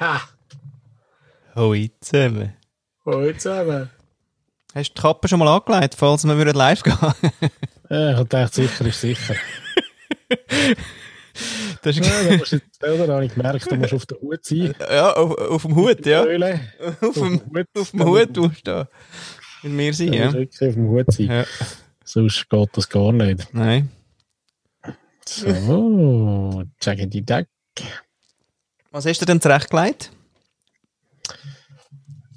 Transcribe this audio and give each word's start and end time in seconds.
Ha! 0.00 0.20
Hoi 1.54 1.90
zusammen. 2.00 2.54
Hallo 3.06 3.32
zusammen. 3.32 3.90
Hast 4.74 4.90
du 4.90 4.94
die 4.94 5.00
Kappe 5.00 5.28
schon 5.28 5.38
mal 5.38 5.48
angelegt, 5.48 5.94
falls 5.94 6.24
wir 6.24 6.36
würden 6.36 6.54
live 6.54 6.82
gehen? 6.82 6.96
Ja, 7.90 8.18
ich 8.18 8.28
dachte, 8.28 8.54
sicher 8.62 8.86
ist 8.86 9.00
sicher. 9.00 9.34
Das 11.82 11.98
ist, 11.98 12.06
Ja, 12.06 12.30
da 12.30 12.36
musst 12.38 12.52
du 12.52 12.56
jetzt? 12.56 12.82
Da 12.82 12.88
habe 12.96 13.24
ich 13.26 13.34
gemerkt, 13.34 13.70
du 13.70 13.76
musst 13.76 13.92
auf 13.92 14.06
der 14.06 14.20
Hut 14.20 14.44
sein. 14.44 14.74
ja, 14.80 15.12
auf, 15.12 15.36
auf 15.36 15.62
dem 15.62 15.74
Hut, 15.76 16.06
ja. 16.06 16.22
Auf 16.22 16.28
dem, 17.14 17.40
Hut. 17.52 17.66
auf 17.76 17.90
dem 17.90 18.04
Hut 18.04 18.36
musst 18.36 18.66
du 18.66 18.70
da 18.70 18.88
mit 19.64 19.72
mir 19.72 19.92
sein, 19.92 20.12
ja. 20.12 20.24
musst 20.26 20.36
wirklich 20.36 20.68
auf 20.68 20.74
dem 20.74 20.88
Hut 20.88 21.12
sein. 21.12 21.26
ja. 21.26 21.44
Sonst 22.04 22.48
geht 22.48 22.68
das 22.72 22.88
gar 22.88 23.12
nicht. 23.12 23.52
Nein. 23.52 23.90
So, 25.26 26.62
checken 26.80 27.10
die 27.10 27.22
Deck. 27.22 27.48
Was 28.94 29.06
hast 29.06 29.20
du 29.20 29.24
denn 29.26 29.40
zurechtgelegt? 29.40 30.12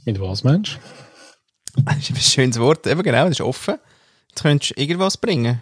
Mit 0.05 0.19
was, 0.19 0.43
Mensch? 0.43 0.79
Das 1.85 1.97
ist 1.97 2.09
ein 2.09 2.15
schönes 2.15 2.59
Wort. 2.59 2.87
Eben 2.87 3.03
genau, 3.03 3.25
das 3.25 3.33
ist 3.33 3.41
offen. 3.41 3.75
Jetzt 4.29 4.41
könntest 4.41 4.71
du 4.75 4.81
irgendwas 4.81 5.15
bringen. 5.15 5.61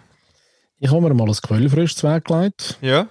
Ich 0.78 0.90
habe 0.90 1.02
mir 1.02 1.12
mal 1.12 1.28
ein 1.28 1.34
Quellfrisch 1.34 1.94
zugelegt. 1.94 2.78
Ja. 2.80 3.08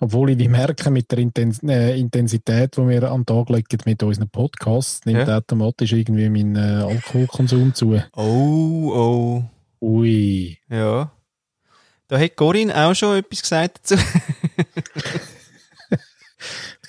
Obwohl 0.00 0.30
ich 0.30 0.48
merke, 0.48 0.90
mit 0.90 1.08
der 1.12 1.18
Intens 1.18 1.62
äh, 1.62 1.96
Intensität, 1.96 2.76
die 2.76 2.88
wir 2.88 3.04
an 3.12 3.20
den 3.20 3.26
Tag 3.26 3.48
legen 3.50 3.78
mit 3.84 4.02
unseren 4.02 4.28
Podcasts, 4.30 5.06
nimmt 5.06 5.28
Ja. 5.28 5.36
automatisch 5.36 5.92
irgendwie 5.92 6.28
mein 6.28 6.56
äh, 6.56 6.82
Alkoholkonsum 6.82 7.72
zu. 7.72 8.02
Oh, 8.16 8.90
oh. 8.92 9.44
Ui. 9.80 10.58
Ja. 10.68 11.12
Da 12.08 12.18
hat 12.18 12.34
Corinne 12.34 12.74
auch 12.76 12.94
schon 12.96 13.18
etwas 13.18 13.42
gesagt 13.42 13.78
dazu. 13.88 13.94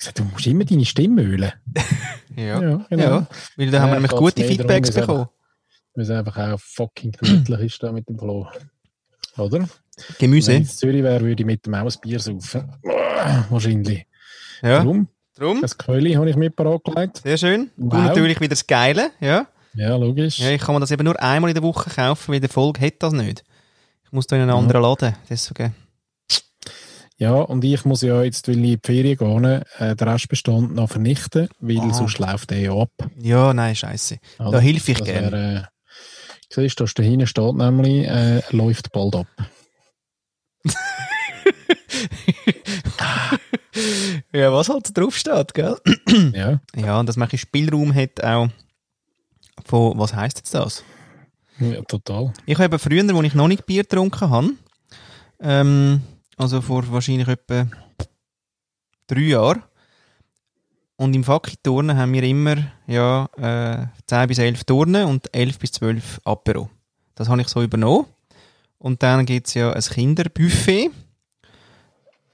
Gesagt, 0.02 0.18
du 0.18 0.24
musst 0.24 0.46
immer 0.46 0.64
deine 0.64 0.84
Stimme 0.84 1.22
ölen. 1.22 1.52
Ja. 2.34 2.62
Ja, 2.62 2.86
genau. 2.88 3.02
Ja. 3.04 3.26
Weil 3.58 3.70
da 3.70 3.80
haben 3.80 3.88
wir 3.90 3.94
Ja, 3.94 3.94
nämlich 4.00 4.10
gute 4.12 4.40
darum, 4.40 4.56
Feedbacks 4.56 4.88
er- 4.90 5.00
bekommen. 5.02 5.28
Weil 5.94 6.04
es 6.04 6.10
einfach 6.10 6.38
auch 6.38 6.58
fucking 6.58 7.12
gemütlich 7.12 7.60
ist 7.60 7.82
da 7.82 7.92
mit 7.92 8.08
dem 8.08 8.18
Flo. 8.18 8.48
Oder? 9.36 9.58
Wenn 9.58 9.68
Gemüse. 10.18 10.52
ich 10.52 10.58
in 10.60 10.64
Zürich 10.64 11.02
wäre, 11.02 11.20
würde 11.20 11.42
ich 11.42 11.46
mit 11.46 11.66
dem 11.66 11.74
auch 11.74 11.84
ein 11.84 11.92
Bier 12.00 12.18
saufen. 12.20 12.72
Wahrscheinlich. 13.50 14.06
Ja. 14.62 14.78
Darum, 14.78 15.08
Drum. 15.36 15.60
das 15.60 15.76
Quelle 15.76 16.16
habe 16.16 16.30
ich 16.30 16.36
mit 16.36 16.56
gelegt. 16.56 17.18
Sehr 17.22 17.36
schön. 17.36 17.70
Du 17.76 17.90
Wow. 17.92 18.04
natürlich 18.04 18.40
wieder 18.40 18.48
das 18.50 18.66
Geile. 18.66 19.10
Ja. 19.20 19.46
Ja, 19.74 19.96
logisch. 19.96 20.38
ja. 20.38 20.50
Ich 20.52 20.62
kann 20.62 20.74
mir 20.74 20.80
das 20.80 20.90
eben 20.90 21.04
nur 21.04 21.20
einmal 21.22 21.50
in 21.50 21.54
der 21.54 21.62
Woche 21.62 21.90
kaufen, 21.90 22.32
weil 22.32 22.40
der 22.40 22.48
Folge 22.48 22.80
hat 22.80 22.94
das 23.00 23.12
nicht. 23.12 23.44
Ich 24.06 24.12
muss 24.12 24.26
da 24.26 24.36
in 24.36 24.42
einen 24.42 24.50
anderen 24.52 24.80
Laden. 24.82 25.14
Deswegen. 25.28 25.74
Ja, 27.22 27.34
und 27.34 27.62
ich 27.62 27.84
muss 27.84 28.02
ja 28.02 28.20
jetzt, 28.24 28.48
weil 28.48 28.54
ich 28.56 28.58
in 28.58 28.64
die 28.64 28.78
Ferien 28.84 29.16
gehe, 29.16 29.62
äh, 29.78 29.94
den 29.94 30.08
Restbestand 30.08 30.74
noch 30.74 30.90
vernichten, 30.90 31.48
weil 31.60 31.78
Ah. 31.78 31.92
sonst 31.94 32.18
läuft 32.18 32.50
der 32.50 32.58
ja 32.58 32.72
ab. 32.72 32.90
Ja, 33.20 33.54
nein, 33.54 33.76
scheiße. 33.76 34.18
Da 34.38 34.46
Oder? 34.48 34.60
helfe 34.60 34.90
ich 34.90 35.04
gerne. 35.04 35.30
wär, 35.30 35.56
äh, 35.58 35.62
siehst 36.52 36.80
du, 36.80 36.84
da 36.84 37.02
hinten 37.04 37.28
steht 37.28 37.54
nämlich, 37.54 38.08
äh, 38.08 38.42
läuft 38.50 38.90
bald 38.90 39.14
ab. 39.14 39.26
Ja, 44.32 44.52
was 44.52 44.68
halt 44.68 44.96
drauf 44.96 45.16
steht, 45.16 45.54
gell? 45.54 45.76
ja, 46.34 46.60
Ja, 46.74 46.98
und 47.00 47.08
dass 47.08 47.16
man 47.16 47.28
ein 47.30 47.38
Spielraum 47.38 47.94
hat 47.94 48.22
auch 48.22 48.48
von, 49.64 49.98
was 49.98 50.14
heisst 50.14 50.38
jetzt 50.38 50.54
das? 50.54 50.84
ja, 51.58 51.80
total. 51.82 52.32
Ich 52.46 52.58
habe 52.58 52.78
früher, 52.78 53.02
als 53.08 53.24
ich 53.26 53.34
noch 53.34 53.48
nicht 53.48 53.64
Bier 53.66 53.82
getrunken 53.82 54.28
habe, 54.30 54.50
ähm, 55.40 56.02
also 56.42 56.60
vor 56.60 56.90
wahrscheinlich 56.90 57.28
etwa 57.28 57.66
drei 59.06 59.20
Jahren, 59.20 59.62
und 61.02 61.16
im 61.16 61.24
Facki-Turnen 61.24 61.96
haben 61.96 62.12
wir 62.12 62.22
immer 62.22 62.56
ja, 62.86 63.28
äh, 63.36 63.86
10 64.06 64.28
bis 64.28 64.38
11 64.38 64.62
Turnen 64.62 65.06
und 65.06 65.34
11 65.34 65.58
bis 65.58 65.72
12 65.72 66.20
Apero. 66.22 66.70
Das 67.16 67.28
habe 67.28 67.40
ich 67.40 67.48
so 67.48 67.60
übernommen. 67.60 68.06
Und 68.78 69.02
dann 69.02 69.26
gibt 69.26 69.48
es 69.48 69.54
ja 69.54 69.72
ein 69.72 69.82
Kinderbuffet 69.82 70.90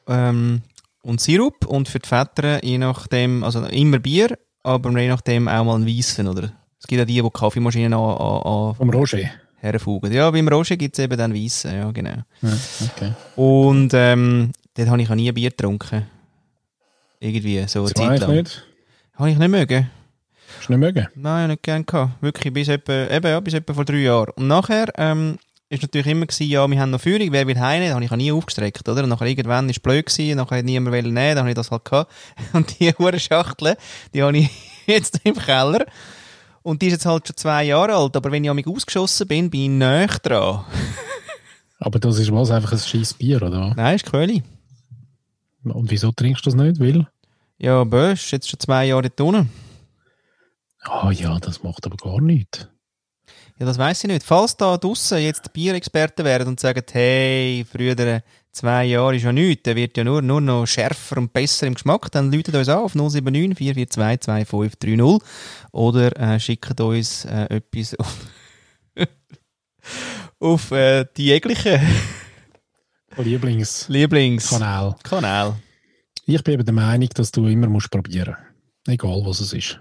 ähm, 0.06 0.60
und 1.02 1.20
Sirup 1.22 1.64
und 1.66 1.88
für 1.88 1.98
die 1.98 2.08
Väter 2.08 2.62
je 2.62 2.76
nachdem, 2.76 3.42
also 3.42 3.64
immer 3.64 4.00
Bier, 4.00 4.38
aber 4.62 4.90
je 5.00 5.08
nachdem 5.08 5.48
auch 5.48 5.64
mal 5.64 5.76
ein 5.76 5.86
Weissen, 5.86 6.28
oder? 6.28 6.52
Es 6.78 6.86
gibt 6.86 6.98
ja 6.98 7.06
die, 7.06 7.22
die 7.22 7.30
Kaffeemaschinen 7.30 7.94
an, 7.94 8.00
an, 8.00 8.42
an 8.42 8.75
Vom 8.75 8.90
Roger. 8.90 9.30
Herfugen. 9.60 10.12
Ja, 10.12 10.30
beim 10.30 10.48
Roger 10.48 10.76
gibt 10.76 10.98
es 10.98 11.04
eben 11.04 11.16
dann 11.16 11.34
Weissen, 11.34 11.74
ja 11.74 11.91
genau. 11.91 12.22
Ja, 12.42 12.52
okay. 12.84 13.12
Und 13.36 13.91
ähm, 13.94 14.52
dort 14.74 14.88
habe 14.88 15.02
ich 15.02 15.10
auch 15.10 15.14
nie 15.14 15.30
Bier 15.32 15.50
getrunken. 15.50 16.06
Irgendwie, 17.20 17.64
so 17.66 17.80
eine 17.80 17.92
Das 17.92 18.02
Zeit 18.02 18.20
lang. 18.20 18.30
ich 18.30 18.36
nicht. 18.36 18.64
Habe 19.16 19.30
ich 19.30 19.38
nicht 19.38 19.48
mögen. 19.48 19.91
Hast 20.58 20.69
du 20.69 20.72
nicht 20.72 20.80
mögen? 20.80 21.08
Nein, 21.16 21.48
nicht 21.50 21.62
gern 21.62 21.84
gehabt. 21.84 22.22
Wirklich, 22.22 22.52
bis 22.54 22.69
etwa, 22.69 23.08
eben, 23.10 23.26
ja, 23.26 23.41
bis 23.41 23.54
etwa 23.54 23.74
vor 23.74 23.84
drei 23.84 23.96
Jahren. 23.98 24.30
Und 24.36 24.46
nachher, 24.46 24.86
ähm, 24.96 25.38
ist 25.70 25.82
natürlich 25.82 26.06
immer 26.06 26.26
gewesen, 26.26 26.48
ja, 26.50 26.66
wir 26.66 26.80
haben 26.80 26.90
noch 26.90 27.00
Führung, 27.00 27.30
wer 27.30 27.46
will 27.46 27.58
heim? 27.58 27.82
Da 27.86 27.94
habe 27.94 28.04
ich 28.04 28.10
auch 28.10 28.16
nie 28.16 28.32
aufgestreckt, 28.32 28.88
oder? 28.88 29.02
Und 29.02 29.10
nachher 29.10 29.26
irgendwann 29.26 29.66
war 29.66 29.70
es 29.70 29.80
blöd 29.80 30.06
gewesen, 30.06 30.36
nachher 30.36 30.58
hat 30.58 30.64
niemand 30.64 30.94
wollen 30.94 31.12
nehmen, 31.12 31.34
dann 31.34 31.38
habe 31.40 31.50
ich 31.50 31.54
das 31.56 31.70
halt 31.70 31.84
gehabt. 31.84 32.10
Und 32.54 32.78
die 32.78 32.90
hohe 32.92 33.19
Schachtel, 33.20 33.76
die 34.14 34.22
habe 34.22 34.38
ich 34.38 34.50
jetzt 34.86 35.20
im 35.25 35.34
Keller. 35.34 35.84
Und 36.68 36.82
die 36.82 36.88
ist 36.88 36.92
jetzt 36.92 37.06
halt 37.06 37.26
schon 37.26 37.34
zwei 37.34 37.64
Jahre 37.64 37.94
alt, 37.94 38.14
aber 38.14 38.30
wenn 38.30 38.44
ich 38.44 38.52
mich 38.52 38.66
ausgeschossen 38.66 39.26
bin, 39.26 39.48
bin 39.48 39.60
ich 39.62 39.68
näher 39.70 40.18
dran. 40.22 40.66
Aber 41.78 41.98
das 41.98 42.18
ist 42.18 42.30
was, 42.30 42.50
einfach 42.50 42.72
ein 42.72 42.78
scheiß 42.78 43.14
Bier, 43.14 43.40
oder? 43.40 43.72
Nein, 43.74 43.96
ist 43.96 44.04
Quelle. 44.04 44.42
Und 45.62 45.90
wieso 45.90 46.12
trinkst 46.12 46.44
du 46.44 46.50
das 46.50 46.60
nicht, 46.60 46.78
Will? 46.78 47.06
Ja, 47.56 47.84
Bösch, 47.84 48.32
jetzt 48.32 48.50
schon 48.50 48.60
zwei 48.60 48.84
Jahre 48.84 49.08
dort 49.08 49.20
unten. 49.22 49.50
Ah 50.82 51.10
ja, 51.10 51.38
das 51.38 51.62
macht 51.62 51.86
aber 51.86 51.96
gar 51.96 52.20
nichts. 52.20 52.68
Ja, 53.58 53.64
das 53.64 53.78
weiß 53.78 54.04
ich 54.04 54.10
nicht. 54.10 54.22
Falls 54.22 54.54
da 54.54 54.76
draussen 54.76 55.22
jetzt 55.22 55.50
Bierexperten 55.54 56.26
wären 56.26 56.48
und 56.48 56.60
sagen, 56.60 56.84
hey, 56.92 57.64
früher 57.64 57.94
zwei 58.58 58.84
Jahre 58.84 59.16
ist 59.16 59.22
ja 59.22 59.32
nichts, 59.32 59.62
der 59.62 59.76
wird 59.76 59.96
ja 59.96 60.04
nur, 60.04 60.20
nur 60.20 60.41
noch 60.41 60.66
schärfer 60.66 61.19
und 61.19 61.32
besser 61.32 61.66
im 61.66 61.74
Geschmack, 61.74 62.10
dann 62.10 62.32
läutet 62.32 62.54
uns 62.54 62.69
an 62.69 62.78
auf 62.78 62.94
079 62.94 63.56
442 63.56 64.48
2530 64.48 65.28
oder 65.72 66.16
äh, 66.20 66.41
schickt 66.41 66.80
uns 66.80 67.24
äh, 67.24 67.56
etwas 67.56 67.94
auf, 67.94 68.16
auf 70.41 70.70
äh, 70.72 71.06
die 71.16 71.26
jeglichen 71.26 71.80
Lieblingskanal. 73.16 73.88
Lieblingskanal. 73.88 75.56
Ich 76.26 76.42
bin 76.42 76.54
eben 76.54 76.64
der 76.64 76.75
Meinung, 76.75 77.08
dass 77.14 77.30
du 77.32 77.46
immer 77.46 77.69
musst 77.69 77.90
probieren 77.90 78.36
Egal, 78.86 79.22
was 79.25 79.40
es 79.40 79.52
ist. 79.52 79.80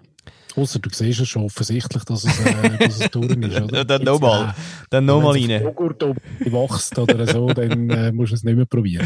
Außer 0.57 0.79
du 0.79 0.89
siehst 0.91 1.19
es 1.21 1.29
schon 1.29 1.43
offensichtlich, 1.43 2.03
dass 2.03 2.23
es, 2.23 2.39
äh, 2.39 2.77
dass 2.79 2.99
es 2.99 3.11
durch 3.11 3.31
ist, 3.35 3.61
oder? 3.61 3.85
Dann 3.85 4.03
nochmal. 4.03 4.55
Dann 4.89 5.05
nochmal 5.05 5.35
Wenn 5.35 5.51
rein. 5.51 5.59
auf 5.67 5.73
Joghurt 5.79 6.03
oben 6.03 6.19
wächst 6.39 6.97
oder 6.99 7.27
so, 7.27 7.47
dann 7.53 7.89
äh, 7.91 8.11
musst 8.11 8.31
du 8.31 8.35
es 8.35 8.43
nicht 8.43 8.55
mehr 8.55 8.65
probieren. 8.65 9.05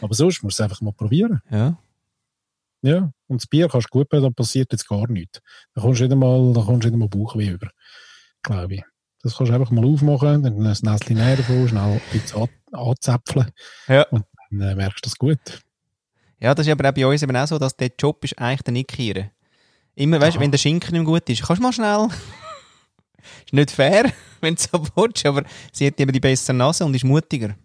Aber 0.00 0.14
sonst 0.14 0.42
musst 0.42 0.58
du 0.58 0.62
es 0.64 0.64
einfach 0.68 0.80
mal 0.80 0.92
probieren. 0.92 1.40
Ja. 1.50 1.78
Ja, 2.82 3.10
und 3.26 3.40
das 3.40 3.46
Bier 3.46 3.68
kannst 3.68 3.88
du 3.88 3.98
gut 3.98 4.12
nehmen, 4.12 4.24
da 4.24 4.30
passiert 4.30 4.70
jetzt 4.72 4.88
gar 4.88 5.08
nichts. 5.10 5.40
Da 5.74 5.80
kommst 5.80 6.00
du 6.00 6.04
nicht 6.04 6.12
einmal, 6.12 6.52
da 6.52 6.60
kommst 6.62 6.84
du 6.84 6.88
nicht 6.88 6.92
einmal 6.94 7.08
Bauchweh 7.08 7.48
über, 7.48 7.68
glaube 8.42 8.74
ich. 8.76 8.82
Das 9.22 9.36
kannst 9.36 9.50
du 9.50 9.54
einfach 9.56 9.72
mal 9.72 9.84
aufmachen, 9.84 10.42
dann 10.44 10.54
ein 10.64 10.76
Näschen 10.82 11.16
näher 11.16 11.36
davon, 11.36 11.68
schnell 11.68 11.82
ein 11.82 12.00
bisschen 12.12 12.42
an- 12.42 12.78
anzäpfeln 12.80 13.50
Ja. 13.88 14.02
und 14.10 14.24
dann 14.50 14.60
äh, 14.60 14.74
merkst 14.76 15.04
du 15.04 15.08
das 15.08 15.18
gut. 15.18 15.38
Ja, 16.40 16.54
das 16.54 16.66
ist 16.68 16.72
aber 16.72 16.88
auch 16.88 16.92
bei 16.94 17.04
uns 17.04 17.20
eben 17.24 17.36
auch 17.36 17.48
so, 17.48 17.58
dass 17.58 17.76
der 17.76 17.90
Job 17.98 18.22
ist 18.22 18.38
eigentlich 18.38 18.62
der 18.62 18.72
nicht 18.72 18.88
kehren. 18.90 19.30
Immer, 19.98 20.20
weißt 20.20 20.36
du, 20.36 20.40
wenn 20.40 20.50
der 20.52 20.58
Schinken 20.58 20.92
nicht 20.92 21.04
gut 21.04 21.28
ist, 21.28 21.42
kannst 21.42 21.58
du 21.58 21.62
mal 21.64 21.72
schnell. 21.72 22.06
ist 23.44 23.52
nicht 23.52 23.70
fair, 23.72 24.12
wenn 24.40 24.54
du 24.54 24.60
so 24.62 24.86
willst, 24.94 25.26
aber 25.26 25.42
sie 25.72 25.88
hat 25.88 25.98
eben 26.00 26.12
die 26.12 26.20
bessere 26.20 26.56
Nase 26.56 26.84
und 26.84 26.94
ist 26.94 27.04
mutiger. 27.04 27.56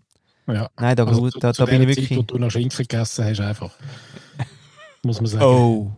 Ja. 0.47 0.67
Nein, 0.77 0.95
da, 0.95 1.05
Also 1.05 1.29
da, 1.29 1.39
da, 1.39 1.53
zu 1.53 1.65
bin 1.65 1.83
ich 1.83 1.89
wirklich. 1.89 2.09
Zeit, 2.09 2.17
wo 2.17 2.21
du 2.23 2.39
noch 2.39 2.49
Schinken 2.49 2.77
gegessen 2.87 3.25
hast, 3.25 3.39
einfach. 3.39 3.71
Muss 5.03 5.21
man 5.21 5.27
sagen. 5.27 5.45
oh. 5.45 5.91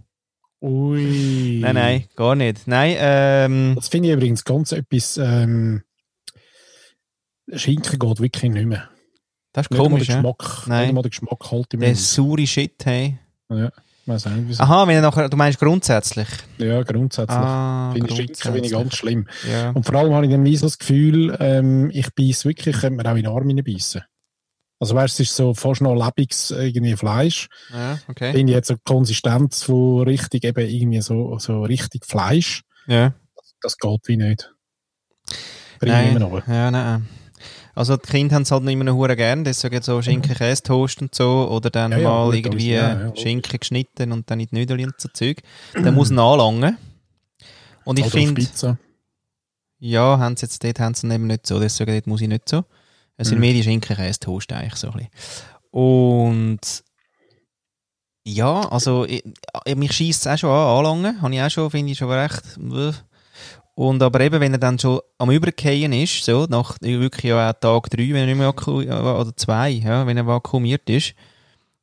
Ui. 0.61 1.59
Nein, 1.61 1.75
nein, 1.75 2.05
gar 2.15 2.35
nicht. 2.35 2.65
Nein, 2.67 2.95
ähm, 2.97 3.73
Das 3.75 3.87
finde 3.87 4.09
ich 4.09 4.15
übrigens 4.15 4.43
ganz 4.43 4.71
etwas. 4.71 5.17
Ähm, 5.17 5.83
Schinken 7.53 7.99
geht 7.99 8.19
wirklich 8.19 8.51
nicht 8.51 8.65
mehr. 8.65 8.89
das 9.53 9.67
ist 9.67 9.71
Nicht 9.71 9.79
komisch, 9.79 10.07
der 10.07 10.15
ja? 10.15 10.21
Geschmack, 10.21 10.67
Nein. 10.67 10.79
nicht 10.81 10.89
einmal 10.89 11.03
der 11.03 11.09
Geschmack 11.11 11.51
halt 11.51 11.73
im 11.73 11.79
Der 11.81 11.95
saure 11.95 12.45
Shit, 12.47 12.83
hey. 12.85 13.19
Ja, 13.49 13.71
weiß 14.07 14.25
nicht, 14.27 14.43
wieso. 14.47 14.63
Aha, 14.63 14.87
wenn 14.87 14.95
du 14.95 15.01
nachher, 15.01 15.29
du 15.29 15.37
meinst 15.37 15.59
grundsätzlich. 15.59 16.27
Ja, 16.57 16.83
grundsätzlich. 16.83 17.37
Ah, 17.37 17.91
finde 17.93 18.09
ich 18.09 18.15
Schinken 18.15 18.35
finde 18.35 18.59
ich 18.59 18.71
ganz 18.71 18.95
schlimm. 18.95 19.27
Ja. 19.49 19.71
Und 19.71 19.85
vor 19.85 19.95
allem 19.95 20.13
habe 20.13 20.25
ich 20.25 20.31
dann 20.31 20.43
wie 20.43 20.55
so 20.55 20.67
das 20.67 20.77
Gefühl, 20.77 21.35
ähm, 21.39 21.89
ich 21.91 22.13
beiß 22.13 22.45
wirklich, 22.45 22.75
ich 22.75 22.81
könnte 22.81 23.03
mir 23.03 23.09
auch 23.09 23.15
in 23.15 23.23
den 23.23 23.31
Arm 23.31 23.47
hineinbeissen. 23.47 24.03
Also 24.79 24.93
weißt 24.93 25.17
du, 25.19 25.23
es 25.23 25.29
ist 25.29 25.35
so 25.35 25.53
fast 25.53 25.81
noch 25.81 25.95
lebendiges 25.95 26.51
irgendwie 26.51 26.95
Fleisch. 26.95 27.47
ja, 27.71 27.97
okay. 28.07 28.33
Finde 28.33 28.51
ich 28.51 28.55
jetzt 28.55 28.67
so 28.67 28.75
die 28.75 28.81
Konsistenz 28.83 29.63
von 29.63 30.03
richtig 30.03 30.43
eben 30.43 30.67
irgendwie 30.67 31.01
so, 31.01 31.39
so 31.39 31.63
richtig 31.63 32.05
Fleisch. 32.05 32.61
Ja. 32.87 33.13
Das 33.61 33.77
geht 33.77 34.01
wie 34.07 34.17
nicht. 34.17 34.53
Bring 35.79 35.91
Nein, 35.91 36.09
immer 36.09 36.19
noch. 36.19 36.47
ja, 36.47 36.69
nein. 36.71 37.07
Also 37.75 37.97
die 37.97 38.07
Kinder 38.09 38.35
haben 38.35 38.43
es 38.43 38.51
halt 38.51 38.63
nicht 38.63 38.77
mehr 38.77 38.93
hure 38.95 39.15
gern, 39.15 39.43
deswegen 39.43 39.81
so 39.81 40.01
Schinken-Käse-Toast 40.01 41.01
und 41.01 41.13
so, 41.13 41.49
oder 41.51 41.69
dann 41.69 41.91
Ja, 41.91 41.97
ja, 41.97 42.09
mal 42.09 42.25
gut, 42.27 42.35
irgendwie 42.35 42.71
ja, 42.71 43.07
ja. 43.07 43.15
Schinken 43.15 43.59
geschnitten 43.59 44.11
und 44.13 44.31
dann 44.31 44.39
in 44.39 44.47
die 44.51 44.59
Nudeln 44.59 44.85
und 44.85 44.99
so 44.99 45.09
Zeug. 45.13 45.41
Dann 45.73 45.93
muss 45.93 46.09
man 46.11 46.19
anlangen. 46.19 46.77
Und 47.83 47.99
ich 47.99 48.05
finde, 48.07 48.47
ja, 49.79 50.17
haben 50.17 50.37
sie 50.37 50.45
jetzt 50.45 50.63
dort 50.63 50.79
haben 50.79 50.93
sie 50.95 51.07
eben 51.13 51.27
nicht 51.27 51.45
so, 51.45 51.59
deswegen 51.59 51.91
dort 51.91 52.07
muss 52.07 52.21
ich 52.21 52.29
nicht 52.29 52.47
so. 52.49 52.63
Es 53.17 53.27
sind 53.27 53.37
Mhm. 53.37 53.41
mehr 53.41 53.53
die 53.53 53.63
Schinken-Käse-Toast 53.63 54.51
eigentlich 54.53 54.75
so 54.75 54.87
ein 54.91 54.93
bisschen. 54.93 55.09
Und 55.71 56.83
ja, 58.23 58.61
also 58.69 59.05
ich, 59.05 59.23
ich, 59.65 59.75
mich 59.75 59.91
schießt 59.91 60.25
es 60.25 60.31
auch 60.31 60.37
schon 60.37 60.49
an, 60.49 60.77
anlangen. 60.85 61.21
Habe 61.21 61.35
ich 61.35 61.41
auch 61.41 61.49
schon, 61.49 61.69
finde 61.69 61.91
ich 61.91 61.97
schon 61.97 62.09
recht. 62.09 62.41
äh. 62.57 62.91
Und 63.75 64.01
aber 64.01 64.21
eben, 64.21 64.39
wenn 64.39 64.53
er 64.53 64.57
dann 64.57 64.79
schon 64.79 65.01
am 65.17 65.31
Übergehen 65.31 65.91
ist, 65.91 66.23
so, 66.23 66.45
nach 66.49 66.77
wirklich 66.81 67.25
ja 67.25 67.49
auch 67.49 67.53
Tag 67.59 67.89
drei, 67.89 68.07
wenn 68.09 68.15
er 68.15 68.25
nicht 68.25 68.37
mehr 68.37 68.47
vaku 68.47 68.81
oder 68.81 69.35
zwei, 69.35 69.69
ja, 69.69 70.07
wenn 70.07 70.15
er 70.15 70.25
vakuumiert 70.25 70.89
ist, 70.89 71.13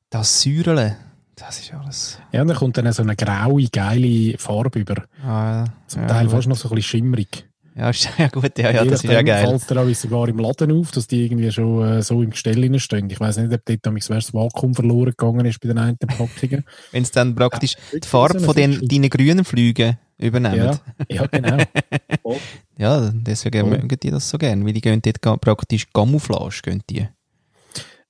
das 0.08 0.40
Säuerle, 0.40 0.96
das 1.36 1.60
ist 1.60 1.72
alles. 1.74 2.18
Ja, 2.32 2.42
und 2.42 2.48
dann 2.48 2.56
kommt 2.56 2.78
dann 2.78 2.90
so 2.92 3.02
eine 3.02 3.14
graue, 3.16 3.66
geile 3.70 4.38
Farbe 4.38 4.78
über. 4.78 5.04
Ah, 5.24 5.64
Zum 5.86 6.02
ja, 6.02 6.08
Teil 6.08 6.26
gut. 6.26 6.34
fast 6.34 6.48
noch 6.48 6.56
so 6.56 6.68
ein 6.68 6.74
bisschen 6.74 7.00
schimmrig. 7.00 7.46
Ja, 7.74 7.88
ist 7.88 8.08
ja 8.18 8.28
gut, 8.28 8.58
ja, 8.58 8.70
ja 8.70 8.84
das 8.84 9.02
ist 9.02 9.10
ja 9.10 9.22
geil. 9.22 9.46
fällt 9.46 9.70
dir 9.70 9.80
auch 9.80 9.94
sogar 9.94 10.28
im 10.28 10.38
Laden 10.38 10.72
auf, 10.72 10.90
dass 10.90 11.06
die 11.06 11.24
irgendwie 11.24 11.50
schon 11.50 11.82
äh, 11.86 12.02
so 12.02 12.20
im 12.22 12.30
Gestell 12.30 12.78
stehen. 12.78 13.08
Ich 13.08 13.18
weiß 13.18 13.38
nicht, 13.38 13.52
ob 13.52 13.64
dort 13.64 13.78
damals 13.86 14.08
das 14.08 14.34
Vakuum 14.34 14.74
verloren 14.74 15.14
gegangen 15.16 15.46
ist 15.46 15.58
bei 15.60 15.68
den 15.68 15.78
einen 15.78 15.96
Packungen. 15.96 16.64
Wenn 16.92 17.02
es 17.02 17.10
dann 17.10 17.34
praktisch 17.34 17.76
Ja, 17.92 17.98
die 18.00 18.06
Farbe 18.08 18.40
von 18.40 18.54
den, 18.54 18.86
deinen 18.86 19.08
grünen 19.08 19.44
Flügen 19.44 19.96
übernehmen. 20.18 20.56
ja, 20.58 20.80
Ja, 21.08 21.22
ja, 21.22 21.26
genau. 21.26 23.10
deswegen 23.14 23.62
Oh. 23.64 23.66
mögen 23.68 23.98
die 24.02 24.10
das 24.10 24.28
so 24.28 24.36
gern, 24.36 24.66
weil 24.66 24.74
die 24.74 24.80
gehen 24.82 25.00
dort 25.00 25.40
praktisch 25.40 25.86
Camouflage, 25.92 26.60
gehen 26.62 26.82
die. 26.90 27.08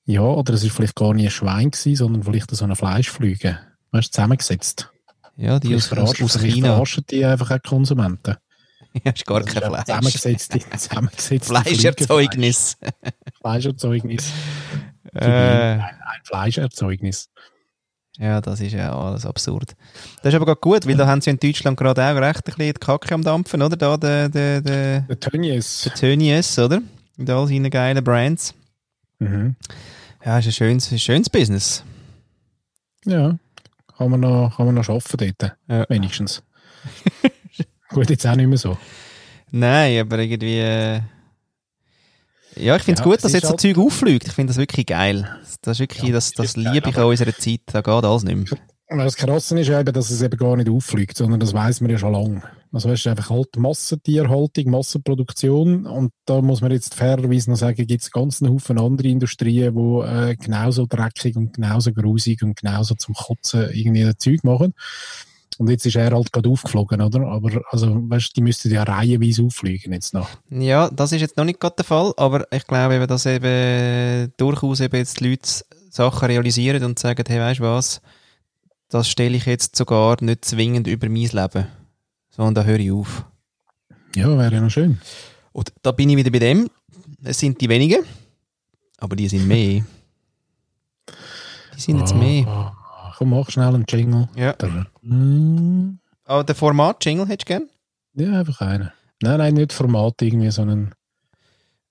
Ja, 0.04 0.22
oder 0.22 0.54
es 0.54 0.64
war 0.64 0.70
vielleicht 0.70 0.96
gar 0.96 1.14
nicht 1.14 1.26
ein 1.26 1.30
Schwein, 1.30 1.70
gewesen, 1.70 1.96
sondern 1.96 2.24
vielleicht 2.24 2.50
so 2.50 2.64
eine 2.64 2.74
Fleischflüge. 2.74 3.58
Weißt 3.92 4.08
du, 4.08 4.10
zusammengesetzt. 4.12 4.90
Ja, 5.36 5.60
die 5.60 5.74
aus, 5.74 5.92
aus, 5.92 6.20
aus 6.20 6.38
China. 6.40 6.68
verarschen 6.68 7.04
die 7.10 7.24
einfach 7.24 7.50
auch 7.52 7.62
Konsumenten. 7.62 8.36
Ja, 9.04 9.12
ist 9.12 9.24
gar 9.26 9.40
Das 9.40 9.54
kein 9.54 9.62
Fleisch. 9.62 9.84
Zusammengesetzte, 9.86 10.58
zusammengesetzte 10.78 11.46
Fleischerzeugnis. 11.46 12.76
Fleischerzeugnis. 13.40 14.32
Äh, 15.14 15.24
Ein, 15.26 15.80
ein 15.80 16.20
Fleischerzeugnis. 16.24 17.28
ja, 18.18 18.40
das 18.40 18.60
ist 18.62 18.72
ja 18.72 18.96
alles 18.98 19.26
absurd. 19.26 19.74
Das 20.22 20.32
ist 20.32 20.36
aber 20.36 20.46
gerade 20.46 20.60
gut, 20.60 20.86
weil 20.86 20.96
da 20.96 21.06
haben 21.06 21.20
sie 21.20 21.28
in 21.28 21.38
Deutschland 21.38 21.76
gerade 21.78 22.02
auch 22.02 22.16
recht 22.16 22.38
ein 22.38 22.42
bisschen 22.44 22.72
die 22.72 22.80
Kacke 22.80 23.14
am 23.14 23.22
Dampfen, 23.22 23.60
oder? 23.60 23.76
Da 23.76 23.96
der, 23.98 24.30
der, 24.30 24.60
der, 24.62 25.00
Der 25.02 25.20
Tönnies. 25.20 25.82
der 25.82 25.94
Tönnies, 25.94 26.58
oder? 26.58 26.80
Mit 27.18 27.28
all 27.28 27.46
seinen 27.46 27.68
geilen 27.70 28.02
Brands. 28.02 28.54
Mhm. 29.18 29.54
Ja, 30.24 30.38
ist 30.38 30.46
ein 30.46 30.52
schönes, 30.52 30.90
ein 30.90 30.98
schönes 30.98 31.28
Business. 31.28 31.84
Ja, 33.04 33.36
kann 33.98 34.10
man 34.10 34.20
noch, 34.20 34.54
kann 34.56 34.64
man 34.64 34.76
noch 34.76 34.88
arbeiten 34.88 35.34
dort. 35.38 35.56
Ja. 35.68 35.84
Wenigstens. 35.90 36.42
Gut, 37.92 38.10
jetzt 38.10 38.26
auch 38.26 38.34
nicht 38.34 38.46
mehr 38.48 38.58
so. 38.58 38.76
Nein, 39.50 40.00
aber 40.00 40.18
irgendwie. 40.18 40.58
Äh, 40.58 41.00
ja, 42.56 42.76
ich 42.76 42.82
finde 42.82 43.00
es 43.00 43.04
Ja, 43.04 43.10
gut, 43.10 43.24
dass 43.24 43.32
jetzt 43.32 43.42
so 43.44 43.50
halt- 43.50 43.60
Zeug 43.60 43.78
auffliegt. 43.78 44.26
Ich 44.28 44.32
finde 44.32 44.50
das 44.50 44.58
wirklich 44.58 44.86
geil. 44.86 45.28
Das 45.62 45.76
ist 45.76 45.80
wirklich, 45.80 46.04
Ja, 46.04 46.12
das, 46.12 46.32
das 46.32 46.56
liebe 46.56 46.90
ich 46.90 46.96
an 46.96 47.04
unserer 47.04 47.34
Zeit. 47.34 47.60
Da 47.66 47.80
geht 47.80 48.04
alles 48.04 48.24
nicht 48.24 48.50
mehr. 48.50 48.58
Das 49.04 49.16
Krasse 49.16 49.58
ist 49.58 49.68
ja 49.68 49.80
eben, 49.80 49.92
dass 49.92 50.10
es 50.10 50.20
eben 50.20 50.36
gar 50.36 50.54
nicht 50.54 50.68
auffliegt, 50.68 51.16
sondern 51.16 51.40
das 51.40 51.54
weiß 51.54 51.80
man 51.80 51.90
ja 51.90 51.96
schon 51.96 52.12
lange. 52.12 52.42
Also 52.72 52.90
es 52.90 53.00
ist 53.00 53.06
einfach 53.06 53.30
halt 53.30 53.56
Massentierhaltung, 53.56 54.70
Massenproduktion 54.70 55.86
und 55.86 56.12
da 56.26 56.42
muss 56.42 56.60
man 56.60 56.72
jetzt 56.72 56.94
fairerweise 56.94 57.50
noch 57.50 57.56
sagen, 57.56 57.86
gibt 57.86 58.02
es 58.02 58.10
ganz 58.10 58.42
einen 58.42 58.52
Haufen 58.52 58.78
andere 58.78 59.08
Industrien, 59.08 59.74
die 59.74 60.00
äh, 60.06 60.36
genauso 60.36 60.84
dreckig 60.86 61.36
und 61.36 61.54
genauso 61.54 61.92
grusig 61.92 62.42
und 62.42 62.56
genauso 62.60 62.94
zum 62.94 63.14
Kotzen 63.14 63.70
irgendwie 63.72 64.02
das 64.02 64.18
Zeug 64.18 64.44
machen. 64.44 64.74
Und 65.58 65.70
jetzt 65.70 65.86
ist 65.86 65.96
er 65.96 66.10
halt 66.12 66.32
gerade 66.32 66.48
aufgeflogen, 66.48 67.00
oder? 67.00 67.26
Aber 67.28 67.62
also, 67.70 67.98
weißt 68.08 68.36
die 68.36 68.40
müssten 68.42 68.70
ja 68.70 68.82
reihenweise 68.82 69.42
auffliegen 69.42 69.92
jetzt 69.92 70.14
noch. 70.14 70.28
Ja, 70.50 70.90
das 70.90 71.12
ist 71.12 71.20
jetzt 71.20 71.36
noch 71.36 71.44
nicht 71.44 71.60
gerade 71.60 71.76
der 71.76 71.84
Fall, 71.84 72.12
aber 72.16 72.46
ich 72.52 72.66
glaube 72.66 72.96
eben, 72.96 73.06
dass 73.06 73.26
eben 73.26 74.32
durchaus 74.36 74.80
eben 74.80 74.96
jetzt 74.96 75.20
die 75.20 75.30
Leute 75.30 75.48
Sachen 75.90 76.26
realisieren 76.26 76.82
und 76.84 76.98
sagen, 76.98 77.24
hey, 77.26 77.38
weißt 77.40 77.60
du 77.60 77.64
was, 77.64 78.00
das 78.88 79.08
stelle 79.08 79.36
ich 79.36 79.46
jetzt 79.46 79.76
sogar 79.76 80.16
nicht 80.20 80.44
zwingend 80.44 80.86
über 80.86 81.08
mein 81.08 81.28
Leben, 81.28 81.66
sondern 82.30 82.54
da 82.54 82.64
höre 82.64 82.78
ich 82.80 82.92
auf. 82.92 83.24
Ja, 84.14 84.28
wäre 84.38 84.54
ja 84.54 84.60
noch 84.60 84.70
schön. 84.70 85.00
Und 85.52 85.72
da 85.82 85.92
bin 85.92 86.08
ich 86.10 86.16
wieder 86.16 86.30
bei 86.30 86.38
dem, 86.38 86.68
es 87.24 87.38
sind 87.38 87.60
die 87.60 87.68
wenigen, 87.68 88.04
aber 88.98 89.16
die 89.16 89.28
sind 89.28 89.46
mehr. 89.46 89.82
Die 91.76 91.80
sind 91.80 91.98
jetzt 91.98 92.12
Ah, 92.12 92.16
mehr. 92.16 92.72
Ah, 93.22 93.24
komm, 93.24 93.30
mach 93.30 93.50
schnell 93.50 93.74
einen 93.74 93.84
Jingle. 93.88 94.28
Ja. 94.36 94.52
Der- 94.54 94.86
Mm, 95.02 95.98
Aber 96.24 96.44
der 96.44 96.54
Format-Jingle 96.54 97.26
hättest 97.28 97.48
du 97.48 97.54
gern? 97.54 97.68
Ja, 98.14 98.38
einfach 98.40 98.60
einen. 98.60 98.92
Nein, 99.22 99.38
nein, 99.38 99.54
nicht 99.54 99.72
Format 99.72 100.20
irgendwie, 100.22 100.50
sondern 100.50 100.94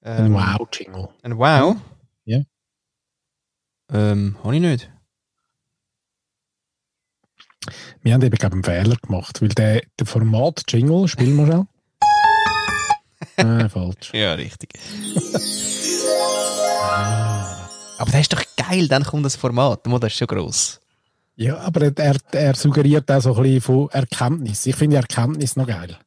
ein 0.02 0.26
Ähm, 0.28 0.34
Wow-Jingle. 0.34 1.10
Ein 1.24 1.38
Wow? 1.38 1.78
Ja. 2.26 2.42
Ähm, 3.92 4.38
habe 4.44 4.56
ich 4.56 4.62
nicht. 4.62 4.92
Wir 8.02 8.14
haben 8.14 8.22
eben, 8.24 8.36
glaube 8.36 8.54
einen 8.56 8.64
Fehler 8.64 8.96
gemacht, 8.96 9.42
weil 9.42 9.50
der, 9.50 9.82
der 10.00 10.08
Format-Jingle, 10.08 11.08
spielen 11.08 11.36
wir 11.36 11.48
schon. 11.52 11.68
Nein, 13.38 13.70
falsch. 13.70 14.12
Ja, 14.14 14.34
richtig. 14.34 14.72
Aber 18.00 18.10
das 18.12 18.22
ist 18.22 18.34
doch 18.34 18.44
geil, 18.58 18.88
dann 18.88 19.04
kommt 19.04 19.26
das 19.26 19.36
Format. 19.36 19.82
Das 19.86 20.04
ist 20.12 20.18
schon 20.18 20.28
gross. 20.28 20.81
Ja, 21.42 21.58
aber 21.60 21.82
er, 21.86 21.98
er, 21.98 22.16
er 22.34 22.56
suggeriert 22.56 23.10
auch 23.10 23.22
so 23.22 23.34
ein 23.36 23.42
bisschen 23.44 23.62
von 23.62 23.90
Erkenntnis. 23.90 24.66
Ich 24.68 24.76
finde 24.76 24.98
Erkenntnis 24.98 25.56
noch 25.56 25.66
geil. 25.68 25.98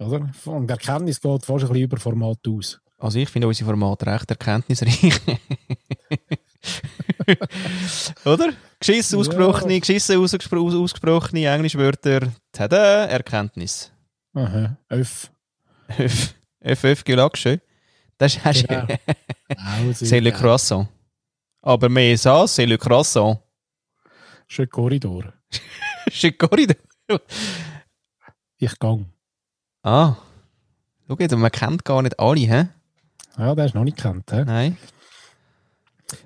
Oder? 0.00 0.28
Und 0.46 0.68
Erkenntnis 0.70 1.20
geht 1.20 1.44
fast 1.44 1.64
ein 1.64 1.68
bisschen 1.68 1.76
über 1.84 1.98
Format 1.98 2.38
aus. 2.48 2.80
Also 2.98 3.18
ich 3.18 3.28
finde 3.28 3.46
unsere 3.48 3.66
Formate 3.70 4.06
recht 4.06 4.28
erkenntnisreich. 4.30 5.12
Oder? 8.24 8.52
Geschissen 8.78 9.16
Ja. 9.16 9.20
ausgesprochene, 9.20 9.80
geschissen 9.80 10.18
ausgespro 10.18 10.66
aus- 10.66 10.74
ausgesprochene 10.74 11.46
Englischwörter. 11.46 12.28
Tada, 12.52 13.04
Erkenntnis. 13.06 13.92
Aha, 14.34 14.76
öff. 14.90 15.30
F, 15.88 16.34
FF 16.60 17.04
Gulagsche. 17.04 17.60
Das 18.18 18.36
ist 18.36 18.46
auch 18.46 18.52
schön. 18.54 18.66
Genau. 18.68 18.86
Auch 19.50 19.94
sehr 19.94 20.08
C'est 20.08 20.20
le 20.20 20.30
croissant. 20.30 20.86
Aber 21.62 21.88
mehr 21.88 22.16
ça, 22.16 22.46
c'est 22.46 22.66
le 22.66 22.76
croissant. 22.78 23.40
Schön 24.52 24.68
Korridor. 24.68 25.32
C'est 26.10 26.36
corridor. 26.36 26.74
Ich 28.58 28.76
gang. 28.80 29.06
Ah. 29.84 30.16
Schau 31.06 31.16
jetzt, 31.20 31.36
man 31.36 31.52
kennt 31.52 31.84
gar 31.84 32.02
nicht 32.02 32.18
alle, 32.18 32.40
hä? 32.40 32.68
Ja, 33.38 33.54
der 33.54 33.66
ist 33.66 33.76
noch 33.76 33.84
nicht 33.84 33.96
gekannt. 33.96 34.28
He? 34.32 34.42
Nein. 34.44 34.76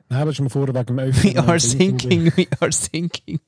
Nein, 0.09 0.23
aber 0.23 0.33
schon 0.33 0.47
mal 0.47 0.49
vor 0.49 0.67
wegen 0.67 0.87
dem 0.87 0.99
Öff. 1.01 1.23
We 1.23 1.39
are 1.39 1.59
thinking, 1.59 2.33
we 2.35 2.47
are 2.61 2.71
thinking. 2.71 3.41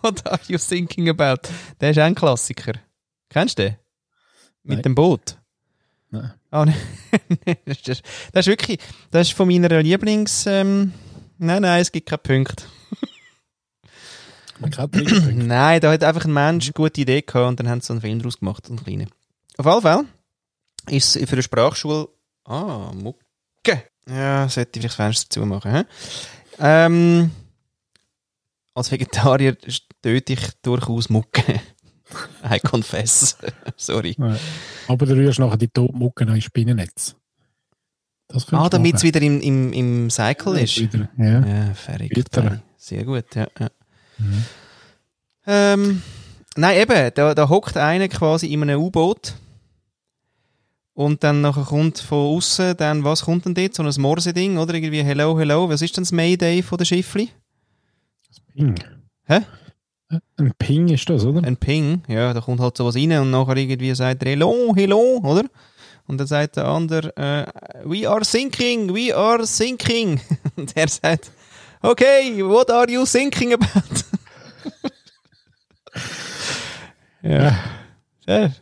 What 0.00 0.26
are 0.26 0.40
you 0.48 0.56
thinking 0.56 1.10
about? 1.10 1.46
Der 1.82 1.90
ist 1.90 1.98
auch 1.98 2.04
ein 2.04 2.14
Klassiker. 2.14 2.72
Kennst 3.28 3.58
du 3.58 3.64
den? 3.64 3.76
Mit 4.62 4.76
Nein. 4.76 4.82
dem 4.82 4.94
Boot? 4.94 5.36
Nein. 6.08 6.32
Ah, 6.50 6.64
nein. 6.64 6.74
das, 7.66 7.86
ist, 7.86 8.02
das 8.32 8.46
ist 8.46 8.46
wirklich, 8.46 8.80
das 9.10 9.28
ist 9.28 9.36
von 9.36 9.46
meiner 9.46 9.82
Lieblings... 9.82 10.46
Ähm, 10.46 10.94
nein, 11.36 11.60
nein, 11.60 11.82
es 11.82 11.92
gibt 11.92 12.08
keinen 12.08 12.22
Punkt. 12.22 12.66
Man 12.72 12.80
kennt 12.80 13.00
drei 13.00 13.00
Punkte. 14.48 14.51
Nein, 15.32 15.80
da 15.80 15.92
hat 15.92 16.04
einfach 16.04 16.24
ein 16.24 16.32
Mensch 16.32 16.66
eine 16.66 16.72
gute 16.72 17.00
Idee 17.00 17.22
gehabt 17.22 17.48
und 17.48 17.60
dann 17.60 17.68
haben 17.68 17.80
sie 17.80 17.86
so 17.88 17.92
einen 17.94 18.00
Film 18.00 18.20
draus 18.20 18.38
gemacht, 18.38 18.68
einen 18.68 18.82
kleinen. 18.82 19.08
Auf 19.56 19.66
jeden 19.66 19.82
Fall 19.82 20.04
ist 20.88 21.16
es 21.16 21.28
für 21.28 21.34
eine 21.34 21.42
Sprachschule... 21.42 22.08
Ah, 22.44 22.90
Mucke. 22.92 23.84
Ja, 24.08 24.48
sollte 24.48 24.78
ich 24.78 24.82
vielleicht 24.82 24.84
das 24.84 24.94
Fenster 24.94 25.30
zumachen. 25.30 25.74
He? 25.76 25.82
Ähm, 26.58 27.30
als 28.74 28.90
Vegetarier 28.90 29.56
töte 30.02 30.32
ich 30.32 30.40
durchaus 30.62 31.08
Mucke. 31.08 31.60
I 32.50 32.58
confess. 32.58 33.36
Sorry. 33.76 34.16
Aber 34.88 35.06
du 35.06 35.14
rührst 35.14 35.38
nachher 35.38 35.56
die 35.56 35.68
Totmucke 35.68 36.26
noch 36.26 36.34
ins 36.34 36.44
Spinnennetz. 36.44 37.16
Ah, 38.50 38.68
damit 38.68 38.96
es 38.96 39.02
wieder 39.02 39.20
im, 39.20 39.40
im, 39.40 39.72
im 39.72 40.10
Cycle 40.10 40.58
ist. 40.58 40.78
Wieder, 40.78 41.08
ja. 41.18 41.46
Ja, 41.46 41.74
fertig. 41.74 42.12
Sehr 42.78 43.04
gut, 43.04 43.34
ja. 43.34 43.46
ja. 43.58 43.70
Mhm. 44.22 44.44
Ähm, 45.46 46.02
nein, 46.56 46.80
eben, 46.80 47.10
da, 47.14 47.34
da 47.34 47.48
hockt 47.48 47.76
einer 47.76 48.08
quasi 48.08 48.46
in 48.46 48.62
einem 48.62 48.80
U-Boot 48.80 49.34
und 50.94 51.24
dann 51.24 51.40
nachher 51.40 51.64
kommt 51.64 51.98
von 51.98 52.36
außen 52.36 52.76
dann, 52.76 53.04
was 53.04 53.24
kommt 53.24 53.46
denn 53.46 53.54
dort? 53.54 53.74
So 53.74 53.82
ein 53.82 54.02
Morse-Ding, 54.02 54.58
oder? 54.58 54.74
Irgendwie 54.74 55.02
Hello, 55.02 55.38
Hello. 55.38 55.68
Was 55.68 55.82
ist 55.82 55.96
denn 55.96 56.04
das 56.04 56.12
Mayday 56.12 56.62
von 56.62 56.78
der 56.78 56.84
Schiffli? 56.84 57.30
Ping. 58.54 58.74
Hä? 59.24 59.40
Ein 60.36 60.52
Ping 60.58 60.88
ist 60.88 61.08
das, 61.08 61.24
oder? 61.24 61.42
Ein 61.46 61.56
Ping, 61.56 62.02
ja, 62.06 62.34
da 62.34 62.42
kommt 62.42 62.60
halt 62.60 62.76
sowas 62.76 62.96
rein 62.96 63.12
und 63.12 63.30
nachher 63.30 63.56
irgendwie 63.56 63.94
sagt 63.94 64.22
er 64.22 64.30
Hello, 64.30 64.74
Hello, 64.76 65.20
oder? 65.24 65.44
Und 66.06 66.18
dann 66.18 66.26
sagt 66.26 66.56
der 66.56 66.66
andere, 66.66 67.16
äh, 67.16 67.46
we 67.84 68.08
are 68.08 68.20
thinking, 68.20 68.94
we 68.94 69.16
are 69.16 69.42
thinking. 69.44 70.20
Und 70.56 70.76
er 70.76 70.88
sagt, 70.88 71.30
okay, 71.82 72.42
what 72.42 72.70
are 72.70 72.90
you 72.90 73.04
thinking 73.04 73.52
about? 73.54 74.04
ja. 77.22 77.56
Sehr. 78.26 78.52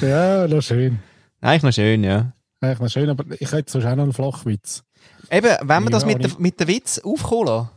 Ja, 0.00 0.48
noch 0.48 0.62
schön. 0.62 0.98
Eigentlich 1.40 1.62
noch 1.62 1.72
schön, 1.72 2.04
ja. 2.04 2.32
Eigentlich 2.60 2.80
noch 2.80 2.88
schön, 2.90 3.10
aber 3.10 3.24
ich 3.38 3.52
hätte 3.52 3.70
sonst 3.70 3.84
auch 3.84 3.96
noch 3.96 4.04
einen 4.04 4.12
Flachwitz. 4.12 4.84
Eben, 5.30 5.56
wenn 5.62 5.84
wir 5.84 5.90
das 5.90 6.02
Ja, 6.02 6.08
mit, 6.08 6.24
der, 6.24 6.30
mit 6.38 6.60
dem 6.60 6.68
Witz 6.68 6.98
aufkommen. 6.98 7.68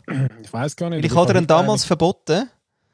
Ich 0.44 0.52
weiß 0.52 0.75
gar 0.75 0.90
nicht. 0.90 1.00
Weil 1.00 1.06
ich 1.06 1.16
habe 1.16 1.38
ihn 1.38 1.48
damals 1.48 1.86
verboten. 1.86 2.50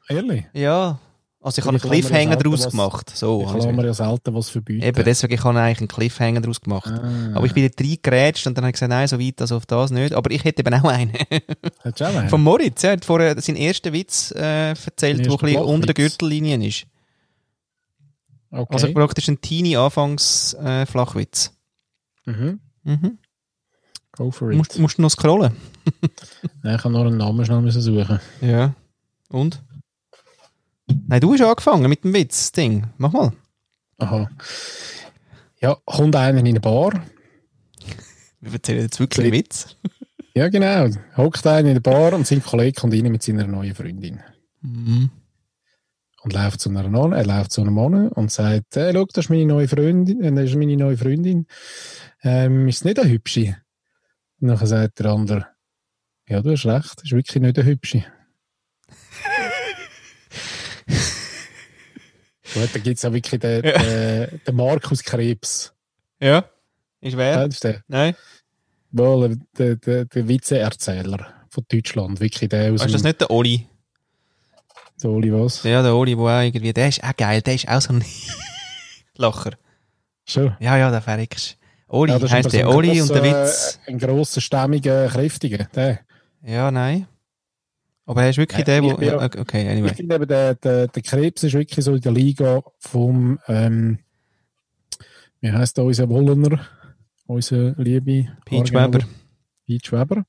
Ehrlich? 0.08 0.44
Ja. 0.52 0.98
Also 1.44 1.58
ich 1.60 1.66
habe 1.66 1.76
einen 1.76 1.80
Cliffhanger 1.90 2.36
daraus 2.36 2.64
was- 2.66 2.70
gemacht. 2.70 3.10
So, 3.16 3.42
Ich 3.46 3.52
lasse 3.52 3.72
mir 3.72 3.84
ja 3.84 3.92
selten 3.92 4.32
was 4.32 4.48
verbieten. 4.48 4.84
Eben, 4.84 5.04
deswegen 5.04 5.34
ich 5.34 5.42
habe 5.42 5.58
eigentlich 5.60 5.78
einen 5.80 5.88
Cliffhanger 5.88 6.40
daraus 6.40 6.60
gemacht. 6.60 6.86
Ah. 6.88 7.32
Aber 7.34 7.46
ich 7.46 7.52
bin 7.52 7.68
da 7.68 7.84
reingerätscht 7.84 8.46
und 8.46 8.56
dann 8.56 8.64
habe 8.64 8.70
ich 8.70 8.74
gesagt, 8.74 8.90
nein, 8.90 9.08
so 9.08 9.18
weit, 9.18 9.40
also 9.40 9.56
auf 9.56 9.66
das 9.66 9.90
nicht. 9.90 10.12
Aber 10.14 10.30
ich 10.30 10.44
hätte 10.44 10.60
eben 10.64 10.72
auch 10.74 10.88
einen. 10.88 11.10
Hättest 11.82 12.00
du 12.00 12.04
auch 12.04 12.14
einen? 12.14 12.28
Von 12.28 12.42
Moritz, 12.44 12.82
ja, 12.82 12.90
er 12.90 12.92
hat 12.96 13.04
vorher 13.04 13.40
seinen 13.40 13.56
ersten 13.56 13.92
Witz 13.92 14.30
äh, 14.36 14.68
erzählt, 14.70 15.24
der 15.26 15.32
ein 15.32 15.38
bisschen 15.38 15.62
unter 15.62 15.86
der. 15.86 15.94
Gürtellinie 15.94 16.64
ist. 16.64 16.86
okay. 18.52 18.72
Also 18.74 18.92
praktisch 18.92 19.26
ein 19.28 19.40
teeny 19.40 19.76
anfangs 19.76 20.54
äh, 20.54 20.86
mhm. 22.26 22.60
Mhm. 22.84 23.18
Go 24.12 24.30
for 24.30 24.48
Du 24.48 24.52
it. 24.52 24.58
musst, 24.58 24.78
musst 24.78 24.98
noch 25.00 25.10
scrollen. 25.10 25.56
Nein, 26.62 26.76
ich 26.76 26.84
habe 26.84 26.92
noch 26.94 27.00
einen 27.00 27.16
Namen 27.16 27.44
schnell 27.44 27.68
suchen. 27.70 28.20
Ja. 28.40 28.74
Und? 29.28 29.60
Nein, 31.06 31.20
du 31.20 31.32
hast 31.32 31.42
angefangen 31.42 31.88
mit 31.88 32.04
dem 32.04 32.14
Witz, 32.14 32.38
das 32.38 32.52
Ding. 32.52 32.86
Mach 32.98 33.12
mal. 33.12 33.32
Aha. 33.98 34.30
Ja, 35.60 35.76
kommt 35.84 36.16
einer 36.16 36.40
in 36.40 36.48
eine 36.48 36.60
Bar. 36.60 37.02
Wir 38.40 38.52
erzählen 38.52 38.80
jetzt 38.80 38.98
wirklich 39.00 39.24
einen 39.24 39.32
Witz. 39.32 39.76
Ja, 40.34 40.48
genau. 40.48 40.88
Hockt 41.16 41.46
einer 41.46 41.68
in 41.68 41.74
der 41.74 41.80
Bar 41.80 42.14
und 42.14 42.26
sein 42.26 42.42
Kollege 42.42 42.80
kommt 42.80 42.94
rein 42.94 43.12
mit 43.12 43.22
seiner 43.22 43.46
neuen 43.46 43.74
Freundin. 43.74 44.20
Mhm. 44.62 45.10
Und 46.22 46.32
läuft 46.32 46.60
zu 46.60 46.70
einer 46.70 46.88
Nonne, 46.88 47.16
er 47.16 47.26
läuft 47.26 47.52
zu 47.52 47.60
einem 47.60 47.74
Mann 47.74 48.08
und 48.08 48.30
sagt, 48.30 48.76
hey, 48.76 48.92
schau, 48.94 49.04
das 49.04 49.26
ist 49.26 49.28
meine 49.28 49.44
neue 49.44 49.68
Freundin, 49.68 50.22
äh, 50.22 50.32
das 50.32 50.44
ist 50.44 50.56
meine 50.56 50.76
neue 50.76 50.96
Freundin. 50.96 51.46
Ähm, 52.22 52.68
ist 52.68 52.76
es 52.76 52.84
nicht 52.84 52.98
eine 52.98 53.10
hübsche? 53.10 53.58
Und 54.40 54.48
dann 54.48 54.66
sagt 54.66 55.00
der 55.00 55.06
andere, 55.06 55.48
ja, 56.26 56.40
du 56.40 56.52
hast 56.52 56.64
recht, 56.64 56.96
das 56.96 57.04
ist 57.04 57.12
wirklich 57.12 57.42
nicht 57.42 57.58
eine 57.58 57.68
hübsche. 57.68 58.04
Gut, 62.54 62.68
da 62.74 62.78
gibt 62.80 62.96
es 62.96 63.02
ja 63.02 63.12
wirklich 63.12 63.40
den, 63.40 63.62
den, 63.62 64.40
den 64.46 64.54
Markus 64.54 65.02
Krebs. 65.02 65.72
Ja. 66.20 66.44
Ist 67.00 67.16
wer? 67.16 67.34
Kennst 67.36 67.64
du 67.64 67.72
den? 67.72 67.82
Nein. 67.88 68.14
Wohl, 68.90 69.38
der, 69.58 69.76
der, 69.76 70.04
der 70.04 70.28
Witzeerzähler 70.28 71.26
von 71.48 71.64
Deutschland. 71.70 72.20
Wirklich 72.20 72.48
der 72.50 72.72
aus 72.72 72.84
Ist 72.84 72.94
das 72.94 73.02
nicht 73.02 73.20
der 73.20 73.30
Oli? 73.30 73.66
Oli 75.04 75.32
was? 75.32 75.62
Ja, 75.64 75.82
der 75.82 75.94
Oli, 75.94 76.14
der 76.14 76.24
auch 76.24 76.42
irgendwie, 76.42 76.72
der 76.72 76.88
ist 76.88 77.02
auch 77.02 77.16
geil, 77.16 77.42
der 77.42 77.54
ist 77.54 77.68
auch 77.68 77.80
so 77.80 77.92
ein 77.94 78.04
Lacher. 79.16 79.52
Schon. 80.24 80.56
Ja, 80.60 80.76
ja, 80.76 80.90
der. 80.90 81.56
Oli, 81.88 82.12
Ja, 82.12 82.18
das 82.18 82.30
ist 82.30 82.34
heisst 82.34 82.46
aber 82.46 82.50
so 82.50 82.56
der 82.58 82.68
ein 82.68 82.74
Oli 82.74 83.00
und 83.00 83.10
der 83.10 83.22
grosser- 83.22 83.42
Witz. 83.44 83.78
Ein 83.86 83.98
grosser, 83.98 84.40
stämmiger, 84.40 85.08
kräftiger. 85.08 85.64
Der. 85.74 86.00
Ja, 86.44 86.70
nein. 86.70 87.06
Aber 88.04 88.22
er 88.22 88.30
ist 88.30 88.38
wirklich 88.38 88.58
Ja, 88.58 88.64
der, 88.64 88.82
ich 88.82 88.92
wo. 88.98 89.00
Ja, 89.00 89.24
okay, 89.24 89.62
Ich 89.62 89.68
anyway. 89.70 89.94
finde 89.94 90.14
eben, 90.16 90.26
der, 90.28 90.54
der, 90.56 90.88
der 90.88 91.02
Krebs 91.02 91.42
ist 91.44 91.54
wirklich 91.54 91.84
so 91.84 91.94
in 91.94 92.00
der 92.00 92.12
Liga 92.12 92.62
vom, 92.80 93.38
ähm, 93.46 93.98
wie 95.40 95.52
heisst 95.52 95.78
da 95.78 95.82
unser 95.82 96.08
Wollener? 96.08 96.60
Unser 97.26 97.74
liebe 97.78 98.28
Peach 98.44 98.72
Weber. 98.72 99.00
Peach 99.66 99.92
Weber. 99.92 100.24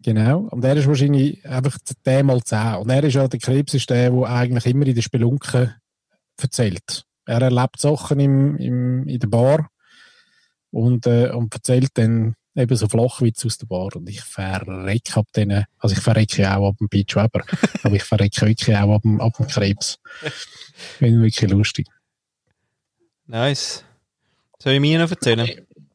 Genau. 0.00 0.48
Und 0.50 0.64
er 0.64 0.76
ist 0.76 0.86
wahrscheinlich 0.86 1.44
einfach 1.44 1.76
der 2.06 2.22
mal 2.22 2.42
10. 2.42 2.76
Und 2.76 2.90
er 2.90 3.02
ist 3.02 3.14
ja, 3.14 3.26
der 3.26 3.40
Krebs 3.40 3.74
ist 3.74 3.90
der, 3.90 4.10
der 4.10 4.22
eigentlich 4.28 4.66
immer 4.66 4.86
in 4.86 4.94
der 4.94 5.02
Spelunke 5.02 5.74
erzählt. 6.40 7.02
Er 7.26 7.42
erlebt 7.42 7.80
Sachen 7.80 8.20
im, 8.20 8.56
im, 8.56 9.06
in 9.08 9.18
der 9.18 9.26
Bar 9.26 9.68
und, 10.70 11.06
äh, 11.06 11.30
und 11.30 11.52
erzählt 11.52 11.90
dann 11.94 12.34
eben 12.54 12.76
so 12.76 12.88
Flachwitz 12.88 13.44
aus 13.44 13.58
der 13.58 13.66
Bar. 13.66 13.94
Und 13.96 14.08
ich 14.08 14.20
verrecke 14.20 15.16
ab 15.16 15.26
denen, 15.34 15.64
also 15.78 15.94
ich 15.94 16.02
verrecke 16.02 16.50
auch 16.54 16.68
ab 16.68 16.76
dem 16.78 16.88
Peach 16.88 17.16
Weber, 17.16 17.44
aber 17.82 17.94
ich 17.94 18.04
verrecke 18.04 18.46
wirklich 18.46 18.76
auch 18.76 18.94
ab 18.94 19.02
dem, 19.02 19.20
ab 19.20 19.36
dem 19.36 19.46
Krebs. 19.46 19.98
Finde 20.98 21.26
ich 21.26 21.36
wirklich 21.36 21.50
lustig. 21.50 21.86
Nice. 23.26 23.84
Soll 24.58 24.74
ich 24.74 24.80
mir 24.80 24.98
noch 24.98 25.10
erzählen? 25.10 25.48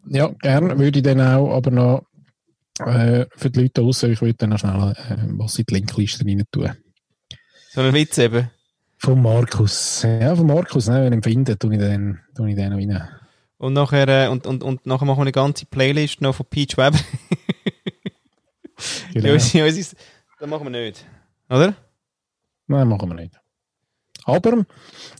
Ja, 0.07 0.27
gern 0.41 0.77
würde 0.79 0.99
ich 0.99 1.03
dann 1.03 1.21
auch, 1.21 1.55
aber 1.55 1.71
noch 1.71 2.05
äh, 2.79 3.25
für 3.35 3.49
die 3.49 3.61
Leute 3.61 3.81
draussen, 3.81 4.11
ich 4.11 4.21
würde 4.21 4.35
dann 4.35 4.51
noch 4.51 4.59
schnell 4.59 4.91
äh, 4.91 5.17
was 5.37 5.57
in 5.59 5.65
die 5.65 5.73
Linkliste 5.73 6.25
rein 6.25 6.43
tun. 6.51 6.71
So 7.71 7.81
einen 7.81 7.93
Witz 7.93 8.17
eben. 8.17 8.49
Von 8.97 9.21
Markus. 9.21 10.03
Ja, 10.03 10.35
von 10.35 10.47
Markus, 10.47 10.87
ne, 10.87 11.03
wenn 11.03 11.13
ich 11.13 11.17
ihn 11.17 11.23
finde, 11.23 11.57
tue 11.57 11.73
ich 11.73 11.79
den, 11.79 12.19
tue 12.35 12.49
ich 12.49 12.55
den 12.55 12.69
noch 12.69 12.77
rein. 12.77 13.09
Und 13.63 13.71
nachher, 13.71 14.09
äh, 14.09 14.27
und, 14.27 14.45
und, 14.45 14.61
und 14.61 14.85
nachher 14.85 15.05
machen 15.05 15.19
wir 15.19 15.21
eine 15.21 15.31
ganze 15.31 15.65
Playlist 15.65 16.19
noch 16.19 16.35
von 16.35 16.45
Peach 16.49 16.75
Weber. 16.77 16.99
Genau. 19.13 19.27
Ja, 19.29 19.65
das 19.65 19.95
machen 20.45 20.65
wir 20.65 20.69
nicht. 20.71 21.05
Oder? 21.49 21.73
Nein, 22.67 22.87
machen 22.89 23.07
wir 23.07 23.15
nicht. 23.15 23.39
Aber 24.25 24.65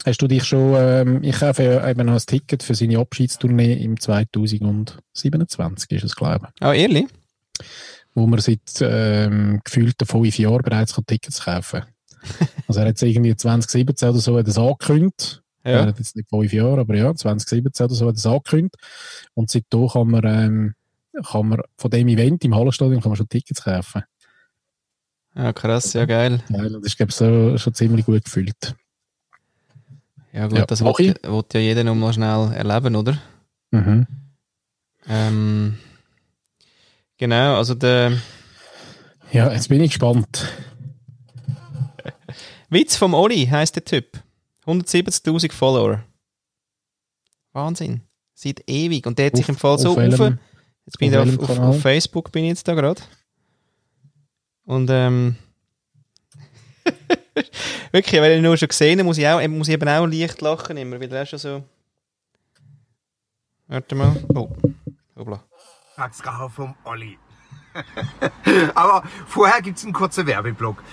hast 0.06 0.22
du 0.22 0.28
dich 0.28 0.44
schon, 0.44 0.76
ähm, 0.76 1.24
ich 1.24 1.40
habe 1.40 1.64
ja 1.64 1.90
eben 1.90 2.08
noch 2.08 2.14
ein 2.14 2.20
Ticket 2.20 2.64
für 2.64 2.76
seine 2.76 3.00
Abschiedstournee 3.00 3.82
im 3.82 3.98
2027, 3.98 5.92
ist 5.92 6.04
es, 6.04 6.16
glaube 6.16 6.50
ich. 6.54 6.62
Ah, 6.62 6.74
ehrlich? 6.74 7.06
Wo 8.14 8.28
man 8.28 8.42
seit 8.42 8.82
ähm, 8.82 9.62
gefühlten 9.64 10.06
fünf 10.06 10.38
Jahren 10.38 10.64
bereits 10.64 11.00
Tickets 11.08 11.46
kaufen 11.46 11.82
kann. 11.82 12.48
Also 12.68 12.82
er 12.82 12.88
hat 12.88 12.96
es 12.98 13.02
irgendwie 13.04 13.38
2017 13.38 14.10
oder 14.10 14.20
so 14.20 14.38
hat 14.38 14.48
es 14.50 14.58
angekündigt. 14.58 15.43
Ja. 15.66 15.86
hat 15.86 15.98
jetzt 15.98 16.16
nicht 16.16 16.30
fünf 16.30 16.52
Jahre, 16.52 16.82
aber 16.82 16.96
ja, 16.96 17.14
2017 17.14 17.86
oder 17.86 17.96
so 17.96 18.08
hat 18.08 18.16
es 18.16 18.26
angekündigt. 18.26 18.76
Und 19.34 19.50
seitdem 19.50 19.88
kann 19.88 20.08
man, 20.10 20.24
ähm, 20.26 20.76
kann 21.26 21.48
man 21.48 21.62
von 21.78 21.92
dem 21.92 22.08
Event 22.08 22.44
im 22.44 22.56
Hallenstadion 22.56 23.02
kann 23.02 23.12
man 23.12 23.18
schon 23.18 23.30
Tickets 23.30 23.64
kaufen. 23.64 24.04
Ja, 25.36 25.54
krass, 25.54 25.94
ja, 25.94 26.06
geil. 26.06 26.42
Ja, 26.50 26.70
das 26.70 26.84
ist, 26.84 26.98
glaube 26.98 27.10
ich, 27.10 27.16
so, 27.16 27.58
schon 27.58 27.74
ziemlich 27.74 28.06
gut 28.06 28.24
gefüllt. 28.24 28.76
Ja, 30.32 30.48
gut, 30.48 30.58
Ja, 30.58 30.66
das 30.66 30.84
will, 30.84 31.16
will 31.22 31.44
ja 31.54 31.60
jeder 31.60 31.84
noch 31.84 31.96
mal 31.96 32.14
schnell 32.14 32.52
erleben, 32.54 32.96
oder? 32.96 33.18
Mhm. 33.72 34.08
Ähm, 35.08 35.78
genau, 37.18 37.56
also 37.58 37.76
der 37.76 38.14
Ja, 39.32 39.52
jetzt 39.52 39.70
bin 39.70 39.82
ich 39.82 39.92
gespannt. 39.92 40.48
Witz 42.70 42.96
vom 42.96 43.14
Oli 43.14 43.46
heisst 43.46 43.76
der 43.76 43.86
Typ. 43.86 44.23
170.000 44.66 45.52
Follower. 45.52 46.04
Wahnsinn. 47.52 48.02
Seit 48.34 48.64
ewig. 48.70 49.06
Und 49.06 49.20
der 49.20 49.28
hat 49.28 49.36
sich 49.36 49.46
Auf- 49.46 49.50
im 49.50 49.58
Fall 49.58 49.78
so 49.80 49.92
auf 49.92 49.98
auf. 49.98 50.04
welchem- 50.04 50.40
Jetzt 50.86 50.98
bin 51.00 51.12
ich 51.14 51.18
auf 51.18 51.40
auf, 51.40 51.50
auf, 51.50 51.60
auf 51.60 51.82
Facebook 51.82 52.32
bin 52.32 52.44
ich 52.44 52.50
jetzt 52.50 52.68
da 52.68 52.74
gerade. 52.74 53.02
Und 54.66 54.90
ähm, 54.90 55.36
wirklich, 57.92 58.22
weil 58.22 58.32
ich 58.34 58.38
ihn 58.38 58.44
nur 58.44 58.58
schon 58.58 58.68
gesehen 58.68 59.00
habe, 59.00 59.06
muss 59.06 59.18
ich, 59.18 59.28
auch, 59.28 59.46
muss 59.48 59.68
ich 59.70 59.74
eben 59.76 59.88
auch 59.88 60.06
leicht 60.06 60.42
lachen 60.42 60.76
immer, 60.78 61.00
weil 61.00 61.12
er 61.14 61.24
ist 61.24 61.30
schon 61.30 61.40
so. 61.40 61.64
Warte 63.68 63.96
mal. 63.96 64.16
Oh. 64.36 64.50
Hoppla. 65.16 65.44
Tagsgacher 65.96 66.50
vom 66.50 66.76
Olli. 66.84 67.18
Aber 68.76 69.04
vorher 69.28 69.62
gibt's 69.62 69.84
einen 69.84 69.94
kurzen 69.94 70.28
Werbeblock. 70.28 70.84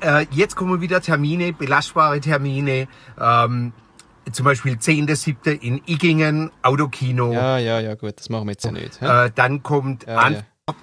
Äh, 0.00 0.26
jetzt 0.30 0.56
kommen 0.56 0.80
wieder 0.80 1.00
Termine, 1.00 1.52
belastbare 1.52 2.20
Termine. 2.20 2.88
Ähm, 3.18 3.72
zum 4.32 4.44
Beispiel 4.44 4.74
10.7. 4.74 5.50
in 5.60 5.80
Igingen, 5.86 6.50
Autokino. 6.62 7.32
Ja, 7.32 7.58
ja, 7.58 7.78
ja, 7.80 7.94
gut, 7.94 8.18
das 8.18 8.28
machen 8.28 8.46
wir 8.46 8.52
jetzt 8.52 8.64
ja 8.64 8.72
nicht. 8.72 9.00
Äh, 9.00 9.30
dann 9.34 9.62
kommt 9.62 10.04
Ja, 10.06 10.16
an, 10.18 10.34
ja. 10.34 10.74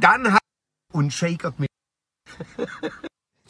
dann 0.00 0.32
hat 0.32 0.40
und 0.92 1.12
shakert 1.12 1.58
mit. 1.60 1.68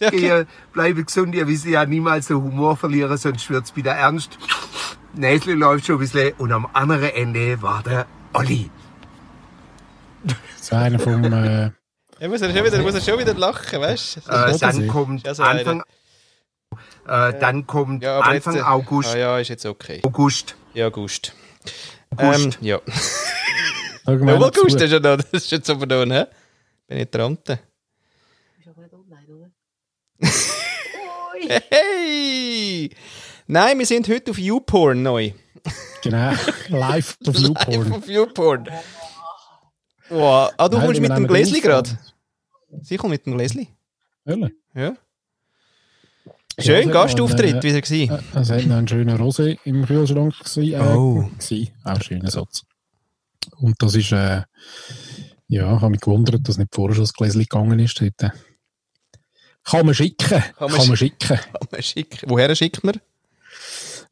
Ja, 0.01 0.09
okay. 0.09 0.19
Ihr 0.27 0.47
bleibe 0.73 1.05
gesund, 1.05 1.35
ihr 1.37 1.47
wisst 1.47 1.67
ja 1.67 1.87
niemals 1.87 2.27
so 2.27 2.43
Humor 2.43 2.77
verlieren, 2.77 3.17
sonst 3.17 3.49
wird's 3.49 3.77
wieder 3.77 3.93
ernst. 3.93 4.39
Näsle 5.15 5.55
läuft 5.55 5.87
schon 5.87 5.97
ein 5.97 6.01
bisschen 6.01 6.33
und 6.39 6.51
am 6.53 6.67
anderen 6.73 7.11
Ende 7.11 7.63
war 7.63 7.83
der 7.83 8.07
Olli. 8.33 8.71
So 10.61 10.77
einer 10.77 10.99
vom, 10.99 11.25
äh, 11.25 11.71
Er 12.23 12.29
muss 12.29 12.41
ja 12.41 12.55
schon 12.55 12.65
wieder, 12.65 12.79
muss 12.83 12.95
er 12.95 13.01
schon 13.01 13.19
wieder 13.19 13.35
lachen, 13.35 13.81
weißt 13.81 14.19
du? 14.19 14.31
Äh, 14.31 14.57
dann 14.57 14.87
kommt 14.87 15.27
Ja, 15.27 15.35
so 15.35 15.43
Anfang, 15.43 15.83
äh, 17.05 17.33
dann 17.41 17.67
kommt 17.67 18.05
Ja, 18.05 18.21
Anfang 18.21 18.55
jetzt, 18.55 18.65
August, 18.65 19.09
Ah, 19.17 19.19
ja, 19.19 19.39
ist 19.41 19.49
jetzt 19.49 19.67
okay. 19.67 20.01
August, 20.05 20.55
Ja, 20.73 20.87
August. 20.87 21.33
August. 22.17 22.45
Ähm, 22.45 22.53
ja. 22.61 22.81
allgemein 24.05 24.41
Ja. 24.41 24.47
August 24.47 24.81
ist 24.81 24.93
ja 24.93 25.01
noch, 25.01 25.17
das 25.17 25.33
ist 25.33 25.51
jetzt 25.51 25.69
aber 25.69 25.85
noch, 25.85 26.15
hä? 26.15 26.27
Nicht 26.91 27.17
online, 27.17 27.59
oder? 29.29 29.51
Hey! 31.73 32.89
Nein, 33.49 33.79
wir 33.81 33.87
sind 33.87 34.09
heute 34.09 34.31
auf 34.31 34.39
YouPorn 34.39 35.03
neu. 35.03 35.33
Genau. 36.05 36.35
Live 36.69 37.17
to 37.25 37.33
Viewporn. 37.33 37.93
Auf 37.93 38.07
Viewporn. 38.07 38.69
Wow. 40.09 40.53
Ah, 40.57 40.69
du 40.69 40.77
Nein, 40.77 40.87
kommst 40.87 41.01
mit 41.01 41.11
dem 41.17 41.27
Gläsli 41.27 41.61
gerade. 41.61 41.99
Sie 42.81 42.97
kommt 42.97 43.13
mit 43.13 43.27
dem 43.27 43.35
Gläsli. 43.35 43.69
Ehrlich? 44.25 44.53
Ja. 44.75 44.95
Ja, 46.59 46.65
Schön, 46.65 46.81
es 46.81 46.87
hat 46.87 46.93
Gastauftritt 46.93 47.55
noch 47.57 47.63
wieder 47.63 47.81
gewesen. 47.81 48.11
Äh, 48.11 48.39
Es 48.41 48.51
hat 48.51 48.67
noch 48.67 48.77
ein 48.77 48.87
schöner 48.89 49.17
Rosé 49.19 49.59
im 49.65 49.87
Kühlschrank 49.87 50.39
gewesen. 50.39 50.75
Äh, 50.75 50.79
Oh. 50.95 51.23
gewesen. 51.39 51.69
Auch 51.85 51.95
ein 51.95 52.03
schöner 52.03 52.31
Satz. 52.31 52.63
Und 53.59 53.75
das 53.81 53.95
ist, 53.95 54.13
äh, 54.13 54.43
ja, 55.49 55.75
ich 55.77 55.81
habe 55.81 55.91
mich 55.91 56.01
gewundert, 56.01 56.47
dass 56.49 56.59
nicht 56.59 56.75
vorher 56.75 56.95
schon 56.95 57.05
das 57.05 57.13
Gläschen 57.15 57.41
gegangen 57.41 57.79
ist. 57.79 58.01
Dort. 58.01 58.33
Kann 59.65 59.87
man 59.87 59.95
schicken. 59.95 60.29
Kann 60.29 60.71
man 60.71 60.71
man, 60.73 60.81
sch- 60.81 60.97
schicken. 60.97 61.29
Kann 61.53 61.69
man 61.71 61.83
schicken. 61.83 62.31
Woher 62.31 62.55
schickt 62.55 62.85
man? 62.85 63.01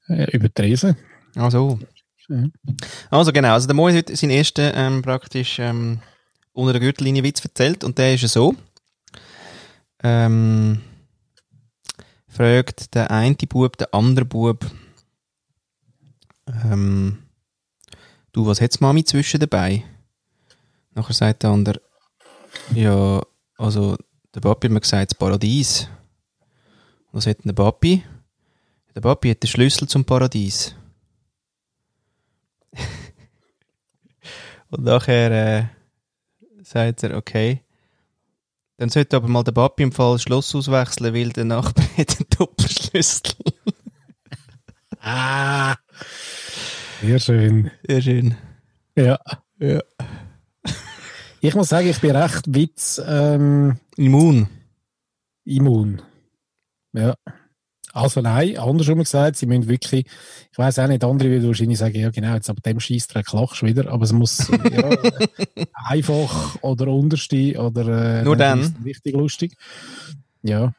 Äh, 0.08 0.30
über 0.36 0.48
die. 0.48 0.76
Ah, 1.36 1.50
so. 1.50 1.78
Mhm. 2.28 2.52
Also 3.10 3.32
genau, 3.32 3.52
also 3.54 3.66
der 3.66 3.74
Mo 3.76 3.88
hat 3.88 3.96
heute 3.96 4.16
seinen 4.16 4.30
ersten 4.30 4.70
ähm, 4.74 5.02
praktisch 5.02 5.58
ähm, 5.58 6.00
unter 6.60 6.72
der 6.74 6.80
Gürtellinie 6.80 7.22
Witz 7.22 7.44
erzählt 7.44 7.84
und 7.84 7.98
der 7.98 8.14
ist 8.14 8.22
ja 8.22 8.28
so. 8.28 8.54
Ähm, 10.02 10.80
fragt 12.28 12.94
der 12.94 13.10
eine 13.10 13.34
Bub, 13.34 13.76
der 13.76 13.92
andere 13.92 14.24
Bub, 14.24 14.64
ähm, 16.64 17.18
du, 18.32 18.46
was 18.46 18.60
hat's 18.60 18.80
Mami 18.80 19.04
zwischen 19.04 19.40
dabei? 19.40 19.84
Nachher 20.94 21.14
sagt 21.14 21.42
der 21.42 21.50
andere, 21.50 21.80
ja, 22.74 23.20
also 23.56 23.96
der 24.34 24.40
Papi 24.40 24.66
hat 24.66 24.72
mir 24.72 24.80
gesagt, 24.80 25.12
das 25.12 25.18
Paradies. 25.18 25.88
Was 27.12 27.26
hat 27.26 27.38
denn 27.38 27.54
der 27.54 27.62
Papi? 27.62 28.04
Der 28.94 29.00
Papi 29.00 29.30
hat 29.30 29.42
den 29.42 29.48
Schlüssel 29.48 29.88
zum 29.88 30.04
Paradies. 30.04 30.74
Und 34.70 34.84
nachher 34.84 35.30
äh, 35.30 35.64
sagt 36.70 37.02
er, 37.02 37.16
okay. 37.16 37.62
Dann 38.76 38.88
sollte 38.88 39.16
aber 39.16 39.28
mal 39.28 39.44
der 39.44 39.52
Papi 39.52 39.82
im 39.82 39.92
Fall 39.92 40.18
Schloss 40.18 40.54
auswechseln, 40.54 41.14
weil 41.14 41.30
der 41.30 41.44
Nachbar 41.44 41.84
hat 41.96 42.16
einen 42.16 42.28
Doppelschlüssel. 42.38 43.34
Ah. 45.00 45.74
Sehr 47.02 47.18
schön. 47.18 47.70
Sehr 47.86 48.02
schön. 48.02 48.36
Ja. 48.96 49.18
Ja. 49.58 49.80
Ich 51.40 51.54
muss 51.54 51.70
sagen, 51.70 51.88
ich 51.88 52.00
bin 52.00 52.14
recht 52.14 52.54
Witz 52.54 53.00
ähm, 53.04 53.78
Immun. 53.96 54.48
immun. 55.44 56.02
Ja. 56.92 57.14
Also 57.92 58.20
nein, 58.20 58.56
andersrum 58.56 58.98
gesagt, 59.00 59.36
sie 59.36 59.46
müssen 59.46 59.68
wirklich, 59.68 60.06
ich 60.52 60.58
weiß 60.58 60.78
auch 60.78 60.86
nicht, 60.86 61.02
andere 61.02 61.28
würden 61.30 61.46
wahrscheinlich 61.48 61.78
sagen, 61.78 61.96
ja 61.98 62.10
genau, 62.10 62.34
jetzt 62.34 62.48
ab 62.48 62.62
dem 62.64 62.78
Scheissdreck 62.80 63.32
lachst 63.32 63.62
du 63.62 63.66
wieder, 63.66 63.90
aber 63.90 64.04
es 64.04 64.12
muss 64.12 64.48
ja, 64.72 64.90
einfach 65.86 66.56
oder 66.62 66.86
unterste 66.88 67.58
oder 67.60 68.20
äh, 68.20 68.22
Nur 68.22 68.36
dann. 68.36 68.60
es 68.60 68.72
Richtig 68.84 69.14
lustig. 69.14 69.56
Ja. 70.42 70.72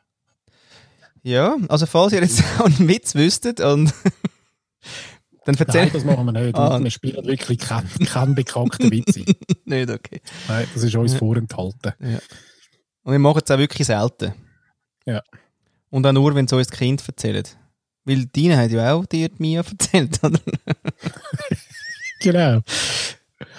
Ja, 1.24 1.58
also 1.68 1.86
falls 1.86 2.14
ihr 2.14 2.22
jetzt 2.22 2.44
auch 2.60 2.66
einen 2.66 2.88
Witz 2.88 3.14
wüsstet 3.14 3.60
und 3.60 3.94
dann 5.46 5.56
Nein, 5.56 5.58
erzählt 5.58 5.94
das 5.96 6.04
machen 6.06 6.26
wir 6.26 6.32
nicht. 6.32 6.56
Ah. 6.56 6.80
Wir 6.82 6.90
spielen 6.92 7.26
wirklich 7.26 7.60
keinen 7.60 7.90
kein 8.06 8.36
bekannten 8.36 8.90
Witz. 8.92 9.18
nicht, 9.66 9.90
okay. 9.90 10.22
Nein, 10.48 10.68
das 10.74 10.84
ist 10.84 10.96
uns 10.96 11.14
Ja. 11.14 11.18
vorenthalten. 11.20 11.94
Und 13.04 13.12
wir 13.12 13.20
machen 13.20 13.42
es 13.44 13.52
auch 13.52 13.58
wirklich 13.58 13.86
selten. 13.88 14.34
Ja. 15.06 15.22
Und 15.92 16.08
auch 16.08 16.12
nur, 16.14 16.34
wenn 16.34 16.46
es 16.46 16.54
uns 16.54 16.68
die 16.68 16.78
Kinder 16.78 17.04
erzählen. 17.06 17.44
Weil 18.06 18.26
Dina 18.26 18.58
hat 18.58 18.72
ja 18.72 18.94
auch 18.94 19.06
dir 19.06 19.30
die 19.30 19.36
Mia 19.38 19.62
erzählt, 19.62 20.20
oder? 20.24 20.40
Genau. 22.22 22.62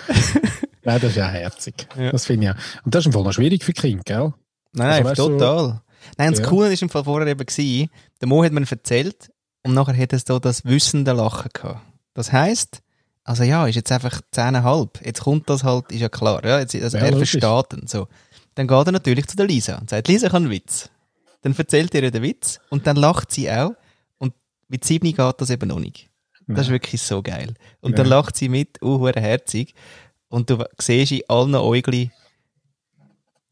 Nein, 0.85 1.01
das 1.01 1.11
ist 1.11 1.17
ja 1.17 1.29
herzig. 1.29 1.87
Ja. 1.97 2.11
Das 2.13 2.27
finde 2.27 2.47
ich 2.47 2.53
auch. 2.53 2.85
Und 2.85 2.95
das 2.95 3.01
ist 3.03 3.07
im 3.07 3.13
Fall 3.13 3.25
noch 3.25 3.33
schwierig 3.33 3.65
für 3.65 3.73
Kinder, 3.73 4.03
gell? 4.05 4.33
Nein, 4.73 5.05
Also, 5.07 5.29
nein, 5.31 5.39
total. 5.39 5.81
Nein, 6.17 6.29
und 6.29 6.39
das 6.39 6.45
Ja. 6.45 6.49
Coole 6.49 6.71
war 6.71 6.83
im 6.83 6.89
Fall 6.89 7.05
vorher 7.05 7.27
eben, 7.29 7.45
gewesen, 7.47 7.91
der 8.21 8.29
Mo 8.29 8.43
hat 8.45 8.53
mir 8.53 8.65
erzählt 8.69 9.31
und 9.65 9.75
nachher 9.75 9.97
hat 9.97 10.13
es 10.13 10.25
da 10.25 10.39
das 10.39 10.65
wissende 10.65 11.13
Lachen 11.13 11.51
gehabt. 11.53 11.81
Das 12.15 12.33
heisst, 12.33 12.83
also 13.25 13.43
ja, 13.45 13.67
ist 13.67 13.75
jetzt 13.77 13.93
einfach 13.93 14.21
10,5. 14.35 15.05
Jetzt 15.05 15.21
kommt 15.23 15.49
das 15.51 15.63
halt, 15.65 15.91
ist 15.93 16.01
ja 16.01 16.09
klar, 16.09 16.45
ja, 16.45 16.59
jetzt, 16.61 16.75
also 16.75 16.99
Ja, 16.99 17.05
er 17.05 17.17
versteht 17.17 17.73
ihn, 17.73 17.87
so. 17.87 18.09
Dann 18.55 18.67
geht 18.67 18.87
er 18.87 18.93
natürlich 18.93 19.27
zu 19.27 19.37
der 19.37 19.47
Lisa 19.47 19.77
und 19.79 19.91
sagt, 19.91 20.09
Lisa 20.09 20.29
kann 20.29 20.51
Witz. 20.51 20.91
Dann 21.43 21.55
erzählt 21.57 21.93
ihr 21.95 22.11
den 22.11 22.23
Witz 22.23 22.61
und 22.71 22.87
dann 22.87 22.97
lacht 22.97 23.31
sie 23.33 23.51
auch 23.51 23.73
und 24.19 24.33
mit 24.69 24.85
sieben 24.85 25.13
geht 25.13 25.41
das 25.41 25.51
eben 25.51 25.69
noch 25.69 25.81
nicht. 25.81 26.09
Das 26.49 26.67
ist 26.67 26.73
wirklich 26.73 27.01
so 27.03 27.23
geil. 27.23 27.55
Und 27.81 27.99
dann 27.99 28.07
Ja. 28.07 28.17
lacht 28.17 28.37
sie 28.37 28.49
mit, 28.49 28.83
uh, 28.83 29.07
herzig. 29.09 29.75
Und 30.29 30.51
du 30.51 30.65
siehst 30.79 31.13
in 31.13 31.23
allen 31.29 31.55
Äugli, 31.55 32.11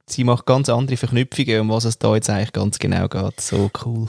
sie 0.07 0.25
macht 0.25 0.47
ganz 0.47 0.69
andere 0.69 0.97
Verknüpfungen, 0.97 1.61
um 1.61 1.69
was 1.71 1.85
es 1.85 1.99
da 1.99 2.15
jetzt 2.15 2.31
eigentlich 2.31 2.53
ganz 2.53 2.79
genau 2.79 3.07
geht. 3.09 3.41
So 3.41 3.71
cool. 3.85 4.07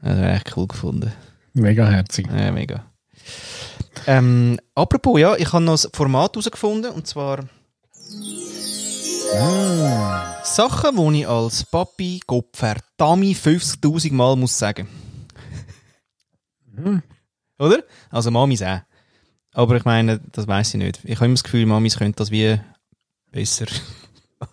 Das 0.00 0.16
habe 0.16 0.26
ich 0.28 0.34
echt 0.36 0.56
cool 0.56 0.66
gefunden. 0.68 1.12
Mega 1.54 1.88
herzig. 1.88 2.26
Ja, 2.28 2.52
mega. 2.52 2.84
Ähm, 4.06 4.58
apropos, 4.74 5.20
ja, 5.20 5.36
ich 5.36 5.52
habe 5.52 5.64
noch 5.64 5.74
das 5.74 5.90
Format 5.92 6.32
herausgefunden, 6.34 6.90
und 6.92 7.06
zwar 7.06 7.44
Sachen, 10.44 10.96
die 11.14 11.20
ich 11.20 11.28
als 11.28 11.64
Papi 11.64 12.20
Gott 12.26 12.48
verdammt 12.54 13.24
50'000 13.24 14.12
Mal 14.12 14.36
muss 14.36 14.58
sagen. 14.58 14.88
Oder? 17.58 17.82
Also 18.10 18.30
Mamis 18.30 18.62
auch. 18.62 18.80
Aber 19.52 19.76
ich 19.76 19.84
meine, 19.84 20.20
das 20.32 20.46
weiß 20.46 20.74
ich 20.74 20.80
nicht. 20.80 21.00
Ich 21.04 21.16
habe 21.16 21.26
immer 21.26 21.34
das 21.34 21.44
Gefühl, 21.44 21.66
Mamis 21.66 21.96
können 21.96 22.14
das 22.14 22.30
wie 22.30 22.58
besser. 23.30 23.66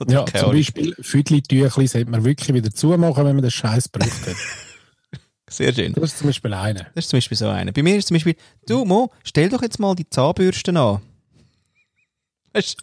Ja, 0.07 0.23
zum 0.23 0.39
Ahnung. 0.41 0.51
Beispiel 0.51 0.95
Füdli-Tüchli 1.01 1.87
sollte 1.87 2.11
man 2.11 2.23
wirklich 2.23 2.53
wieder 2.53 2.69
zumachen, 2.69 3.25
wenn 3.25 3.35
man 3.35 3.41
den 3.41 3.49
Scheiß 3.49 3.89
braucht. 3.89 4.27
hat. 4.27 4.35
Sehr 5.49 5.73
schön. 5.73 5.93
Das 5.93 6.11
ist 6.11 6.19
zum 6.19 6.27
Beispiel 6.27 6.53
eine. 6.53 6.91
Das 6.93 7.05
ist 7.05 7.09
zum 7.09 7.17
Beispiel 7.17 7.35
so 7.35 7.47
einer. 7.47 7.71
Bei 7.71 7.81
mir 7.81 7.97
ist 7.97 8.09
zum 8.09 8.13
Beispiel, 8.13 8.35
du 8.67 8.85
Mo, 8.85 9.11
stell 9.23 9.49
doch 9.49 9.63
jetzt 9.63 9.79
mal 9.79 9.95
die 9.95 10.07
Zahnbürsten 10.07 10.77
an. 10.77 11.01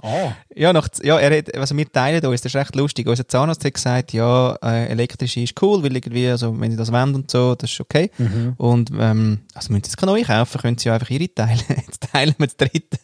Ah, 0.02 0.32
Ja, 0.54 0.72
nach, 0.72 0.88
ja, 1.02 1.18
er 1.18 1.38
hat, 1.38 1.54
also 1.56 1.76
wir 1.76 1.90
teilen 1.90 2.24
uns, 2.24 2.40
das 2.42 2.54
ist 2.54 2.56
recht 2.56 2.74
lustig. 2.76 3.06
Unser 3.08 3.26
Zahnarzt 3.26 3.64
hat 3.64 3.74
gesagt, 3.74 4.12
ja, 4.12 4.54
äh, 4.62 4.86
elektrische 4.86 5.40
ist 5.40 5.60
cool, 5.62 5.82
weil 5.82 5.96
irgendwie, 5.96 6.28
also 6.28 6.58
wenn 6.60 6.70
sie 6.70 6.76
das 6.76 6.92
wollen 6.92 7.14
und 7.14 7.30
so, 7.30 7.54
das 7.54 7.70
ist 7.72 7.80
okay. 7.80 8.10
Und, 8.58 8.90
ähm, 8.98 9.40
also 9.54 9.72
müssen 9.72 9.84
sie 9.84 9.88
jetzt 9.90 9.96
keine 9.96 10.12
neue 10.12 10.24
kaufen, 10.24 10.60
können 10.60 10.78
sie 10.78 10.88
ja 10.88 10.94
einfach 10.94 11.10
ihre 11.10 11.32
teilen. 11.32 11.60
Jetzt 11.86 12.08
teilen 12.12 12.34
wir 12.38 12.46
das 12.46 12.56
dritte. 12.56 12.98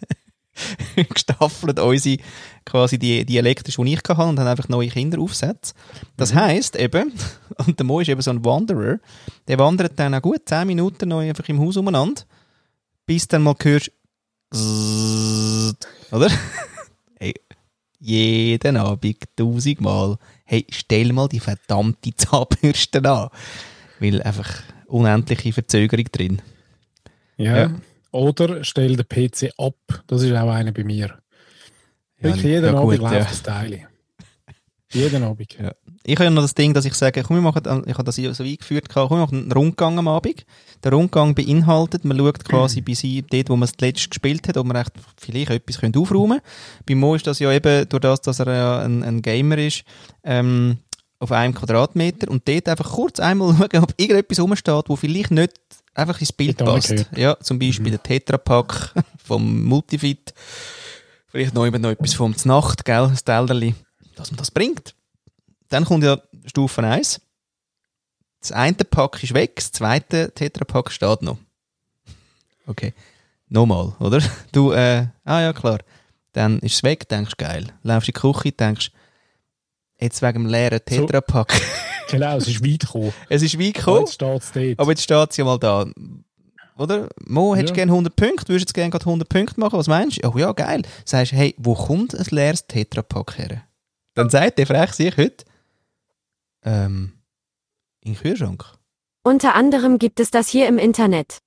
gestaffelt 1.09 1.79
unsere, 1.81 2.19
quasi 2.65 2.99
die, 2.99 3.25
die 3.25 3.39
elektrische, 3.39 3.83
die 3.83 3.95
ich 3.95 4.01
hatte, 4.07 4.23
und 4.23 4.39
haben 4.39 4.47
einfach 4.47 4.69
neue 4.69 4.89
Kinder 4.89 5.19
aufgesetzt. 5.19 5.75
Das 6.17 6.35
heisst 6.35 6.77
eben, 6.77 7.13
und 7.67 7.79
der 7.79 7.87
Mo 7.87 8.01
ist 8.01 8.09
eben 8.09 8.21
so 8.21 8.31
ein 8.31 8.45
Wanderer, 8.45 8.99
der 9.49 9.59
wandert 9.59 9.99
dann 9.99 10.15
auch 10.15 10.23
gut 10.23 10.43
10 10.47 10.67
Minuten 10.67 11.09
noch 11.09 11.21
einfach 11.21 11.49
im 11.49 11.61
Haus 11.61 11.77
umeinander, 11.77 12.23
bis 13.07 13.29
dann 13.29 13.43
mal 13.43 13.55
hörst, 13.61 13.91
oder? 16.11 16.31
hey, 17.19 17.35
jeden 17.99 18.77
Abend 18.77 19.25
tausendmal, 19.37 20.19
hey, 20.45 20.67
stell 20.71 21.13
mal 21.13 21.29
die 21.29 21.41
verdammte 21.41 22.15
Zahnbürste 22.17 22.99
an. 23.09 23.29
Weil 23.99 24.23
einfach 24.23 24.63
unendliche 24.87 25.53
Verzögerung 25.53 26.07
drin. 26.13 26.43
ja. 27.37 27.57
Ja. 27.57 27.71
Oder 28.13 28.63
stell 28.63 28.97
den 28.97 29.09
PC 29.09 29.53
ab. 29.57 29.75
Das 30.07 30.23
ist 30.23 30.33
auch 30.33 30.51
einer 30.51 30.73
bei 30.73 30.85
mir. 30.85 31.19
Wirklich 32.19 32.45
jeden 32.45 32.67
ja, 32.67 32.79
Abend 32.79 32.99
läuft 32.99 33.15
ja. 33.15 33.21
das 33.21 33.43
Teil. 33.43 33.89
Jeden 34.93 35.23
Abend. 35.25 35.59
Ja. 35.59 35.73
Ich 36.05 36.17
habe 36.17 36.25
ja 36.25 36.31
noch 36.31 36.43
das 36.43 36.55
Ding, 36.55 36.75
dass 36.75 36.85
ich 36.85 36.95
sage, 36.95 37.23
komm, 37.23 37.37
wir 37.37 37.43
machen, 37.43 37.85
ich 37.87 37.95
habe 37.95 38.05
das 38.05 38.17
so 38.17 38.43
eingeführt, 38.43 38.89
komm, 38.89 39.11
wir 39.11 39.17
machen 39.19 39.43
einen 39.43 39.53
Rundgang 39.53 39.99
am 39.99 40.09
Abend. 40.09 40.45
Der 40.83 40.93
Rundgang 40.93 41.35
beinhaltet, 41.35 42.05
man 42.05 42.19
schaut 42.19 42.45
quasi 42.45 42.81
bei 42.81 42.95
sie, 42.95 43.23
dort, 43.23 43.51
wo 43.51 43.57
man 43.57 43.69
es 43.69 43.77
zuletzt 43.77 44.11
gespielt 44.11 44.49
hat, 44.49 44.57
ob 44.57 44.67
man 44.67 44.77
echt 44.77 44.93
vielleicht 45.17 45.51
etwas 45.51 45.79
können 45.79 45.95
aufräumen 45.97 46.41
können. 46.41 46.87
Bei 46.87 46.95
Mo 46.97 47.15
ist 47.15 47.27
das 47.27 47.39
ja 47.39 47.53
eben, 47.53 47.89
durch 47.89 48.01
das, 48.01 48.21
dass 48.21 48.41
er 48.41 48.53
ja 48.53 48.81
ein, 48.81 49.05
ein 49.05 49.23
Gamer 49.23 49.59
ist, 49.59 49.85
ähm, 50.25 50.79
auf 51.21 51.31
einem 51.31 51.55
Quadratmeter 51.55 52.29
und 52.29 52.49
dort 52.49 52.69
einfach 52.69 52.91
kurz 52.91 53.21
einmal 53.21 53.55
schauen, 53.57 53.85
ob 53.85 53.95
irgendetwas 53.97 54.41
rumsteht, 54.41 54.89
wo 54.89 54.97
vielleicht 54.97 55.31
nicht 55.31 55.53
einfach 55.95 56.21
ins 56.21 56.33
Bild 56.33 56.59
passt. 56.59 56.89
gehört. 56.89 57.17
Ja, 57.17 57.39
zum 57.41 57.61
Beispiel 57.61 57.91
der 57.91 58.03
Tetrapack 58.03 58.93
vom 59.25 59.65
Multifit. 59.65 60.35
Vielleicht 61.29 61.55
noch, 61.55 61.71
noch 61.71 61.91
etwas 61.91 62.15
vom 62.15 62.37
Znacht, 62.37 62.85
gell, 62.85 63.09
das 63.09 63.25
Tellerli, 63.25 63.75
dass 64.17 64.33
man 64.33 64.39
das 64.39 64.51
bringt. 64.51 64.95
Dann 65.73 65.85
kommt 65.85 66.05
ja 66.05 66.19
Stufe 66.45 66.83
1. 66.83 67.21
Das 68.41 68.53
eine 68.53 68.75
Pack 68.75 69.23
ist 69.23 69.35
weg, 69.35 69.57
das 69.57 69.73
zweite 69.73 70.33
Tetrapack 70.35 70.91
steht 70.91 71.23
noch. 71.23 71.39
Okay. 72.67 72.93
Nochmal, 73.49 73.95
oder? 74.01 74.21
Du, 74.53 74.73
äh, 74.73 75.07
ah 75.25 75.41
ja, 75.41 75.53
klar. 75.53 75.79
Dann 76.33 76.59
ist 76.61 76.75
es 76.75 76.83
weg, 76.83 77.09
denkst 77.09 77.37
geil. 77.37 77.67
Laufst 77.83 78.09
in 78.09 78.15
die 78.15 78.21
Küche, 78.21 78.53
denkst, 78.53 78.91
jetzt 80.01 80.23
wegen 80.23 80.43
dem 80.45 80.47
leeren 80.47 80.81
Tetrapack. 80.85 81.61
Genau, 82.11 82.37
es 82.37 82.47
ist 82.47 82.63
weit 82.63 82.81
gekommen. 82.81 83.11
es 83.31 83.41
ist 83.41 83.59
weit 83.59 83.73
gekommen, 83.73 84.01
Jetzt 84.01 84.15
steht 84.51 84.79
aber 84.79 84.91
jetzt 84.91 85.03
steht 85.03 85.31
es 85.31 85.37
ja 85.39 85.45
mal 85.47 85.59
da. 85.59 85.87
oder? 86.77 87.09
Mo, 87.25 87.55
hättest 87.55 87.71
du 87.71 87.73
Ja. 87.73 87.85
gerne 87.87 87.93
100 87.93 88.15
Punkte, 88.15 88.49
würdest 88.49 88.65
jetzt 88.69 88.75
gerne 88.75 88.91
gerade 88.91 89.07
100 89.07 89.27
Punkte 89.31 89.59
machen, 89.59 89.79
was 89.79 89.87
meinst 89.87 90.23
du? 90.23 90.29
Oh 90.29 90.37
ja, 90.37 90.53
geil. 90.53 90.83
Sagst, 91.07 91.33
hey, 91.33 91.55
wo 91.57 91.75
kommt 91.75 92.15
ein 92.15 92.27
leeres 92.31 92.67
Tetrapack 92.67 93.39
her? 93.39 93.63
Dann 94.13 94.29
sagt 94.29 94.59
der 94.59 94.67
frech 94.67 94.93
sich 94.93 95.17
heute, 95.17 95.47
ähm, 96.65 97.13
in 98.03 98.15
Kühlschrank. 98.17 98.65
Unter 99.25 99.55
anderem 99.55 99.99
gibt 99.99 100.19
es 100.21 100.31
das 100.31 100.49
hier 100.49 100.69
im 100.69 100.79
Internet. 100.79 101.39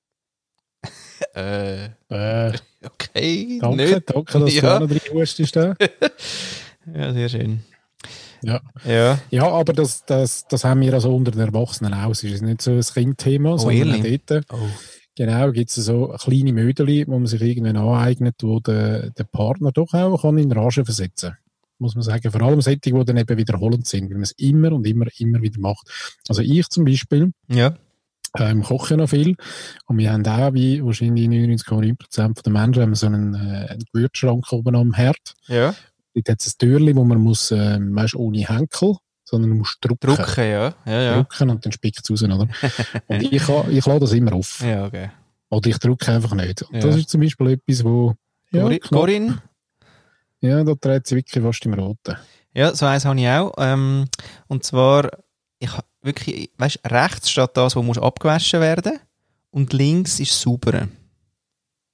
Äh, 1.33 1.85
Äh, 2.09 2.53
okay, 2.85 3.57
danke, 3.61 3.75
nicht. 3.77 4.09
danke, 4.13 4.39
dass 4.39 4.53
Ja. 4.53 4.61
du 4.61 4.75
auch 4.75 4.79
noch 4.81 4.87
drin 4.87 4.99
hustest. 5.13 5.55
da. 5.55 5.75
Ja, 6.93 7.13
sehr 7.13 7.29
schön. 7.29 7.61
Ja. 8.43 8.61
Ja. 8.85 9.17
Ja, 9.31 9.47
aber 9.49 9.73
das, 9.73 10.05
das, 10.05 10.45
das 10.47 10.63
haben 10.63 10.81
wir 10.81 10.93
also 10.93 11.15
unter 11.15 11.31
den 11.31 11.41
Erwachsenen 11.41 11.95
auch. 11.95 12.11
Es 12.11 12.23
ist 12.23 12.43
nicht 12.43 12.61
so 12.61 12.71
ein 12.73 12.81
Kindthema, 12.81 13.57
sondern 13.57 13.89
auch 13.91 13.95
ehrlich? 14.03 14.21
dort, 14.27 14.45
Oh. 14.53 14.57
genau, 15.15 15.51
gibt 15.51 15.71
es 15.71 15.75
so 15.77 16.09
kleine 16.19 16.53
Mödeli, 16.53 17.07
wo 17.07 17.13
man 17.17 17.25
sich 17.25 17.41
irgendwann 17.41 17.77
aneignet, 17.77 18.35
wo 18.43 18.59
der, 18.59 19.09
der 19.09 19.23
Partner 19.23 19.71
doch 19.71 19.93
auch 19.95 20.21
kann 20.21 20.37
in 20.37 20.51
Rage 20.51 20.85
versetzen 20.85 21.31
kann. 21.31 21.37
Muss 21.77 21.95
man 21.95 22.03
sagen. 22.03 22.31
Vor 22.31 22.41
allem 22.41 22.61
solche, 22.61 22.79
die 22.79 22.91
dann 23.05 23.17
eben 23.17 23.37
wiederholend 23.37 23.85
sind, 23.85 24.05
weil 24.05 24.15
man 24.15 24.23
es 24.23 24.31
immer 24.33 24.71
und 24.71 24.87
immer, 24.87 25.05
immer 25.17 25.41
wieder 25.41 25.59
macht. 25.59 25.89
Also 26.29 26.41
ich 26.41 26.67
zum 26.69 26.85
Beispiel, 26.85 27.31
Ja. 27.49 27.75
ähm, 28.37 28.63
koche 28.63 28.95
noch 28.97 29.09
viel. 29.09 29.35
Und 29.85 29.97
wir 29.97 30.11
haben 30.11 30.25
auch, 30.25 30.53
wie 30.53 30.83
wahrscheinlich 30.83 31.27
99,9% 31.27 32.43
der 32.43 32.51
Menschen, 32.53 32.81
haben 32.81 32.95
so 32.95 33.07
einen, 33.07 33.33
äh, 33.33 33.67
einen 33.71 33.83
Gewürzschrank 33.91 34.51
oben 34.53 34.75
am 34.75 34.93
Herd. 34.93 35.33
Ja. 35.47 35.73
Dort 36.13 36.29
hat 36.29 36.41
es 36.41 36.47
ein 36.53 36.57
Türchen, 36.59 36.95
wo 36.95 37.03
man 37.03 37.17
muss, 37.19 37.51
ähm, 37.51 37.93
weißt, 37.95 38.15
ohne 38.15 38.37
Henkel, 38.47 38.95
sondern 39.25 39.49
man 39.49 39.57
muss 39.59 39.77
drücken. 39.81 40.15
Drucken, 40.15 40.43
ja. 40.49 40.73
Ja, 40.85 41.01
ja. 41.01 41.15
Drücken 41.23 41.49
und 41.49 41.65
dann 41.65 41.71
spickt 41.73 41.99
es 42.03 42.09
raus, 42.09 42.23
oder? 42.23 42.47
und 43.07 43.21
ich, 43.21 43.31
ich 43.33 43.85
lade 43.85 43.99
das 43.99 44.13
immer 44.13 44.33
auf. 44.33 44.61
Ja, 44.65 44.85
okay. 44.85 45.09
Oder 45.49 45.69
ich 45.69 45.77
drücke 45.77 46.11
einfach 46.11 46.33
nicht. 46.35 46.61
Und 46.63 46.75
Ja. 46.75 46.79
das 46.81 46.95
ist 46.95 47.09
zum 47.09 47.19
Beispiel 47.21 47.47
etwas, 47.51 47.83
wo, 47.83 48.13
ja, 48.51 48.69
Corinne? 48.79 49.39
Ja 50.45 50.63
da 50.63 50.73
dreht 50.75 51.07
sie 51.07 51.15
wirklich 51.15 51.43
fast 51.43 51.65
im 51.65 51.73
Roten. 51.73 52.17
Ja, 52.53 52.73
so 52.73 52.85
eins 52.85 53.05
habe 53.05 53.19
ich 53.19 53.27
auch. 53.27 53.53
Ähm, 53.57 54.05
und 54.47 54.63
zwar, 54.63 55.09
ich 55.59 55.69
wirklich, 56.01 56.51
weißt, 56.57 56.79
rechts 56.85 57.29
steht 57.29 57.51
das, 57.55 57.75
wo 57.75 57.81
muss 57.81 57.97
abgewaschen 57.97 58.61
werden 58.61 58.99
und 59.51 59.73
links 59.73 60.19
ist 60.19 60.39
sauber. 60.39 60.87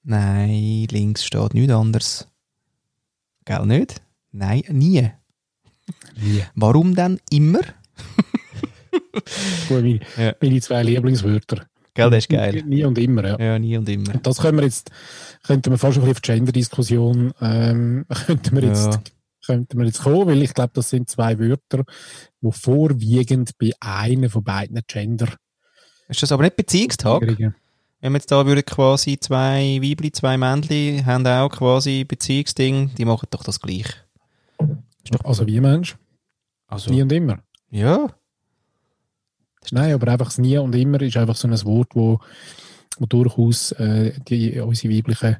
Nein, 0.03 0.87
links 0.91 1.25
steht 1.25 1.53
nichts 1.53 1.73
anderes. 1.73 2.27
Gell 3.45 3.65
nicht? 3.65 4.01
Nein, 4.31 4.63
nie. 4.69 5.09
Nie. 6.15 6.43
Warum 6.55 6.95
denn 6.95 7.19
immer? 7.31 7.61
Gut, 9.67 9.81
meine, 9.81 9.99
Ja. 10.17 10.33
meine 10.41 10.61
zwei 10.61 10.83
Lieblingswörter. 10.83 11.65
Gell, 11.93 12.09
das 12.09 12.19
ist 12.19 12.29
geil. 12.29 12.63
Nie 12.65 12.85
und 12.85 12.97
immer, 12.97 13.25
ja. 13.25 13.37
Ja, 13.39 13.59
nie 13.59 13.75
und 13.77 13.87
immer. 13.89 14.13
Und 14.13 14.25
das 14.25 14.39
können 14.39 14.57
wir 14.57 14.63
jetzt, 14.63 14.91
könnten 15.43 15.71
wir 15.71 15.77
fast 15.77 15.97
ein 15.97 16.01
bisschen 16.01 16.11
auf 16.15 16.21
die 16.21 16.31
Gender-Diskussion, 16.31 17.33
ähm, 17.41 18.05
könnten 18.25 18.55
wir 18.55 18.63
jetzt, 18.63 18.93
Ja. 18.93 19.01
könnten 19.45 19.77
wir 19.77 19.85
jetzt 19.85 20.03
kommen, 20.03 20.27
weil 20.27 20.41
ich 20.41 20.53
glaube, 20.53 20.71
das 20.73 20.89
sind 20.89 21.09
zwei 21.09 21.37
Wörter, 21.37 21.83
die 22.41 22.51
vorwiegend 22.51 23.57
bei 23.57 23.71
einem 23.81 24.29
von 24.29 24.43
beiden 24.43 24.79
Gender 24.87 25.27
Ist 26.07 26.23
das 26.23 26.31
aber 26.31 26.43
nicht 26.43 26.55
Beziehungstag? 26.55 27.21
Wenn 28.03 28.13
wir 28.13 28.17
jetzt 28.17 28.31
da 28.31 28.45
würden 28.45 28.65
quasi 28.65 29.19
zwei 29.19 29.79
Weibli, 29.81 30.11
zwei 30.11 30.37
Männli 30.37 31.03
haben 31.05 31.27
auch 31.27 31.49
quasi 31.49 32.03
Beziehungsding, 32.05 32.91
die 32.97 33.05
machen 33.05 33.27
doch 33.31 33.43
das 33.43 33.59
gleich. 33.59 33.85
Also 35.23 35.45
wie 35.45 35.59
Mensch? 35.59 35.97
Also, 36.67 36.89
Nie 36.89 37.01
und 37.01 37.11
immer. 37.11 37.39
ja. 37.69 38.07
Nein, 39.71 39.93
aber 39.93 40.11
einfach 40.11 40.27
das 40.27 40.37
Nie 40.39 40.57
und 40.57 40.75
immer 40.75 41.01
ist 41.01 41.17
einfach 41.17 41.35
so 41.35 41.47
ein 41.47 41.63
Wort, 41.65 41.89
wo, 41.93 42.19
wo 42.97 43.05
durchaus 43.05 43.71
äh, 43.73 44.13
die, 44.27 44.59
unsere 44.59 44.93
weiblichen 44.93 45.37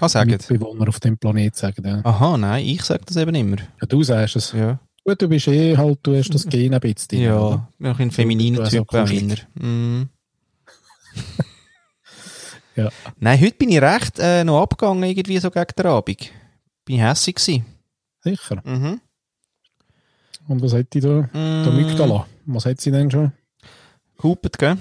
Ah. 0.00 0.24
Mitbewohner 0.24 0.88
auf 0.88 1.00
dem 1.00 1.18
Planet 1.18 1.54
sagen. 1.54 1.84
Ja. 1.86 2.00
Aha, 2.02 2.38
nein, 2.38 2.64
ich 2.66 2.82
sage 2.82 3.02
das 3.04 3.16
eben 3.18 3.34
immer. 3.34 3.56
Ja, 3.58 3.86
du 3.86 4.02
sagst 4.02 4.36
es. 4.36 4.52
Ja. 4.52 4.80
Gut, 5.04 5.20
du 5.20 5.28
bist 5.28 5.48
eh 5.48 5.76
halt, 5.76 5.98
du 6.02 6.16
hast 6.16 6.30
das 6.30 6.46
Gen 6.46 6.72
ein 6.72 6.80
bisschen 6.80 7.20
Ja, 7.20 7.38
oder? 7.38 7.68
noch 7.78 7.98
ein 8.00 8.10
femininer 8.10 8.66
Typ 8.68 8.92
auch 8.94 9.10
inner. 9.10 9.36
Mm. 9.54 10.08
Ja. 12.74 12.88
Nein, 13.20 13.38
heute 13.38 13.54
bin 13.56 13.68
ich 13.68 13.82
recht 13.82 14.18
äh, 14.18 14.44
noch 14.44 14.62
abgegangen, 14.62 15.02
irgendwie 15.02 15.36
so 15.38 15.50
gegen 15.50 15.66
den 15.76 15.86
Abend. 15.86 16.30
Bin 16.86 16.96
ich 16.96 17.02
hässig 17.02 17.34
gewesen. 17.36 17.66
Sicher. 18.22 18.62
Mhm. 18.64 18.98
Und 20.48 20.62
was 20.62 20.72
hat 20.72 20.86
die 20.94 21.00
da? 21.00 21.20
Mm. 21.34 21.64
Der 21.64 21.70
Mygdala. 21.70 22.26
Was 22.46 22.64
hat 22.64 22.80
sie 22.80 22.90
denn 22.90 23.10
schon? 23.10 23.32
Hupet, 24.22 24.58
gell? 24.58 24.76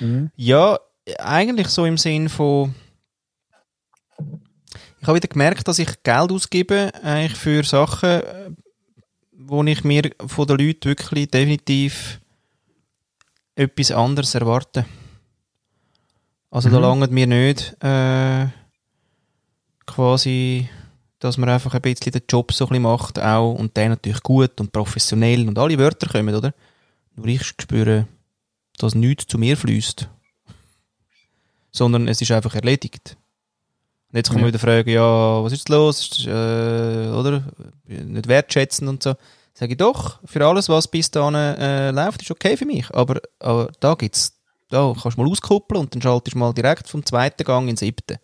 Mhm. 0.00 0.30
Ja, 0.36 0.78
eigentlich 1.18 1.68
so 1.68 1.84
im 1.84 1.96
Sinn 1.98 2.28
von. 2.28 2.74
Ich 5.00 5.06
habe 5.06 5.16
wieder 5.16 5.28
gemerkt, 5.28 5.68
dass 5.68 5.78
ich 5.78 6.02
Geld 6.02 6.32
ausgebe 6.32 6.90
eigentlich 7.02 7.36
für 7.36 7.62
Sachen, 7.62 8.22
wo 9.32 9.62
ich 9.64 9.84
mir 9.84 10.10
von 10.26 10.46
den 10.46 10.58
Leuten 10.58 10.84
wirklich 10.86 11.30
definitiv 11.30 12.20
etwas 13.54 13.90
anderes 13.92 14.34
erwarte. 14.34 14.84
Also 16.50 16.70
da 16.70 16.76
Mhm. 16.76 16.82
langt 16.82 17.10
mir 17.12 17.26
nicht 17.26 17.76
äh, 17.82 18.46
quasi, 19.86 20.68
dass 21.18 21.38
man 21.38 21.48
einfach 21.48 21.74
ein 21.74 21.82
bisschen 21.82 22.12
den 22.12 22.22
Job 22.28 22.52
so 22.52 22.64
ein 22.64 22.68
bisschen 22.70 22.82
macht 22.82 23.18
auch 23.18 23.54
und 23.54 23.76
der 23.76 23.90
natürlich 23.90 24.22
gut 24.22 24.60
und 24.60 24.72
professionell 24.72 25.46
und 25.46 25.58
alle 25.58 25.78
Wörter 25.78 26.08
kommen, 26.08 26.34
oder? 26.34 26.52
Nur 27.14 27.26
ich 27.26 27.44
spüre, 27.44 28.06
dass 28.78 28.94
nichts 28.94 29.26
zu 29.26 29.38
mir 29.38 29.56
fließt. 29.56 30.08
Sondern 31.72 32.08
es 32.08 32.22
ist 32.22 32.30
einfach 32.30 32.54
erledigt. 32.54 33.16
Und 34.10 34.16
jetzt 34.16 34.28
kann 34.28 34.36
man 34.36 34.44
Ja. 34.44 34.48
wieder 34.48 34.58
fragen, 34.58 34.88
ja, 34.90 35.42
was 35.42 35.52
ist 35.52 35.68
los? 35.68 36.00
Ist, 36.00 36.26
äh, 36.26 37.08
oder? 37.10 37.44
Nicht 37.86 38.28
wertschätzen 38.28 38.88
und 38.88 39.02
so. 39.02 39.14
Sage 39.52 39.72
ich 39.72 39.78
doch, 39.78 40.20
für 40.24 40.46
alles, 40.46 40.68
was 40.68 40.88
bis 40.88 41.10
dahin 41.10 41.34
äh, 41.34 41.90
läuft, 41.90 42.22
ist 42.22 42.30
okay 42.30 42.56
für 42.56 42.66
mich. 42.66 42.88
Aber, 42.94 43.20
aber 43.40 43.70
da 43.80 43.94
gibt's, 43.94 44.38
da 44.68 44.94
kannst 45.00 45.16
du 45.16 45.22
mal 45.22 45.30
auskuppeln 45.30 45.80
und 45.80 45.94
dann 45.94 46.02
schaltest 46.02 46.34
du 46.34 46.38
mal 46.38 46.52
direkt 46.52 46.88
vom 46.88 47.04
zweiten 47.04 47.42
Gang 47.44 47.62
in 47.62 47.68
den 47.68 47.76
siebten. 47.76 48.18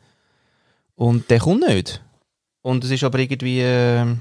Und 0.95 1.31
der 1.31 1.41
kommt 1.41 1.67
nicht. 1.67 2.03
Und 2.61 2.85
es 2.85 2.91
ist 2.91 3.03
aber 3.05 3.19
irgendwie, 3.19 3.61
äh, 3.61 4.15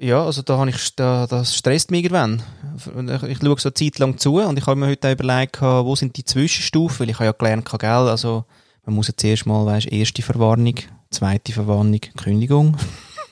ja, 0.00 0.24
also 0.24 0.40
da 0.40 0.56
habe 0.56 0.70
ich, 0.70 0.96
da, 0.96 1.26
das 1.26 1.54
stresst 1.54 1.90
mich 1.90 2.04
irgendwann. 2.04 2.42
Ich, 2.76 3.22
ich 3.22 3.38
schaue 3.38 3.60
so 3.60 3.68
eine 3.68 3.74
Zeit 3.74 3.98
lang 3.98 4.16
zu 4.16 4.40
und 4.40 4.58
ich 4.58 4.66
habe 4.66 4.80
mir 4.80 4.86
heute 4.86 5.08
auch 5.08 5.12
überlegt, 5.12 5.60
wo 5.60 5.94
sind 5.94 6.16
die 6.16 6.24
Zwischenstufen, 6.24 7.00
weil 7.00 7.10
ich 7.10 7.16
habe 7.16 7.26
ja 7.26 7.32
gelernt, 7.32 7.68
gell, 7.78 7.88
also 7.88 8.44
man 8.86 8.94
muss 8.94 9.08
jetzt 9.08 9.22
erst 9.22 9.44
mal, 9.44 9.66
weißt, 9.66 9.92
erste 9.92 10.22
Verwarnung, 10.22 10.76
zweite 11.10 11.52
Verwarnung, 11.52 12.00
Kündigung. 12.16 12.78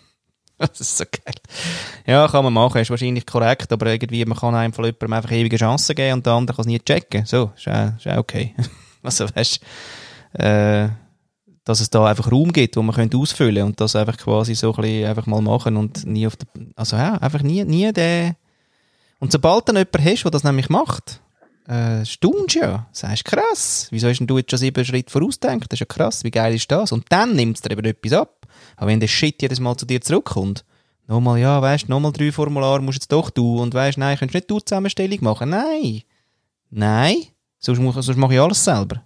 das 0.59 0.79
ist 0.79 0.99
so 0.99 1.05
geil. 1.05 1.37
Ja, 2.07 2.29
kann 2.29 2.45
man 2.45 2.53
machen, 2.53 2.83
ist 2.83 2.91
wahrscheinlich 2.91 3.25
korrekt, 3.25 3.73
aber 3.73 3.87
irgendwie, 3.87 4.25
man 4.27 4.37
kann 4.37 4.55
einem 4.55 4.75
von 4.75 4.85
jemandem 4.85 5.15
einfach 5.15 5.33
ewige 5.33 5.57
Chancen 5.57 5.97
geben 5.97 6.19
und 6.19 6.27
der 6.27 6.35
andere 6.35 6.57
kann 6.57 6.65
es 6.65 6.67
nie 6.67 6.81
checken. 6.81 7.25
So, 7.25 7.51
ist 7.57 7.67
auch 7.67 8.17
okay. 8.19 8.55
also, 9.03 9.27
weißt, 9.35 9.61
äh, 10.35 10.89
dass 11.69 11.81
es 11.81 11.91
da 11.91 12.07
einfach 12.07 12.33
Raum 12.33 12.51
gibt, 12.51 12.77
wo 12.77 12.83
man 12.83 12.95
könnte 12.95 13.19
ausfüllen 13.19 13.63
und 13.63 13.79
das 13.79 13.95
einfach 13.95 14.17
quasi 14.17 14.55
so 14.55 14.75
ein 14.75 15.05
einfach 15.05 15.27
mal 15.27 15.43
machen 15.43 15.77
und 15.77 16.07
nie 16.07 16.27
auf 16.27 16.35
der, 16.37 16.49
also 16.77 16.97
ja, 16.97 17.15
einfach 17.19 17.43
nie, 17.43 17.63
nie 17.65 17.93
der, 17.93 18.37
und 19.19 19.33
sobald 19.33 19.69
dann 19.69 19.77
jemand 19.77 20.03
hast, 20.03 20.23
der 20.23 20.31
das 20.31 20.45
nämlich 20.45 20.71
macht, 20.71 21.21
äh, 21.67 22.07
staunst 22.07 22.55
du 22.55 22.61
ja. 22.61 22.89
Sagst, 22.93 23.27
krass, 23.27 23.89
wieso 23.91 24.09
hast 24.09 24.19
denn 24.19 24.27
du 24.27 24.39
jetzt 24.39 24.51
schon 24.51 24.61
sieben 24.61 24.83
Schritte 24.83 25.13
vorausgedacht? 25.13 25.71
Das 25.71 25.77
ist 25.77 25.81
ja 25.81 25.87
krass, 25.87 26.25
wie 26.25 26.31
geil 26.31 26.55
ist 26.55 26.71
das? 26.71 26.91
Und 26.91 27.05
dann 27.11 27.37
nimmt 27.37 27.57
es 27.57 27.61
dir 27.63 27.73
eben 27.73 27.85
etwas 27.85 28.15
ab. 28.15 28.47
Aber 28.77 28.87
wenn 28.87 29.01
der 29.01 29.09
Shit 29.09 29.43
jedes 29.43 29.61
Mal 29.61 29.77
zu 29.77 29.85
dir 29.85 30.01
zurückkommt, 30.01 30.65
nochmal, 31.07 31.39
ja, 31.39 31.61
weißt, 31.61 31.91
nochmal 31.91 32.13
drei 32.13 32.33
Formulare 32.33 32.81
musst 32.81 32.97
jetzt 32.97 33.13
doch 33.13 33.29
du 33.29 33.61
und 33.61 33.75
weißt, 33.75 33.99
nein, 33.99 34.17
kannst 34.17 34.35
nicht 34.35 34.51
du 34.51 34.59
Zusammenstellung 34.59 35.19
machen. 35.21 35.51
Nein. 35.51 36.01
Nein. 36.71 37.17
Sonst, 37.59 37.79
sonst 37.79 38.17
mache 38.17 38.33
ich 38.33 38.41
alles 38.41 38.65
selber. 38.65 39.03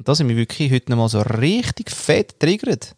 Und 0.00 0.08
das 0.08 0.18
hat 0.18 0.26
mich 0.26 0.36
wirklich 0.38 0.72
heute 0.72 0.90
nochmal 0.90 1.10
so 1.10 1.20
richtig 1.20 1.90
fett 1.90 2.40
triggert. 2.40 2.96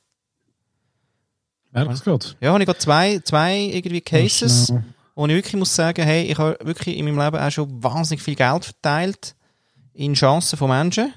Merkst 1.72 2.06
du 2.06 2.10
gerade? 2.10 2.26
Ja, 2.40 2.52
habe 2.52 2.62
ich 2.62 2.66
gerade 2.66 2.78
zwei, 2.78 3.18
zwei 3.24 3.58
irgendwie 3.58 4.00
Cases. 4.00 4.72
Wo 5.16 5.26
ich 5.26 5.32
wirklich 5.32 5.56
muss 5.56 5.74
sagen, 5.74 6.04
hey, 6.04 6.30
ich 6.30 6.38
habe 6.38 6.56
wirklich 6.62 6.96
in 6.96 7.04
meinem 7.06 7.18
Leben 7.18 7.42
auch 7.42 7.50
schon 7.50 7.82
wahnsinnig 7.82 8.22
viel 8.22 8.36
Geld 8.36 8.66
verteilt 8.66 9.34
in 9.94 10.14
Chancen 10.14 10.56
von 10.56 10.70
Menschen. 10.70 11.12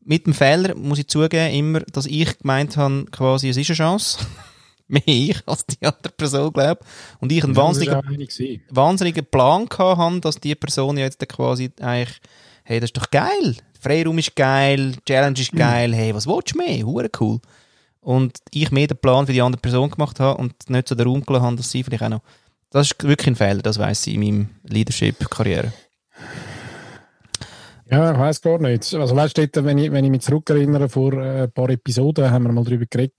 Mit 0.00 0.26
dem 0.26 0.34
Fehler 0.34 0.74
muss 0.74 0.98
ich 0.98 1.06
zugeben, 1.06 1.54
immer, 1.54 1.80
dass 1.82 2.06
ich 2.06 2.38
gemeint 2.40 2.76
habe, 2.76 3.04
quasi, 3.12 3.48
es 3.48 3.56
ist 3.56 3.70
eine 3.70 3.76
Chance. 3.76 4.26
Mehr 4.88 5.02
ich 5.06 5.40
als 5.46 5.64
die 5.66 5.86
andere 5.86 6.14
Person, 6.14 6.52
glaube 6.52 6.84
Und 7.20 7.30
ich 7.30 7.44
einen 7.44 7.54
Ja, 7.54 7.62
wahnsinnigen, 7.62 8.60
wahnsinnigen 8.70 9.24
Plan 9.24 9.66
gehabt 9.66 9.98
habe, 9.98 10.20
dass 10.20 10.40
die 10.40 10.56
Person 10.56 10.98
jetzt 10.98 11.20
quasi 11.28 11.70
eigentlich, 11.80 12.18
hey, 12.64 12.80
das 12.80 12.88
ist 12.88 12.96
doch 12.96 13.08
geil. 13.12 13.56
Freiraum 13.82 14.16
ist 14.18 14.36
geil, 14.36 14.94
Challenge 15.04 15.40
ist 15.40 15.50
geil, 15.52 15.92
hey, 15.92 16.14
was 16.14 16.28
willst 16.28 16.54
du 16.54 16.58
mehr? 16.58 16.86
Hure 16.86 17.10
cool. 17.18 17.40
Und 18.00 18.38
ich 18.52 18.70
mehr 18.70 18.86
den 18.86 18.96
Plan 18.96 19.26
für 19.26 19.32
die 19.32 19.42
andere 19.42 19.60
Person 19.60 19.90
gemacht 19.90 20.20
habe 20.20 20.40
und 20.40 20.70
nicht 20.70 20.86
so 20.86 20.94
den 20.94 21.08
Raum 21.08 21.26
gelassen 21.26 21.46
habe, 21.46 21.56
dass 21.56 21.70
sie 21.70 21.82
vielleicht 21.82 22.04
auch 22.04 22.08
noch. 22.08 22.22
Das 22.70 22.86
ist 22.86 23.02
wirklich 23.02 23.26
ein 23.26 23.36
Fehler, 23.36 23.60
das 23.60 23.80
weiss 23.80 24.06
ich 24.06 24.14
in 24.14 24.20
meinem 24.20 24.48
Leadership-Karriere. 24.68 25.72
Ja, 27.90 28.12
ich 28.12 28.18
weiß 28.18 28.40
gar 28.40 28.58
nicht. 28.58 28.94
Also 28.94 29.16
weißt 29.16 29.36
du, 29.36 29.64
wenn 29.64 29.78
ich, 29.78 29.90
wenn 29.90 30.04
ich 30.04 30.10
mich 30.12 30.22
zurückerinnere, 30.22 30.88
vor 30.88 31.12
äh, 31.14 31.42
ein 31.42 31.52
paar 31.52 31.68
Episoden 31.68 32.30
haben 32.30 32.44
wir 32.44 32.52
mal 32.52 32.64
darüber 32.64 32.86
geredet, 32.86 33.14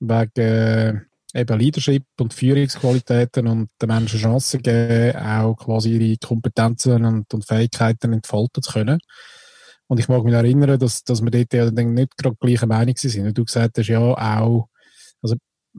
wegen 0.00 0.30
äh, 0.36 0.94
eben 1.32 1.58
Leadership 1.58 2.04
und 2.20 2.34
Führungsqualitäten 2.34 3.46
und 3.46 3.70
den 3.80 3.88
Menschen 3.88 4.18
Chancen 4.18 4.62
geben, 4.62 5.16
auch 5.16 5.54
quasi 5.54 5.96
ihre 5.96 6.18
Kompetenzen 6.18 7.04
und, 7.04 7.32
und 7.32 7.46
Fähigkeiten 7.46 8.12
entfalten 8.12 8.62
zu 8.64 8.72
können. 8.72 8.98
Und 9.86 10.00
ich 10.00 10.08
mag 10.08 10.24
mich 10.24 10.34
erinnern, 10.34 10.78
dass, 10.78 11.04
dass 11.04 11.22
wir 11.22 11.30
dort 11.30 11.52
ja 11.52 11.70
dann 11.70 11.94
nicht 11.94 12.16
gerade 12.16 12.36
gleicher 12.40 12.66
Meinung 12.66 12.96
sind. 12.96 13.36
Du 13.36 13.44
gesagt 13.44 13.78
hast 13.78 13.88
ja 13.88 13.98
auch, 14.00 14.68
also 15.22 15.36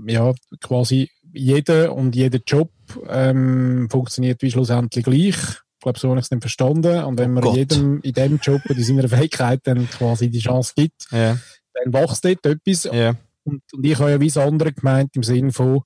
ja, 0.08 0.34
quasi 0.62 1.10
jeder 1.34 1.94
und 1.94 2.16
jeder 2.16 2.40
Job 2.46 2.72
ähm, 3.08 3.88
funktioniert 3.90 4.42
wie 4.42 4.52
schlussendlich 4.52 5.04
gleich. 5.06 5.36
Ich 5.38 5.80
glaube, 5.82 6.00
so 6.00 6.10
habe 6.10 6.20
ich 6.20 6.26
es 6.26 6.30
dann 6.30 6.42
verstanden. 6.42 7.04
Und 7.04 7.18
wenn 7.20 7.32
Oh 7.32 7.34
man 7.36 7.44
Gott. 7.44 7.56
jedem 7.56 8.02
in 8.02 8.14
dem 8.14 8.38
Job 8.42 8.62
und 8.70 8.78
in 8.78 8.84
seiner 8.84 9.10
Fähigkeit 9.10 9.62
dann 9.64 9.90
quasi 9.90 10.30
die 10.30 10.40
Chance 10.40 10.74
gibt, 10.76 11.08
Ja, 11.12 11.38
dann 11.74 11.94
wächst 11.94 12.24
dort 12.26 12.46
etwas. 12.46 12.84
ja. 12.86 13.16
Und, 13.44 13.62
und 13.74 13.86
ich 13.86 13.98
habe 14.00 14.10
ja 14.12 14.20
wie 14.20 14.28
das 14.28 14.38
andere 14.38 14.74
gemeint 14.74 15.16
im 15.16 15.22
Sinne 15.24 15.52
von, 15.52 15.82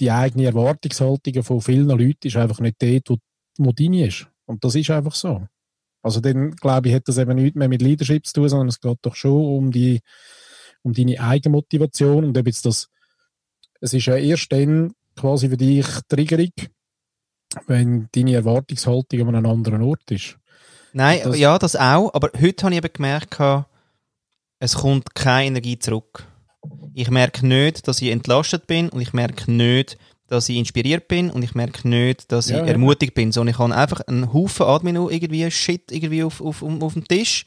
die 0.00 0.10
eigene 0.10 0.44
Erwartungshaltung 0.46 1.42
von 1.42 1.60
vielen 1.60 1.88
Leuten 1.88 2.26
ist 2.26 2.36
einfach 2.36 2.60
nicht 2.60 2.76
dort, 2.80 3.08
wo, 3.10 3.16
wo 3.58 3.72
deine 3.72 4.06
ist. 4.06 4.26
Und 4.46 4.64
das 4.64 4.74
ist 4.76 4.90
einfach 4.90 5.14
so. 5.14 5.46
Also 6.02 6.20
dann, 6.20 6.52
glaube 6.56 6.88
ich, 6.88 6.94
hat 6.94 7.06
das 7.08 7.18
eben 7.18 7.34
nichts 7.36 7.56
mehr 7.56 7.68
mit 7.68 7.80
Leadership 7.82 8.26
zu 8.26 8.34
tun, 8.34 8.48
sondern 8.48 8.68
es 8.68 8.80
geht 8.80 8.98
doch 9.02 9.14
schon 9.14 9.32
um 9.44 9.70
die, 9.70 10.00
um 10.82 10.92
deine 10.92 11.20
Eigenmotivation 11.20 12.24
und 12.24 12.36
ob 12.36 12.46
jetzt 12.46 12.66
das, 12.66 12.88
es 13.80 13.94
ist 13.94 14.06
ja 14.06 14.16
erst 14.16 14.50
dann 14.52 14.94
quasi 15.16 15.48
für 15.48 15.56
dich 15.56 15.86
triggerig, 16.08 16.52
wenn 17.66 18.08
deine 18.12 18.34
Erwartungshaltung 18.34 19.28
an 19.28 19.34
einem 19.36 19.46
anderen 19.46 19.82
Ort 19.82 20.10
ist. 20.10 20.38
Nein, 20.92 21.20
Das- 21.24 21.38
ja, 21.38 21.58
das 21.58 21.76
auch. 21.76 22.12
Aber 22.14 22.30
heute 22.40 22.64
habe 22.64 22.74
ich 22.74 22.78
eben 22.84 22.92
gemerkt, 22.92 23.38
es 24.58 24.74
kommt 24.74 25.14
keine 25.14 25.46
Energie 25.46 25.78
zurück. 25.78 26.26
Ich 26.94 27.10
merke 27.10 27.46
nicht, 27.46 27.88
dass 27.88 28.00
ich 28.02 28.10
entlastet 28.10 28.66
bin 28.66 28.88
und 28.88 29.00
ich 29.00 29.12
merke 29.12 29.50
nicht, 29.50 29.98
dass 30.28 30.48
ich 30.48 30.56
inspiriert 30.56 31.08
bin 31.08 31.30
und 31.30 31.42
ich 31.42 31.54
merke 31.54 31.86
nicht, 31.88 32.32
dass 32.32 32.48
Ja, 32.48 32.58
ich 32.60 32.66
ja. 32.66 32.72
ermutigt 32.72 33.14
bin, 33.14 33.32
sondern 33.32 33.54
ich 33.54 33.58
habe 33.58 33.74
einfach 33.74 34.00
einen 34.02 34.32
Haufen 34.32 34.66
Admin 34.66 34.96
irgendwie 34.96 35.50
Shit 35.50 35.90
irgendwie 35.92 36.24
auf, 36.24 36.40
auf, 36.40 36.62
auf, 36.62 36.82
auf 36.82 36.92
dem 36.94 37.06
Tisch 37.06 37.44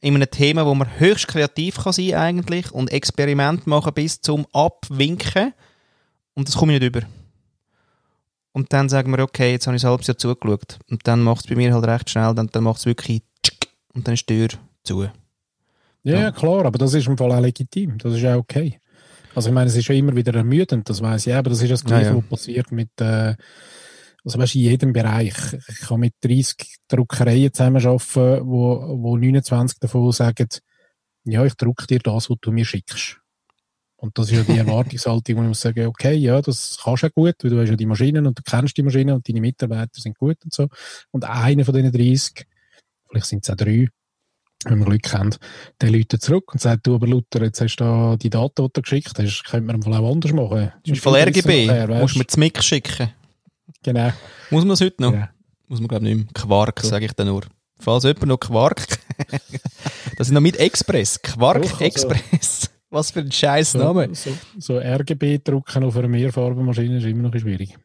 in 0.00 0.14
einem 0.14 0.30
Thema, 0.30 0.66
wo 0.66 0.74
man 0.74 0.98
höchst 0.98 1.28
kreativ 1.28 1.76
kann 1.78 1.92
sein 1.92 2.14
eigentlich 2.14 2.70
und 2.72 2.92
Experiment 2.92 3.66
machen 3.66 3.94
bis 3.94 4.20
zum 4.20 4.46
Abwinken 4.52 5.52
und 6.34 6.48
das 6.48 6.56
komme 6.56 6.74
ich 6.74 6.80
nicht 6.80 6.88
über. 6.94 7.06
Und 8.52 8.72
dann 8.72 8.88
sagen 8.88 9.10
wir, 9.14 9.22
okay, 9.22 9.52
jetzt 9.52 9.66
habe 9.66 9.76
ich 9.76 9.84
ein 9.84 9.90
halbes 9.90 10.06
Jahr 10.06 10.16
zugeschaut. 10.16 10.78
Und 10.90 11.06
dann 11.06 11.22
macht 11.22 11.44
es 11.44 11.46
bei 11.46 11.56
mir 11.56 11.74
halt 11.74 11.86
recht 11.86 12.08
schnell, 12.10 12.34
dann, 12.34 12.46
dann 12.48 12.64
macht 12.64 12.78
es 12.78 12.86
wirklich 12.86 13.22
tschick 13.42 13.68
und 13.94 14.06
dann 14.06 14.14
ist 14.14 14.28
die 14.28 14.46
Tür 14.48 14.58
zu. 14.82 15.02
Ja, 15.02 15.12
Ja. 16.02 16.20
ja, 16.20 16.30
klar, 16.30 16.64
aber 16.64 16.78
das 16.78 16.94
ist 16.94 17.06
im 17.06 17.18
Fall 17.18 17.32
auch 17.32 17.40
legitim. 17.40 17.98
Das 17.98 18.14
ist 18.14 18.24
auch 18.24 18.36
okay. 18.36 18.80
Also 19.36 19.50
ich 19.50 19.54
meine, 19.54 19.68
es 19.68 19.76
ist 19.76 19.86
ja 19.88 19.94
immer 19.94 20.16
wieder 20.16 20.34
ermüdend, 20.34 20.88
das 20.88 21.02
weiß 21.02 21.26
ich, 21.26 21.34
aber 21.34 21.50
das 21.50 21.60
ist 21.60 21.70
das 21.70 21.84
Gleiche, 21.84 22.06
Ja, 22.06 22.10
ja. 22.12 22.16
was 22.16 22.24
passiert 22.24 22.72
mit, 22.72 22.88
äh, 23.02 23.34
also 24.24 24.38
weißt, 24.38 24.54
in 24.54 24.62
jedem 24.62 24.92
Bereich. 24.94 25.34
Ich 25.68 25.80
kann 25.80 26.00
mit 26.00 26.14
30 26.22 26.56
Druckereien 26.88 27.52
zusammenarbeiten, 27.52 28.46
wo, 28.46 28.98
wo 29.02 29.18
29 29.18 29.78
davon 29.78 30.10
sagen, 30.12 30.48
ja, 31.24 31.44
ich 31.44 31.54
drucke 31.54 31.86
dir 31.86 31.98
das, 31.98 32.30
was 32.30 32.36
du 32.40 32.50
mir 32.50 32.64
schickst. 32.64 33.18
Und 33.96 34.16
das 34.16 34.30
ist 34.30 34.38
ja 34.38 34.42
die 34.54 34.58
Erwartungshaltung, 34.58 35.36
wo 35.36 35.42
ich 35.42 35.48
muss 35.48 35.60
sagen, 35.60 35.86
okay, 35.86 36.14
ja, 36.14 36.40
das 36.40 36.78
kannst 36.82 37.02
du 37.02 37.06
ja 37.08 37.12
gut, 37.14 37.34
weil 37.42 37.50
du 37.50 37.60
hast 37.60 37.68
ja 37.68 37.76
die 37.76 37.84
Maschinen 37.84 38.26
und 38.26 38.38
du 38.38 38.42
kennst 38.42 38.74
die 38.78 38.82
Maschinen 38.82 39.16
und 39.16 39.28
deine 39.28 39.42
Mitarbeiter 39.42 40.00
sind 40.00 40.16
gut 40.16 40.38
und 40.44 40.54
so. 40.54 40.68
Und 41.10 41.24
einer 41.24 41.66
von 41.66 41.74
diesen 41.74 41.92
30, 41.92 42.46
vielleicht 43.10 43.26
sind 43.26 43.44
es 43.44 43.50
auch 43.50 43.56
drei, 43.56 43.88
wenn 44.68 44.78
wir 44.80 44.86
Glück 44.86 45.12
haben, 45.12 45.30
der 45.80 45.90
läutet 45.90 46.22
zurück 46.22 46.52
und 46.52 46.60
sagt, 46.60 46.86
du 46.86 46.94
aber 46.96 47.06
Luther, 47.06 47.42
jetzt 47.42 47.60
hast 47.60 47.76
du 47.76 47.84
da 47.84 48.16
die 48.16 48.30
Daten, 48.30 48.64
die 48.64 48.72
du 48.72 48.82
geschickt 48.82 49.12
hast, 49.18 49.44
könnte 49.44 49.66
man 49.72 49.82
vielleicht 49.82 50.00
auch 50.02 50.12
anders 50.12 50.32
machen. 50.32 50.72
Im 50.84 50.92
Ist 50.94 51.02
Fall 51.02 51.14
viel 51.14 51.22
RGB 51.28 51.66
nachher, 51.66 51.88
musst 52.00 52.14
du 52.14 52.18
mir 52.18 52.24
das 52.24 52.36
Mix 52.36 52.64
schicken. 52.64 53.10
Genau. 53.82 54.12
Muss 54.50 54.64
man 54.64 54.72
es 54.74 54.80
heute 54.80 55.02
noch? 55.02 55.12
Ja. 55.12 55.30
Muss 55.68 55.80
man, 55.80 55.88
glaube 55.88 56.08
ich, 56.08 56.14
nicht 56.14 56.24
mehr. 56.26 56.32
Quark, 56.34 56.80
So. 56.80 56.88
sage 56.88 57.06
ich 57.06 57.12
dann 57.12 57.26
nur. 57.28 57.42
Falls 57.78 58.04
jemand 58.04 58.26
noch 58.26 58.38
Quark. 58.38 58.86
das 60.18 60.28
ist 60.28 60.32
noch 60.32 60.40
mit 60.40 60.56
Express. 60.58 61.20
Quark 61.20 61.62
Doch, 61.62 61.80
also- 61.80 61.84
Express. 61.84 62.70
Was 62.90 63.10
für 63.10 63.20
ein 63.20 63.32
scheiß 63.32 63.74
Name. 63.74 64.14
So, 64.14 64.30
so, 64.58 64.74
so 64.74 64.78
RGB 64.78 65.38
drucken 65.42 65.82
auf 65.84 65.96
einer 65.96 66.06
Mehrfarbenmaschine 66.08 66.98
ist 66.98 67.04
immer 67.04 67.28
noch 67.28 67.38
schwierig. 67.38 67.76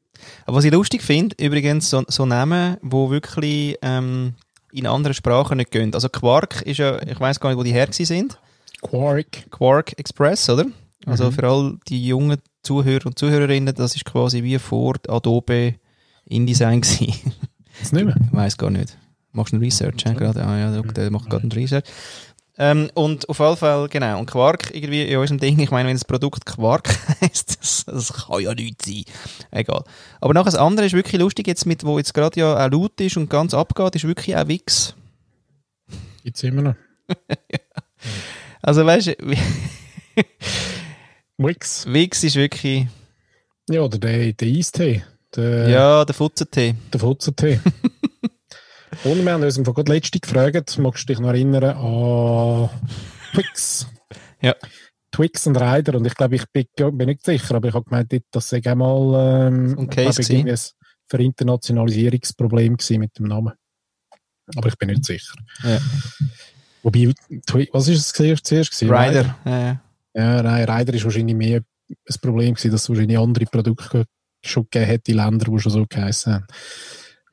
Aber 0.46 0.58
was 0.58 0.64
ich 0.64 0.72
lustig 0.72 1.02
finde, 1.02 1.36
übrigens, 1.44 1.90
so, 1.90 2.04
so 2.08 2.28
Namen, 2.28 2.78
wo 2.84 3.10
wirklich 3.10 3.78
ähm, 3.82 4.36
in 4.72 4.88
anderen 4.88 5.14
Sprachen 5.14 5.58
nicht 5.58 5.72
gehen. 5.72 5.94
Also 5.94 6.10
Quark 6.10 6.62
ist 6.64 6.78
ja, 6.78 7.02
ich 7.02 7.20
weiß 7.20 7.40
gar 7.40 7.50
nicht, 7.50 7.58
wo 7.60 7.64
die 7.64 7.74
her 7.74 7.88
sind. 7.92 8.38
Quark. 8.82 9.50
Quark 9.52 9.98
Express, 10.00 10.50
oder? 10.50 10.66
Also 11.06 11.26
Mhm. 11.26 11.32
für 11.34 11.44
all 11.48 11.78
die 11.88 12.06
jungen 12.06 12.38
Zuhörer 12.64 13.08
und 13.08 13.18
Zuhörerinnen, 13.18 13.74
das 13.74 13.96
ist 13.96 14.06
quasi 14.06 14.44
wie 14.44 14.60
vor 14.60 14.96
Adobe 15.08 15.76
InDesign 16.26 16.82
gewesen. 16.82 17.34
Das 17.80 17.92
nicht 17.92 18.06
mehr. 18.06 18.16
Ich 18.28 18.34
weiß 18.36 18.58
gar 18.58 18.70
nicht. 18.70 18.98
Machst 19.34 19.54
du 19.54 19.56
einen 19.58 19.64
Research, 19.64 20.04
ja, 20.06 20.14
gerade? 20.14 20.46
Ah 20.46 20.58
ja, 20.60 20.82
der, 20.82 21.10
macht 21.10 21.30
gerade 21.30 21.44
einen 21.44 21.52
Research. 21.54 21.86
Ähm, 22.64 22.92
und 22.94 23.28
auf 23.28 23.40
jeden 23.40 23.58
Fall, 23.58 23.88
genau. 23.88 24.20
Und 24.20 24.28
Quark 24.30 24.70
irgendwie 24.72 25.02
in 25.02 25.18
unserem 25.18 25.40
Ding, 25.40 25.58
ich 25.60 25.72
meine, 25.72 25.90
wenn 25.90 25.96
das 25.96 26.06
Produkt 26.06 26.46
Quark 26.46 26.90
heisst, 27.22 27.60
das, 27.60 27.86
das 27.86 28.14
kann 28.14 28.40
ja 28.40 28.54
nichts 28.54 28.86
sein. 28.86 29.04
Egal. 29.50 29.84
Aber 30.20 30.36
nachher 30.36 30.46
das 30.46 30.56
andere 30.56 30.86
ist 30.86 30.94
wirklich 30.94 31.20
lustig, 31.20 31.48
jetzt 31.48 31.66
mit, 31.66 31.84
wo 31.84 31.98
jetzt 31.98 32.14
gerade 32.14 32.40
ja 32.40 32.54
auch 32.64 32.72
laut 32.72 33.02
ist 33.02 33.18
und 33.18 33.32
ganz 33.32 33.56
abgeht, 33.56 33.96
ist 33.96 34.06
wirklich 34.08 34.36
auch 34.38 34.48
Wix. 34.48 34.94
Gibt's 36.24 36.44
immer 36.44 36.62
noch. 36.62 36.76
Also 38.64 38.86
weißt 38.86 39.08
du, 39.08 39.16
Wix. 41.40 41.92
Wix 41.92 42.24
ist 42.24 42.36
wirklich, 42.36 42.86
Ja, 43.68 43.82
oder 43.82 43.98
der, 43.98 44.34
der 44.34 44.48
Eistee. 44.48 45.04
Der, 45.36 45.68
ja, 45.68 46.06
der 46.06 46.14
Futzentee. 46.14 46.76
der 46.94 47.00
Futzentee. 47.00 47.60
Und 49.04 49.26
wir 49.26 49.32
haben 49.34 49.44
uns 49.44 49.58
einfach 49.58 49.74
gerade 49.74 49.92
letzte 49.92 50.20
gefragt, 50.20 50.78
magst 50.78 51.04
du 51.04 51.14
dich 51.14 51.20
noch 51.20 51.30
erinnern 51.30 51.64
an 51.64 52.70
Twix? 53.34 53.88
Ja. 54.42 54.56
Twix 55.12 55.48
und 55.48 55.58
Ryder. 55.58 55.96
Und 55.96 56.06
ich 56.06 56.16
glaube, 56.16 56.36
ich 56.36 56.46
bin, 56.52 56.66
bin 56.76 57.08
nicht 57.08 57.26
sicher, 57.26 57.56
aber 57.56 57.70
ich 57.70 57.74
habe 57.74 57.86
gemeint, 57.86 58.14
das 58.32 58.50
sei 58.50 58.62
auch 58.66 58.76
mal 58.76 59.48
ähm, 59.48 59.78
ein 59.78 59.90
ich 59.90 59.90
Case 59.90 60.34
ein 60.34 60.58
Verinternationalisierungsproblem 61.08 62.78
gewesen 62.78 63.00
mit 63.00 63.18
dem 63.18 63.26
Namen. 63.26 63.54
Aber 64.56 64.68
ich 64.68 64.78
bin 64.78 64.90
nicht 64.90 65.06
sicher. 65.06 65.36
Ja. 65.64 65.80
Wobei, 66.84 67.14
was 67.72 67.88
ist 67.88 68.00
es 68.00 68.14
zuerst? 68.14 68.46
zuerst? 68.46 68.82
Rider. 68.82 69.38
Äh, 69.46 69.76
Ja, 70.14 70.42
nein, 70.42 70.70
Ryder 70.70 70.94
ist 70.94 71.04
wahrscheinlich 71.06 71.36
mehr 71.36 71.60
ein 71.60 72.16
Problem 72.22 72.54
gewesen, 72.54 72.72
dass 72.72 72.84
es 72.84 72.90
wahrscheinlich 72.90 73.18
andere 73.18 73.46
Produkte 73.46 74.06
schon 74.44 74.64
gegeben 74.70 74.92
hat 74.92 75.08
in 75.08 75.16
Ländern, 75.16 75.56
die 75.56 75.62
schon 75.62 75.72
so 75.72 75.86
geheißen 75.88 76.34
haben. 76.34 76.48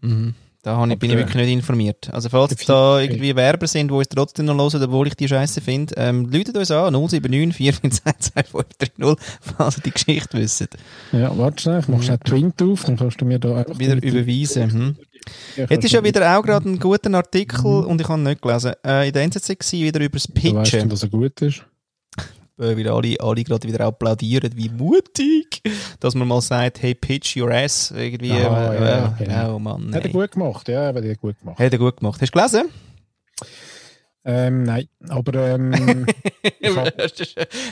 mhm. 0.00 0.34
Da 0.76 0.94
bin 0.94 1.10
ich 1.10 1.16
Aber, 1.16 1.18
wirklich 1.26 1.46
nicht 1.46 1.52
informiert. 1.54 2.08
Also 2.12 2.28
falls 2.28 2.54
da 2.66 3.00
irgendwie 3.00 3.34
Werber 3.36 3.66
sind, 3.66 3.88
die 3.88 3.94
uns 3.94 4.08
trotzdem 4.08 4.46
noch 4.46 4.56
hören, 4.56 4.82
obwohl 4.82 5.06
ich 5.06 5.14
die 5.14 5.28
Scheiße 5.28 5.60
finde, 5.60 5.94
ähm, 5.96 6.26
läutet 6.30 6.56
uns 6.56 6.70
an, 6.70 6.92
079 6.92 7.54
451 7.56 8.32
falls 9.56 9.76
ihr 9.78 9.82
die 9.84 9.90
Geschichte 9.90 10.38
wisst. 10.38 10.68
Ja, 11.12 11.36
warte 11.36 11.62
schnell, 11.62 11.80
ich 11.80 11.88
mache 11.88 12.02
schnell 12.02 12.18
Twint 12.18 12.62
auf, 12.62 12.84
dann 12.84 12.96
kannst 12.96 13.20
du 13.20 13.24
mir 13.24 13.38
da 13.38 13.56
einfach... 13.56 13.78
Wieder 13.78 14.02
überweisen. 14.02 14.72
Hm. 14.72 14.96
Ja, 15.56 15.66
Jetzt 15.68 15.84
ist 15.84 15.92
ja 15.92 16.00
du- 16.00 16.06
wieder 16.06 16.38
auch 16.38 16.42
gerade 16.42 16.68
ein 16.68 16.78
guter 16.78 17.12
Artikel, 17.14 17.64
und 17.84 18.00
ich 18.00 18.08
habe 18.08 18.20
ihn 18.20 18.24
nicht 18.24 18.42
gelesen, 18.42 18.72
äh, 18.84 19.08
in 19.08 19.12
der 19.12 19.22
NZZ 19.22 19.48
gewesen, 19.58 19.80
wieder 19.84 20.00
über 20.00 20.16
das 20.16 20.24
Du 20.24 20.34
weißt, 20.54 20.70
Pitchen. 20.72 20.88
dass 20.88 21.02
er 21.02 21.08
gut 21.08 21.40
ist. 21.42 21.62
Äh, 22.58 22.76
weil 22.76 22.88
alle, 22.88 23.16
alle 23.20 23.44
gerade 23.44 23.66
wieder 23.66 23.84
applaudieren, 23.86 24.50
wie 24.54 24.68
mutig, 24.68 25.62
dass 26.00 26.14
man 26.14 26.28
mal 26.28 26.40
sagt, 26.40 26.82
hey, 26.82 26.94
pitch 26.94 27.36
your 27.36 27.50
ass, 27.50 27.90
irgendwie, 27.90 28.32
Ah, 28.32 28.72
äh, 28.72 28.80
ja, 28.80 29.16
äh, 29.18 29.24
genau. 29.24 29.56
oh 29.56 29.58
Mann, 29.58 29.94
Hat 29.94 30.04
er 30.04 30.10
gut 30.10 30.32
gemacht, 30.32 30.68
ja, 30.68 30.88
aber 30.88 31.02
hat 31.08 31.20
gut 31.20 31.38
gemacht. 31.40 31.58
Hat 31.58 31.72
er 31.72 31.78
gut 31.78 31.96
gemacht. 31.98 32.20
Hast 32.20 32.34
du 32.34 32.38
gelesen? 32.38 32.68
Ähm, 34.24 34.64
nein, 34.64 34.88
aber 35.08 35.54
ähm, 35.54 36.06
hab, 36.64 36.92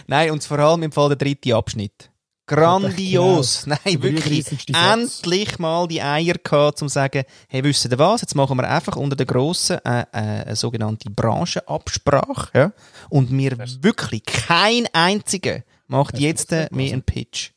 Nein, 0.07 0.31
und 0.31 0.43
vor 0.45 0.59
allem 0.59 0.85
im 0.85 0.93
Fall 0.93 1.09
der 1.09 1.17
dritte 1.17 1.55
Abschnitt. 1.55 2.11
Grandios! 2.47 3.67
Nein, 3.67 3.79
Der 3.85 4.03
wirklich. 4.03 4.45
33. 4.45 4.67
Satz. 4.77 4.93
Endlich 4.93 5.59
mal 5.59 5.89
die 5.89 6.01
Eier 6.03 6.35
gehabt, 6.35 6.81
um 6.83 6.89
zu 6.89 6.95
sagen, 6.95 7.25
hey, 7.49 7.65
wisst 7.65 7.85
ihr 7.85 7.99
was? 7.99 8.21
Jetzt 8.21 8.35
machen 8.35 8.57
wir 8.57 8.69
einfach 8.69 8.97
unter 8.97 9.17
der 9.17 9.27
grossen 9.27 9.79
äh, 9.85 10.01
äh, 10.01 10.07
eine 10.13 10.57
sogenannte 10.57 11.11
Branchenabsprache. 11.11 12.51
Ja? 12.59 12.73
Und 13.09 13.31
mir 13.31 13.57
wirklich 13.81 14.25
kein 14.25 14.87
einziger 14.93 15.63
macht 15.89 16.19
jetzt 16.19 16.53
äh, 16.53 16.69
mehr 16.71 16.93
einen 16.93 17.03
Pitch. 17.03 17.51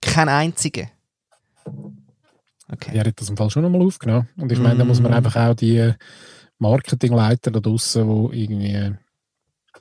Kein 0.00 0.28
einziger. 0.28 0.86
Okay. 2.72 2.90
er 2.96 3.04
hat 3.04 3.20
das 3.20 3.28
im 3.28 3.36
Fall 3.36 3.50
schon 3.50 3.62
nochmal 3.62 3.82
aufgenommen. 3.82 4.28
Und 4.36 4.50
ich 4.50 4.58
meine, 4.58 4.78
da 4.78 4.84
muss 4.84 5.00
man 5.00 5.12
Mm. 5.12 5.14
einfach 5.14 5.36
auch 5.36 5.54
die 5.54 5.92
Marketingleiter 6.58 7.50
da 7.50 7.60
draussen, 7.60 8.30
die 8.30 8.44
irgendwie, 8.44 8.94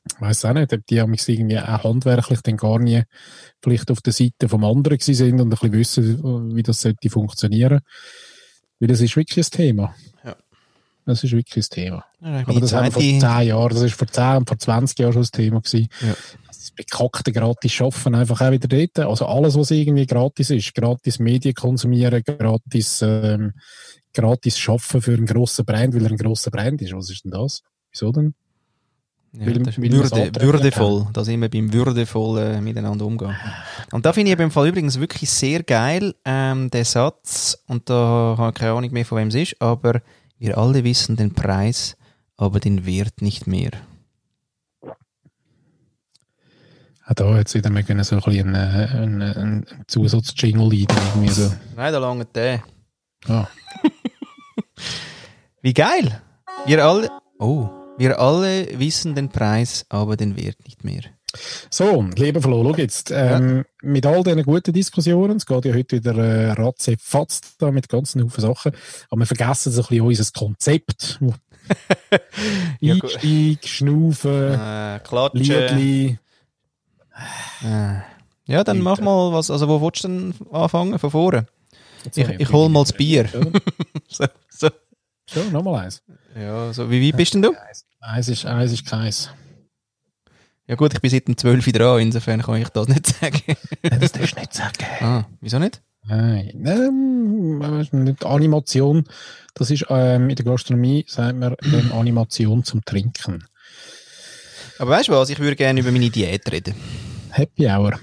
ich 0.03 0.19
weiß 0.19 0.45
auch 0.45 0.53
nicht, 0.53 0.73
ob 0.73 0.85
die 0.87 0.99
haben 0.99 1.13
irgendwie 1.13 1.59
auch 1.59 1.83
handwerklich 1.83 2.41
dann 2.41 2.57
gar 2.57 2.79
nie 2.79 3.03
vielleicht 3.61 3.91
auf 3.91 4.01
der 4.01 4.13
Seite 4.13 4.49
vom 4.49 4.63
anderen 4.63 4.97
gewesen 4.97 5.13
sind 5.15 5.39
und 5.39 5.47
ein 5.47 5.49
bisschen 5.49 5.73
wissen, 5.73 6.55
wie 6.55 6.63
das 6.63 6.81
sollte 6.81 7.09
funktionieren. 7.09 7.81
Weil 8.79 8.87
das 8.87 9.01
ist 9.01 9.15
wirklich 9.15 9.45
ein 9.45 9.51
Thema. 9.51 9.95
Das 11.05 11.23
ist 11.23 11.31
wirklich 11.31 11.55
das 11.55 11.69
Thema. 11.69 12.05
Ja, 12.21 12.43
Aber 12.45 12.59
das 12.59 12.73
haben 12.73 12.85
wir 12.85 12.91
vor 12.91 13.01
10 13.01 13.19
Jahren, 13.47 13.73
das 13.73 13.83
ist 13.83 13.95
vor 13.95 14.07
10 14.07 14.37
und 14.37 14.47
vor 14.47 14.57
20 14.57 14.99
Jahren 14.99 15.13
schon 15.13 15.21
das 15.23 15.31
Thema 15.31 15.61
gewesen. 15.61 15.87
Ja. 16.01 16.15
Das 16.47 16.71
bekackte 16.71 17.31
gratis 17.31 17.73
Schaffen 17.73 18.13
einfach 18.13 18.41
auch 18.41 18.51
wieder 18.51 18.67
dort. 18.67 18.99
Also 18.99 19.25
alles, 19.25 19.55
was 19.55 19.71
irgendwie 19.71 20.05
gratis 20.05 20.51
ist, 20.51 20.75
gratis 20.75 21.19
Medien 21.19 21.55
konsumieren, 21.55 22.23
gratis, 22.23 23.01
ähm, 23.01 23.53
gratis 24.13 24.59
schaffen 24.59 25.01
für 25.01 25.13
einen 25.13 25.25
grossen 25.25 25.65
Brand, 25.65 25.95
weil 25.95 26.03
er 26.03 26.11
ein 26.11 26.17
grosser 26.17 26.51
Brand 26.51 26.81
ist. 26.81 26.93
Was 26.93 27.09
ist 27.09 27.23
denn 27.23 27.31
das? 27.31 27.63
Wieso 27.91 28.11
denn? 28.11 28.35
Ja, 29.33 29.45
Weil- 29.45 29.59
das 29.59 29.77
ist 29.77 29.81
weil 29.81 29.91
Würde, 29.91 30.41
würdevoll, 30.41 31.07
da 31.13 31.23
sind 31.23 31.39
wir 31.39 31.49
beim 31.49 31.71
würdevoll 31.71 32.39
äh, 32.39 32.61
miteinander 32.61 33.05
umgehen. 33.05 33.33
Und 33.91 34.05
da 34.05 34.11
finde 34.11 34.33
ich 34.33 34.39
im 34.39 34.51
Fall 34.51 34.67
übrigens 34.67 34.99
wirklich 34.99 35.29
sehr 35.29 35.63
geil, 35.63 36.15
ähm, 36.25 36.69
der 36.69 36.83
Satz, 36.83 37.57
und 37.67 37.89
da 37.89 38.35
habe 38.37 38.49
ich 38.49 38.55
keine 38.55 38.73
Ahnung 38.73 38.91
mehr, 38.91 39.05
von 39.05 39.19
wem 39.19 39.29
es 39.29 39.35
ist, 39.35 39.61
aber 39.61 40.01
wir 40.37 40.57
alle 40.57 40.83
wissen 40.83 41.15
den 41.15 41.33
Preis, 41.33 41.95
aber 42.35 42.59
den 42.59 42.85
Wert 42.85 43.21
nicht 43.21 43.47
mehr. 43.47 43.71
Auch 47.05 47.13
da 47.15 47.37
jetzt 47.37 47.53
wieder 47.53 47.69
mal 47.69 47.83
so 48.03 48.15
ein 48.15 48.21
bisschen 48.21 48.55
einen, 48.55 49.21
einen, 49.21 49.65
Zusatz-Jingle 49.87 50.69
leiden. 50.69 51.27
So. 51.29 51.51
Nein, 51.75 51.93
da 51.93 51.99
lange 51.99 52.25
der. 52.25 52.63
Ah. 53.27 53.47
Wie 55.61 55.73
geil! 55.73 56.21
Wir 56.65 56.85
alle, 56.85 57.09
oh, 57.39 57.80
wir 58.01 58.19
alle 58.19 58.67
wissen 58.79 59.13
den 59.13 59.29
Preis, 59.29 59.85
aber 59.89 60.17
den 60.17 60.35
Wert 60.35 60.57
nicht 60.65 60.83
mehr. 60.83 61.03
So, 61.69 62.01
lieber 62.15 62.41
Flo, 62.41 62.63
schau 62.63 62.75
jetzt. 62.77 63.11
Ähm, 63.11 63.63
Mit 63.83 64.05
all 64.07 64.23
diesen 64.23 64.43
guten 64.43 64.73
Diskussionen, 64.73 65.37
es 65.37 65.45
geht 65.45 65.65
ja 65.65 65.73
heute 65.73 65.97
wieder 65.97 66.15
äh, 66.17 66.51
ratze 66.51 66.95
fatz 66.99 67.41
da 67.59 67.71
mit 67.71 67.87
ganzen 67.87 68.23
Haufen 68.23 68.41
Sachen, 68.41 68.71
aber 69.09 69.19
wir 69.19 69.25
vergessen 69.27 69.71
so 69.71 69.81
ein 69.83 69.87
bisschen 69.87 70.01
unser 70.05 70.31
Konzept. 70.37 71.19
Ja. 72.81 72.95
Einstieg, 72.95 73.65
Schnaufen, 73.65 74.53
Äh, 74.59 74.99
Klatschen. 75.03 75.39
Liedli. 75.41 76.19
Äh. 77.63 78.01
Ja, 78.45 78.63
dann 78.65 78.81
mach 78.81 78.99
mal 78.99 79.31
was. 79.31 79.51
Also, 79.51 79.69
wo 79.69 79.79
willst 79.79 80.03
du 80.03 80.07
denn 80.09 80.33
anfangen? 80.51 80.97
Von 80.99 81.11
vorne? 81.11 81.45
Ich, 82.03 82.13
Sorry, 82.15 82.35
ich 82.39 82.51
hol 82.51 82.67
mal 82.67 82.81
das 82.81 82.93
Bier. 82.93 83.29
So, 84.09 84.25
so. 84.49 84.67
schon 85.27 85.51
nochmal 85.53 85.85
eins. 85.85 86.01
Ja, 86.35 86.73
so, 86.73 86.89
wie 86.89 87.07
weit 87.07 87.15
bist 87.15 87.35
denn 87.35 87.43
du? 87.43 87.51
Eins 87.51 87.85
ist, 88.27 88.45
eins 88.45 88.71
ist 88.71 88.85
keins. 88.85 89.29
Ja 90.67 90.75
gut, 90.75 90.93
ich 90.93 91.01
bin 91.01 91.11
seit 91.11 91.27
dem 91.27 91.37
12 91.37 91.67
Uhr 91.67 91.73
dran, 91.73 91.99
insofern 91.99 92.41
kann 92.41 92.61
ich 92.61 92.69
das 92.69 92.87
nicht 92.87 93.07
sagen. 93.07 93.41
Nein, 93.83 93.99
das 93.99 94.11
darfst 94.11 94.35
du 94.35 94.39
nicht 94.39 94.53
sagen. 94.53 94.85
ah, 95.01 95.25
wieso 95.41 95.59
nicht? 95.59 95.81
Nein, 96.07 96.63
ähm, 96.65 98.15
Animation. 98.23 99.03
Das 99.53 99.69
ist 99.69 99.85
ähm, 99.89 100.29
in 100.29 100.35
der 100.35 100.45
Gastronomie, 100.45 101.05
sagt 101.07 101.37
man, 101.37 101.55
ähm, 101.63 101.91
Animation 101.91 102.63
zum 102.63 102.83
Trinken. 102.85 103.43
Aber 104.79 104.91
weißt 104.91 105.09
du 105.09 105.13
was, 105.13 105.29
ich 105.29 105.39
würde 105.39 105.55
gerne 105.55 105.79
über 105.79 105.91
meine 105.91 106.09
Diät 106.09 106.51
reden. 106.51 106.73
Happy 107.29 107.67
Hour. 107.67 107.99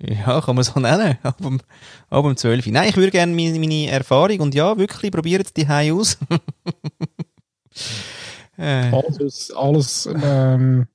Ja, 0.00 0.40
kann 0.40 0.54
man 0.54 0.64
so 0.64 0.78
nennen, 0.78 1.18
ab 1.22 1.38
dem, 1.38 1.60
ab 2.08 2.24
dem 2.24 2.36
12 2.36 2.66
Uhr. 2.66 2.72
Nein, 2.72 2.88
ich 2.88 2.96
würde 2.96 3.10
gerne 3.10 3.34
meine, 3.34 3.58
meine 3.58 3.90
Erfahrung 3.90 4.40
und 4.40 4.54
ja, 4.54 4.78
wirklich, 4.78 5.10
probiert 5.10 5.56
die 5.56 5.68
Hause 5.68 5.94
aus. 5.94 6.18
äh, 8.56 8.90
Alles, 8.90 9.50
alles 9.52 10.08
ähm, 10.22 10.86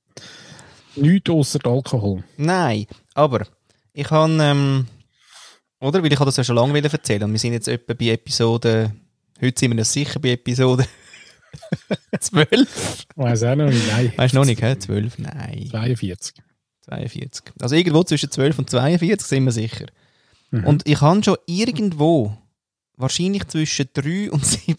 nichts 0.96 1.30
außer 1.30 1.60
Alkohol. 1.64 2.24
Nein, 2.36 2.86
aber 3.14 3.46
ich 3.92 4.10
habe, 4.10 4.32
ähm, 4.40 4.86
oder? 5.80 6.02
Weil 6.02 6.12
ich 6.12 6.18
habe 6.18 6.26
das 6.26 6.36
ja 6.36 6.44
schon 6.44 6.56
lange 6.56 6.82
erzählen 6.82 7.22
und 7.24 7.32
wir 7.32 7.38
sind 7.38 7.52
jetzt 7.52 7.68
etwa 7.68 7.94
bei 7.94 8.06
Episode, 8.08 8.92
heute 9.40 9.58
sind 9.58 9.72
wir 9.72 9.78
uns 9.78 9.92
sicher 9.92 10.18
bei 10.20 10.30
Episode 10.30 10.86
12. 12.18 13.06
Weiß 13.16 13.42
auch 13.44 13.54
noch 13.54 13.70
nicht. 13.70 13.86
Nein. 13.88 14.12
Weißt 14.16 14.34
du 14.34 14.38
noch 14.38 14.44
nicht, 14.44 14.62
hä? 14.62 14.76
12? 14.78 15.18
Nein, 15.18 15.68
42. 15.70 16.34
42. 16.82 17.44
Also 17.60 17.76
irgendwo 17.76 18.02
zwischen 18.02 18.30
12 18.30 18.58
und 18.58 18.70
42 18.70 19.26
sind 19.26 19.44
wir 19.44 19.52
sicher. 19.52 19.86
Mhm. 20.50 20.64
Und 20.66 20.88
ich 20.88 21.00
habe 21.00 21.22
schon 21.22 21.36
irgendwo, 21.46 22.36
wahrscheinlich 22.96 23.46
zwischen 23.48 23.88
3 23.92 24.30
und 24.30 24.44
7, 24.44 24.76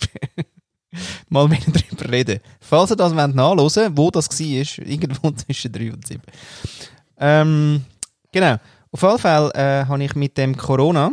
mal 1.29 1.49
wieder 1.49 1.71
drüber 1.71 2.11
reden. 2.11 2.39
Falls 2.59 2.91
ihr 2.91 2.95
das 2.95 3.15
wollt 3.15 3.35
nachhören 3.35 3.97
wo 3.97 4.11
das 4.11 4.29
war, 4.29 4.85
irgendwo 4.85 5.31
zwischen 5.31 5.71
3 5.71 5.93
und 5.93 6.07
7. 6.07 6.21
Ähm, 7.17 7.85
genau. 8.31 8.57
Auf 8.91 9.01
jeden 9.01 9.19
Fall 9.19 9.51
äh, 9.55 9.85
habe 9.85 10.03
ich 10.03 10.15
mit 10.15 10.37
dem 10.37 10.55
Corona 10.55 11.11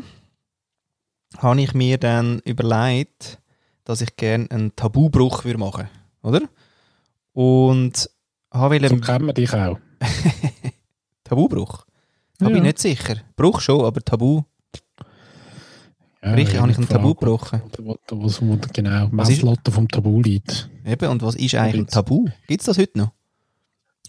habe 1.39 1.61
ich 1.63 1.73
mir 1.73 1.97
dann 1.97 2.41
überlegt, 2.41 3.39
dass 3.85 4.03
ich 4.03 4.17
gerne 4.17 4.51
einen 4.51 4.77
Tabubruch 4.77 5.45
würde 5.45 5.59
machen 5.59 5.89
oder? 6.23 6.43
Und 7.33 8.11
habe 8.51 8.89
So 8.89 8.97
kennen 8.99 9.27
wir 9.27 9.33
dich 9.33 9.53
auch. 9.53 9.79
Tabubruch? 11.25 11.87
Da 12.39 12.47
bin 12.47 12.57
ich 12.57 12.63
nicht 12.63 12.79
sicher. 12.79 13.17
Bruch 13.37 13.61
schon, 13.61 13.85
aber 13.85 14.01
Tabu. 14.01 14.43
Ja, 16.25 16.35
Richtig, 16.35 16.61
habe 16.61 16.71
ich 16.71 16.79
ein 16.79 16.89
Tabu 16.89 17.15
gebrochen. 17.15 17.63
Genau, 18.73 19.09
Was 19.11 19.29
ist- 19.29 19.43
Messlatte 19.43 19.73
vom 19.73 19.89
Tabu 19.89 20.21
liegt. 20.23 20.71
Eben, 20.87 21.09
und 21.11 21.23
was 21.23 21.35
ist 21.35 21.55
eigentlich 21.57 21.81
ein. 21.83 21.87
Tabu? 21.89 22.27
Gibt 22.47 22.61
es 22.61 22.67
das 22.67 22.79
heute 22.79 22.97
noch? 22.99 23.11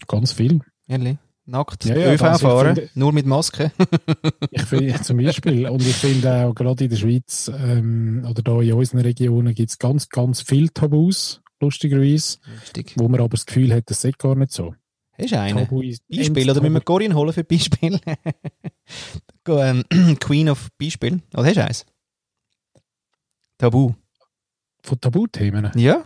Ganz 0.06 0.32
viel. 0.32 0.60
Ehrlich? 0.86 1.16
Nackt 1.46 1.84
Ja, 1.84 1.96
ja, 1.96 2.12
ÖV 2.14 2.38
fahren, 2.40 2.76
finde- 2.76 2.90
nur 2.94 3.12
mit 3.12 3.26
Maske? 3.26 3.70
Ich 4.50 4.62
finde 4.62 5.00
zum 5.02 5.16
Beispiel, 5.18 5.66
und 5.68 5.82
ich 5.82 5.94
finde 5.94 6.46
auch 6.46 6.54
gerade 6.54 6.84
in 6.84 6.90
der 6.90 6.96
Schweiz 6.96 7.50
ähm, 7.54 8.24
oder 8.30 8.42
da 8.42 8.60
in 8.60 8.72
unseren 8.72 9.00
Regionen 9.00 9.52
gibt 9.54 9.70
es 9.70 9.78
ganz, 9.78 10.08
ganz 10.08 10.40
viele 10.40 10.72
Tabus, 10.72 11.42
lustigerweise, 11.60 12.38
Richtig. 12.62 12.94
wo 12.96 13.08
man 13.08 13.20
aber 13.20 13.30
das 13.30 13.44
Gefühl 13.44 13.74
hat, 13.74 13.90
das 13.90 14.00
sei 14.00 14.12
gar 14.16 14.36
nicht 14.36 14.52
so. 14.52 14.74
Hast 15.18 15.32
du? 15.32 15.36
Tabu 15.36 15.82
ist 15.82 16.02
Beispiel, 16.08 16.48
oder 16.50 16.60
müssen 16.60 16.74
wir 16.74 16.80
Corinne 16.80 17.14
holen 17.14 17.32
für 17.32 17.44
Beispiel? 17.44 17.98
Ähm, 19.46 19.84
Queen 20.20 20.48
of 20.48 20.68
Beispiel. 20.80 21.20
Oder 21.34 21.46
hast 21.46 21.56
du 21.56 21.64
eins? 21.64 21.86
Tabu. 23.58 23.94
Von 24.82 25.00
Tabuthemen? 25.00 25.70
Ja? 25.76 26.04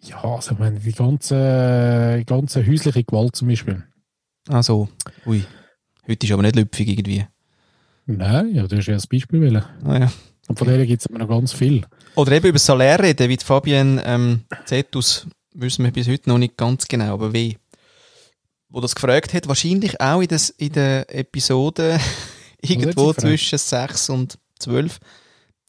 Ja, 0.00 0.22
also 0.22 0.52
ich 0.52 0.58
meine, 0.58 0.78
die 0.78 0.92
ganze, 0.92 2.16
die 2.18 2.24
ganze 2.24 2.66
häusliche 2.66 3.02
Gewalt 3.02 3.34
zum 3.34 3.48
Beispiel. 3.48 3.84
Also, 4.48 4.88
ui. 5.26 5.44
Heute 6.06 6.26
ist 6.26 6.32
aber 6.32 6.42
nicht 6.42 6.56
lüpfig 6.56 6.88
irgendwie. 6.88 7.26
Nein, 8.06 8.54
ja, 8.54 8.66
du 8.66 8.76
hast 8.76 8.86
ja 8.86 8.94
ein 8.94 9.02
Beispiel 9.10 9.40
wollen. 9.40 9.64
Ah, 9.84 9.98
ja. 9.98 10.12
Und 10.48 10.58
von 10.58 10.66
denen 10.66 10.86
gibt 10.86 11.02
es 11.02 11.10
noch 11.10 11.28
ganz 11.28 11.52
viel. 11.52 11.84
Oder 12.14 12.32
eben 12.32 12.46
über 12.46 12.54
das 12.54 12.64
Salär 12.64 12.98
reden, 13.02 13.28
wie 13.28 13.36
Fabienne 13.36 14.02
ähm, 14.04 14.44
Zetus, 14.64 15.26
wissen 15.52 15.84
wir 15.84 15.92
bis 15.92 16.08
heute 16.08 16.28
noch 16.30 16.38
nicht 16.38 16.56
ganz 16.56 16.88
genau, 16.88 17.12
aber 17.12 17.32
wie. 17.32 17.58
Wo 18.70 18.80
das 18.80 18.94
gefragt 18.94 19.32
hat, 19.32 19.48
wahrscheinlich 19.48 20.00
auch 20.00 20.20
in, 20.20 20.28
des, 20.28 20.50
in 20.50 20.72
der 20.72 21.14
Episode 21.14 21.98
irgendwo 22.62 23.12
zwischen 23.14 23.58
6 23.58 24.10
und 24.10 24.38
12. 24.58 24.98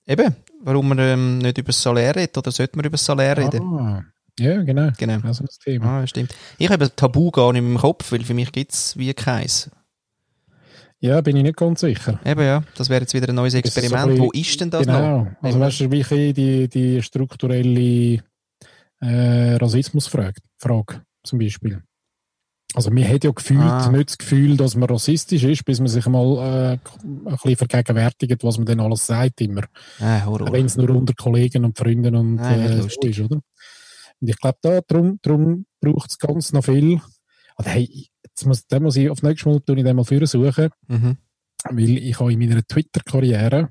Eben, 0.05 0.35
warum 0.63 0.89
man 0.89 0.99
ähm, 0.99 1.37
nicht 1.39 1.57
über 1.57 1.67
das 1.67 1.81
Salär 1.81 2.15
redet 2.15 2.37
oder 2.37 2.51
sollte 2.51 2.75
man 2.77 2.85
über 2.85 2.93
das 2.97 3.05
Salär 3.05 3.37
reden? 3.37 3.63
Ah, 3.63 4.03
ja, 4.39 4.61
genau. 4.63 4.89
Genau. 4.97 5.19
Also 5.27 5.43
das 5.45 5.57
Thema. 5.57 6.01
Ah, 6.01 6.07
stimmt. 6.07 6.33
Ich 6.57 6.69
habe 6.69 6.85
ein 6.85 6.91
Tabu 6.95 7.31
gar 7.31 7.51
nicht 7.53 7.61
meinem 7.61 7.77
Kopf, 7.77 8.11
weil 8.11 8.23
für 8.23 8.33
mich 8.33 8.51
gibt 8.51 8.71
es 8.73 8.97
wie 8.97 9.13
keins. 9.13 9.69
Ja, 11.01 11.21
bin 11.21 11.37
ich 11.37 11.43
nicht 11.43 11.55
ganz 11.57 11.79
sicher. 11.79 12.19
Eben 12.25 12.41
ja, 12.41 12.61
das 12.75 12.89
wäre 12.89 13.01
jetzt 13.01 13.13
wieder 13.13 13.29
ein 13.29 13.35
neues 13.35 13.53
Ist 13.53 13.73
so 13.73 13.79
Experiment. 13.79 14.01
ein 14.03 14.09
bisschen- 14.09 14.25
Wo 14.25 14.31
ist 14.31 14.61
denn 14.61 14.69
das 14.69 14.85
noch? 14.85 14.93
genau. 14.99 15.27
Also 15.41 15.59
weißt 15.59 15.79
du, 15.81 15.91
wie 15.91 16.01
ich 16.01 16.33
die, 16.33 16.67
die 16.67 17.01
strukturelle 17.01 18.21
äh, 19.01 19.55
Rassismusfrage 19.55 20.41
Frage, 20.57 21.01
zum 21.23 21.39
Beispiel. 21.39 21.81
Also 22.75 22.91
man 22.91 23.07
hat 23.07 23.23
ja 23.23 23.31
gefühlt 23.31 23.61
Ah. 23.61 23.89
nicht 23.91 24.09
das 24.09 24.17
Gefühl, 24.19 24.55
dass 24.55 24.75
man 24.75 24.89
rassistisch 24.89 25.43
ist, 25.43 25.65
bis 25.65 25.79
man 25.79 25.87
sich 25.87 26.05
mal 26.05 26.37
äh, 26.37 26.71
ein 27.03 27.23
bisschen 27.25 27.55
vergegenwärtigt, 27.55 28.43
was 28.43 28.57
man 28.57 28.67
denn 28.67 28.79
alles 28.79 29.07
sagt 29.07 29.41
immer. 29.41 29.63
Ah. 29.99 30.21
Wenn 30.51 30.67
es 30.67 30.77
nur 30.77 30.89
unter 30.91 31.13
Kollegen 31.13 31.65
und 31.65 31.77
Freunden 31.77 32.15
und 32.15 32.35
nicht 32.35 32.43
äh, 32.45 32.81
so 32.81 32.87
ist, 33.07 33.19
oder? 33.21 33.35
Und 34.21 34.27
ich 34.29 34.37
glaube, 34.37 34.57
da 34.61 34.81
drum, 34.87 35.17
drum 35.21 35.65
braucht 35.81 36.11
es 36.11 36.19
ganz 36.19 36.53
noch 36.53 36.63
viel. 36.65 37.01
Also, 37.55 37.71
hey, 37.71 38.07
jetzt 38.23 38.45
muss, 38.45 38.67
den 38.67 38.83
muss 38.83 38.95
ich 38.97 39.09
auf 39.09 39.23
nächstes 39.23 39.45
Mal 39.51 39.59
tue 39.61 39.77
ich 39.77 39.83
den 39.83 39.95
mal 39.95 40.05
für 40.05 40.25
suchen, 40.27 40.69
Mhm. 40.87 41.17
weil 41.71 41.97
ich 41.97 42.19
habe 42.19 42.31
in 42.33 42.39
meiner 42.39 42.61
Twitter-Karriere, 42.65 43.69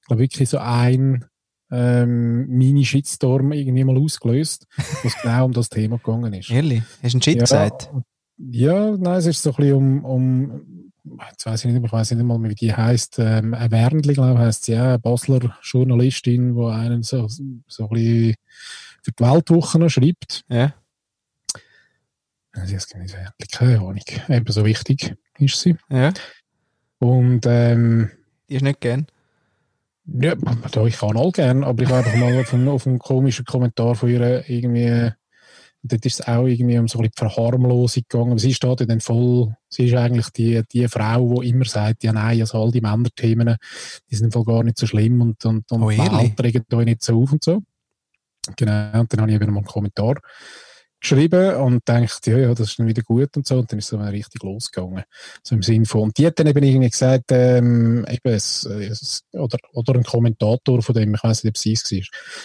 ich 0.00 0.06
glaube 0.06 0.22
wirklich 0.22 0.48
so 0.50 0.58
ein 0.58 1.24
ähm, 1.70 2.46
Mini-Shitstorm 2.48 3.52
irgendwie 3.52 3.84
mal 3.84 3.96
ausgelöst, 3.98 4.66
was 5.02 5.14
genau 5.22 5.46
um 5.46 5.52
das 5.52 5.68
Thema 5.68 5.96
gegangen 5.98 6.32
ist. 6.34 6.50
Ehrlich? 6.50 6.82
Hast 7.02 7.14
du 7.14 7.16
einen 7.16 7.22
Shit 7.22 7.34
ja, 7.36 7.40
gesagt? 7.42 7.90
Ja, 8.38 8.96
nein, 8.96 9.18
es 9.18 9.26
ist 9.26 9.42
so 9.42 9.50
ein 9.50 9.56
bisschen 9.56 9.74
um, 9.74 10.04
um 10.04 10.92
jetzt 11.30 11.46
weiß 11.46 11.64
ich 11.64 11.72
nicht, 11.72 11.84
ich 11.84 11.92
weiß 11.92 12.10
nicht 12.12 12.24
mal, 12.24 12.38
mehr, 12.38 12.50
wie 12.50 12.54
die 12.54 12.74
heißt, 12.74 13.18
ähm, 13.18 13.54
ein 13.54 13.70
Wernli, 13.70 14.14
glaube 14.14 14.34
ich, 14.34 14.38
heisst 14.38 14.64
sie, 14.64 14.72
ja, 14.72 14.88
eine 14.88 14.98
Basler 14.98 15.56
Journalistin, 15.62 16.54
die 16.54 16.64
einen 16.64 17.02
so, 17.02 17.28
so 17.28 17.42
ein 17.42 17.62
bisschen 17.66 18.34
für 19.02 19.12
die 19.12 19.24
Weltwoche 19.24 19.78
noch 19.78 19.88
schreibt. 19.88 20.44
Ja. 20.48 20.74
Sie 22.64 22.74
ist 22.74 22.94
nicht 22.96 23.14
Wernli, 23.14 23.46
keine 23.50 23.78
Ahnung. 23.78 24.00
Eben 24.28 24.52
so 24.52 24.64
wichtig 24.64 25.14
ist 25.38 25.60
sie. 25.60 25.76
Ja. 25.90 26.12
Und 26.98 27.46
ähm, 27.46 28.10
Die 28.48 28.56
ist 28.56 28.62
nicht 28.62 28.80
gern. 28.80 29.06
Ja, 30.06 30.34
ich 30.86 30.98
kann 30.98 31.18
all 31.18 31.30
gern, 31.32 31.64
aber 31.64 31.82
ich 31.82 31.90
war 31.90 31.98
einfach 31.98 32.16
mal 32.16 32.40
auf 32.40 32.54
einen, 32.54 32.68
auf 32.68 32.86
einen 32.86 32.98
komischen 32.98 33.44
Kommentar 33.44 33.94
von 33.94 34.08
ihr 34.08 34.48
irgendwie, 34.48 35.12
dort 35.82 36.04
ist 36.04 36.20
es 36.20 36.26
auch 36.26 36.46
irgendwie 36.46 36.78
um 36.78 36.88
so 36.88 36.98
ein 36.98 37.02
bisschen 37.02 37.28
die 37.28 37.34
Verharmlosung 37.34 38.02
gegangen. 38.08 38.30
Aber 38.32 38.40
Sie 38.40 38.54
steht 38.54 38.80
ja 38.80 38.86
dann 38.86 39.00
voll, 39.00 39.54
sie 39.68 39.86
ist 39.86 39.94
eigentlich 39.94 40.28
die, 40.30 40.62
die 40.72 40.88
Frau, 40.88 41.40
die 41.40 41.50
immer 41.50 41.64
sagt, 41.64 42.04
ja 42.04 42.12
nein, 42.12 42.40
also 42.40 42.62
all 42.62 42.70
die 42.70 42.80
Männerthemen, 42.80 43.56
die 44.10 44.16
sind 44.16 44.32
voll 44.32 44.44
gar 44.44 44.64
nicht 44.64 44.78
so 44.78 44.86
schlimm 44.86 45.20
und, 45.20 45.44
und, 45.44 45.70
und 45.70 45.82
Oh? 45.82 45.88
Welt 45.88 46.40
regt 46.40 46.74
euch 46.74 46.84
nicht 46.84 47.02
so 47.02 47.22
auf 47.22 47.32
und 47.32 47.44
so. 47.44 47.62
Genau, 48.56 49.00
und 49.00 49.12
dann 49.12 49.20
habe 49.20 49.30
ich 49.30 49.36
eben 49.36 49.52
mal 49.52 49.58
einen 49.58 49.66
Kommentar 49.66 50.20
geschrieben 51.00 51.54
und 51.56 51.88
dachte, 51.88 52.30
ja, 52.32 52.38
ja, 52.38 52.54
das 52.54 52.70
ist 52.70 52.78
dann 52.78 52.86
wieder 52.86 53.02
gut 53.02 53.36
und 53.36 53.46
so. 53.46 53.58
Und 53.58 53.70
dann 53.70 53.78
ist 53.78 53.84
es 53.84 53.90
so 53.90 53.98
richtig 53.98 54.42
losgegangen. 54.42 55.04
So 55.42 55.54
im 55.54 55.62
Sinn 55.62 55.84
von, 55.84 56.02
und 56.02 56.18
die 56.18 56.26
hat 56.26 56.38
dann 56.38 56.48
eben 56.48 56.62
irgendwie 56.62 56.90
gesagt, 56.90 57.26
ähm, 57.30 58.04
eben, 58.08 58.34
es, 58.34 58.64
es, 58.64 59.22
oder, 59.32 59.58
oder 59.72 59.94
ein 59.94 60.02
Kommentator 60.02 60.82
von 60.82 60.94
dem, 60.94 61.14
ich 61.14 61.22
weiß 61.22 61.44
nicht, 61.44 61.52
ob 61.52 61.56
es 61.56 61.84
es 61.84 61.92
war, 61.92 62.02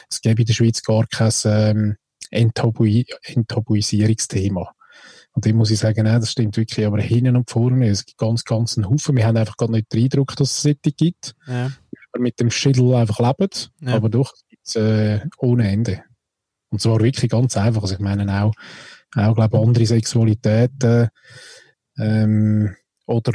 es 0.10 0.22
gäbe 0.22 0.42
in 0.42 0.46
der 0.46 0.54
Schweiz 0.54 0.82
gar 0.84 1.08
kein 1.08 1.32
ähm, 1.46 1.96
Enttabu 2.34 2.86
Enttabuisierungsthema. 3.24 4.72
Und 5.36 5.46
dem 5.46 5.56
muss 5.58 5.72
ich 5.72 5.80
sagen, 5.80 6.04
nein, 6.04 6.20
das 6.20 6.32
stimmt 6.32 6.58
wirklich, 6.58 6.86
aber 6.86 7.02
hinten 7.02 7.36
und 7.36 7.50
vorne, 7.50 7.88
es 7.90 8.06
gibt 8.06 8.20
ganz, 8.20 8.44
ganz 8.44 8.78
einen 8.78 8.90
Haufen. 8.90 9.18
Wir 9.18 9.26
haben 9.26 9.38
einfach 9.38 9.58
gerade 9.58 9.72
nicht 9.72 9.92
den 9.92 10.04
Eindruck, 10.04 10.36
dass 10.36 10.52
es 10.52 10.62
solche 10.62 10.92
gibt. 10.96 11.34
Ja. 11.48 11.72
Wir 12.14 12.22
mit 12.22 12.40
dem 12.40 12.52
Schädel 12.52 12.94
einfach 12.94 13.20
leben, 13.20 13.50
Ja. 13.82 13.96
aber 13.96 14.10
doch, 14.10 14.34
es 14.36 14.46
gibt's, 14.48 14.76
äh, 14.76 15.22
ohne 15.40 15.68
Ende. 15.72 16.04
Und 16.70 16.82
zwar 16.82 17.00
wirklich 17.02 17.32
ganz 17.32 17.58
einfach. 17.58 17.82
Also 17.82 17.96
ich 17.96 18.00
meine 18.00 18.44
auch, 18.44 18.54
auch 19.16 19.36
glaube 19.36 19.60
andere 19.60 19.86
Sexualitäten 19.86 21.10
ähm, 21.98 22.76
oder 23.08 23.34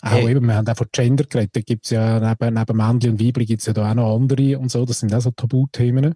auch 0.00 0.10
Hey. 0.10 0.30
eben, 0.30 0.46
wir 0.46 0.54
haben 0.54 0.66
auch 0.66 0.76
von 0.76 0.88
Gender 0.90 1.24
geredet, 1.24 1.54
da 1.56 1.60
gibt's 1.60 1.90
ja 1.90 2.18
neben, 2.18 2.54
neben 2.54 2.76
Männchen 2.76 3.10
und 3.12 3.20
Weibli 3.20 3.44
gibt's 3.46 3.66
ja 3.66 3.72
da 3.72 3.90
auch 3.90 3.94
noch 3.94 4.16
andere 4.16 4.58
und 4.58 4.70
so, 4.70 4.84
das 4.84 4.98
sind 5.00 5.14
auch 5.14 5.20
so 5.20 5.30
Tabuthemen. 5.30 6.14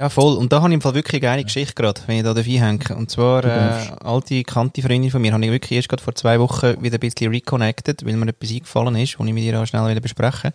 Ja, 0.00 0.08
voll. 0.08 0.38
Und 0.38 0.50
da 0.50 0.62
habe 0.62 0.70
ich 0.70 0.74
im 0.76 0.80
Fall 0.80 0.94
wirklich 0.94 1.22
eine 1.22 1.28
geile 1.28 1.44
Geschichte 1.44 1.74
gerade, 1.74 2.00
wenn 2.06 2.16
ich 2.16 2.22
da 2.22 2.32
dabei 2.32 2.50
hänge. 2.52 2.96
Und 2.96 3.10
zwar, 3.10 3.44
äh, 3.44 3.92
alte, 4.02 4.34
bekannte 4.36 4.80
Freundin 4.80 5.10
von 5.10 5.20
mir, 5.20 5.34
habe 5.34 5.44
ich 5.44 5.50
wirklich 5.50 5.72
erst 5.72 5.90
gerade 5.90 6.02
vor 6.02 6.14
zwei 6.14 6.40
Wochen 6.40 6.82
wieder 6.82 6.96
ein 6.96 7.00
bisschen 7.00 7.30
reconnected, 7.30 8.06
weil 8.06 8.16
mir 8.16 8.28
etwas 8.28 8.50
eingefallen 8.50 8.96
ist, 8.96 9.20
was 9.20 9.26
ich 9.26 9.34
mit 9.34 9.44
ihr 9.44 9.60
auch 9.60 9.66
schnell 9.66 9.86
wieder 9.90 10.00
besprechen 10.00 10.52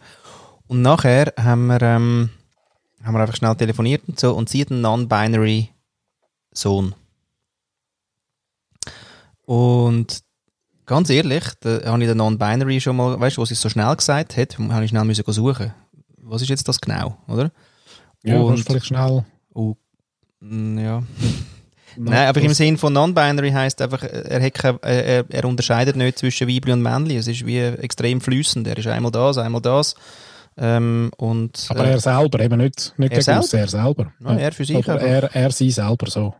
Und 0.65 0.81
nachher 0.81 1.31
haben 1.37 1.67
wir, 1.67 1.79
ähm, 1.83 2.31
haben 3.03 3.13
wir 3.13 3.19
einfach 3.19 3.35
schnell 3.35 3.55
telefoniert 3.55 4.01
und 4.07 4.19
so, 4.19 4.33
und 4.33 4.49
sie 4.49 4.61
hat 4.61 4.71
einen 4.71 4.81
non-binary 4.81 5.69
Sohn. 6.51 6.95
Und 9.45 10.23
ganz 10.87 11.11
ehrlich, 11.11 11.43
da 11.59 11.85
habe 11.85 12.01
ich 12.01 12.09
den 12.09 12.17
non-binary 12.17 12.81
schon 12.81 12.95
mal, 12.95 13.19
weißt 13.19 13.37
du, 13.37 13.43
was 13.43 13.49
sie 13.49 13.55
so 13.55 13.69
schnell 13.69 13.95
gesagt 13.95 14.37
hat, 14.37 14.57
habe 14.57 14.83
ich 14.83 14.89
schnell 14.89 15.05
müssen 15.05 15.23
suchen. 15.31 15.71
Was 16.17 16.41
ist 16.41 16.49
jetzt 16.49 16.67
das 16.67 16.81
genau, 16.81 17.19
oder? 17.27 17.51
Ja, 18.23 18.39
Und- 18.39 18.47
kannst 18.47 18.65
vielleicht 18.65 18.87
schnell. 18.87 19.23
Oh, 19.55 19.75
mm, 20.41 20.77
ja. 20.77 21.03
Nein, 21.97 22.27
aber 22.27 22.41
im 22.41 22.53
Sinn 22.53 22.77
von 22.77 22.91
Non-Binary 22.91 23.51
heisst 23.51 23.81
einfach, 23.81 24.03
er, 24.03 24.43
hat 24.43 24.53
kein, 24.53 24.83
äh, 24.83 25.17
er, 25.17 25.25
er 25.29 25.45
unterscheidet 25.45 25.95
nicht 25.95 26.19
zwischen 26.19 26.47
Weibli 26.47 26.73
und 26.73 26.81
Männli. 26.81 27.15
Es 27.15 27.27
ist 27.27 27.45
wie 27.45 27.59
extrem 27.59 28.19
flüssend. 28.19 28.67
Er 28.67 28.77
ist 28.77 28.87
einmal 28.87 29.11
das, 29.11 29.37
einmal 29.37 29.61
das. 29.61 29.95
Ähm, 30.57 31.11
und, 31.17 31.67
Aber 31.69 31.85
äh, 31.85 31.91
er 31.91 31.99
selber, 31.99 32.39
eben 32.41 32.57
nicht, 32.57 32.93
nicht 32.97 33.13
Er 33.13 33.19
gegen 33.19 33.37
uns, 33.37 33.53
er 33.53 33.67
selber. 33.67 34.13
Ja, 34.19 34.35
er 34.35 34.51
für 34.51 34.65
sich 34.65 34.77
Aber 34.77 34.93
einfach. 34.93 35.07
er, 35.07 35.35
er 35.35 35.51
sie 35.51 35.71
selber 35.71 36.07
so. 36.09 36.35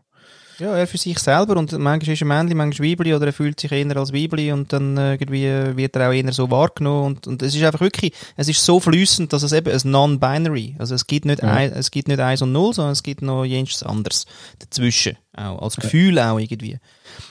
Ja, 0.58 0.76
er 0.76 0.86
für 0.86 0.98
sich 0.98 1.18
selber 1.18 1.56
und 1.56 1.72
manchmal 1.72 2.14
ist 2.14 2.20
er 2.22 2.26
Männli, 2.26 2.54
manchmal 2.54 2.88
Weibli 2.90 3.14
oder 3.14 3.26
er 3.26 3.32
fühlt 3.32 3.60
sich 3.60 3.70
eher 3.72 3.96
als 3.96 4.12
Weibli 4.12 4.52
und 4.52 4.72
dann 4.72 4.96
äh, 4.96 5.14
irgendwie 5.14 5.76
wird 5.76 5.94
er 5.96 6.08
auch 6.08 6.12
eher 6.12 6.32
so 6.32 6.50
wahrgenommen 6.50 7.04
und, 7.06 7.26
und 7.26 7.42
es 7.42 7.54
ist 7.54 7.62
einfach 7.62 7.80
wirklich, 7.80 8.12
es 8.36 8.48
ist 8.48 8.64
so 8.64 8.80
flüssend, 8.80 9.32
dass 9.32 9.42
es 9.42 9.52
eben 9.52 9.70
ein 9.70 9.90
Non-Binary, 9.90 10.76
also 10.78 10.94
es 10.94 11.06
gibt 11.06 11.26
nicht, 11.26 11.42
Ja. 11.42 11.52
ein, 11.52 11.72
es 11.72 11.90
gibt 11.90 12.08
nicht 12.08 12.20
eins 12.20 12.42
und 12.42 12.52
null, 12.52 12.72
sondern 12.72 12.92
es 12.92 13.02
gibt 13.02 13.22
noch 13.22 13.44
jenes 13.44 13.82
anderes 13.82 14.26
dazwischen, 14.58 15.16
auch 15.36 15.60
als 15.62 15.76
Gefühl 15.76 16.18
auch 16.18 16.38
irgendwie. 16.38 16.78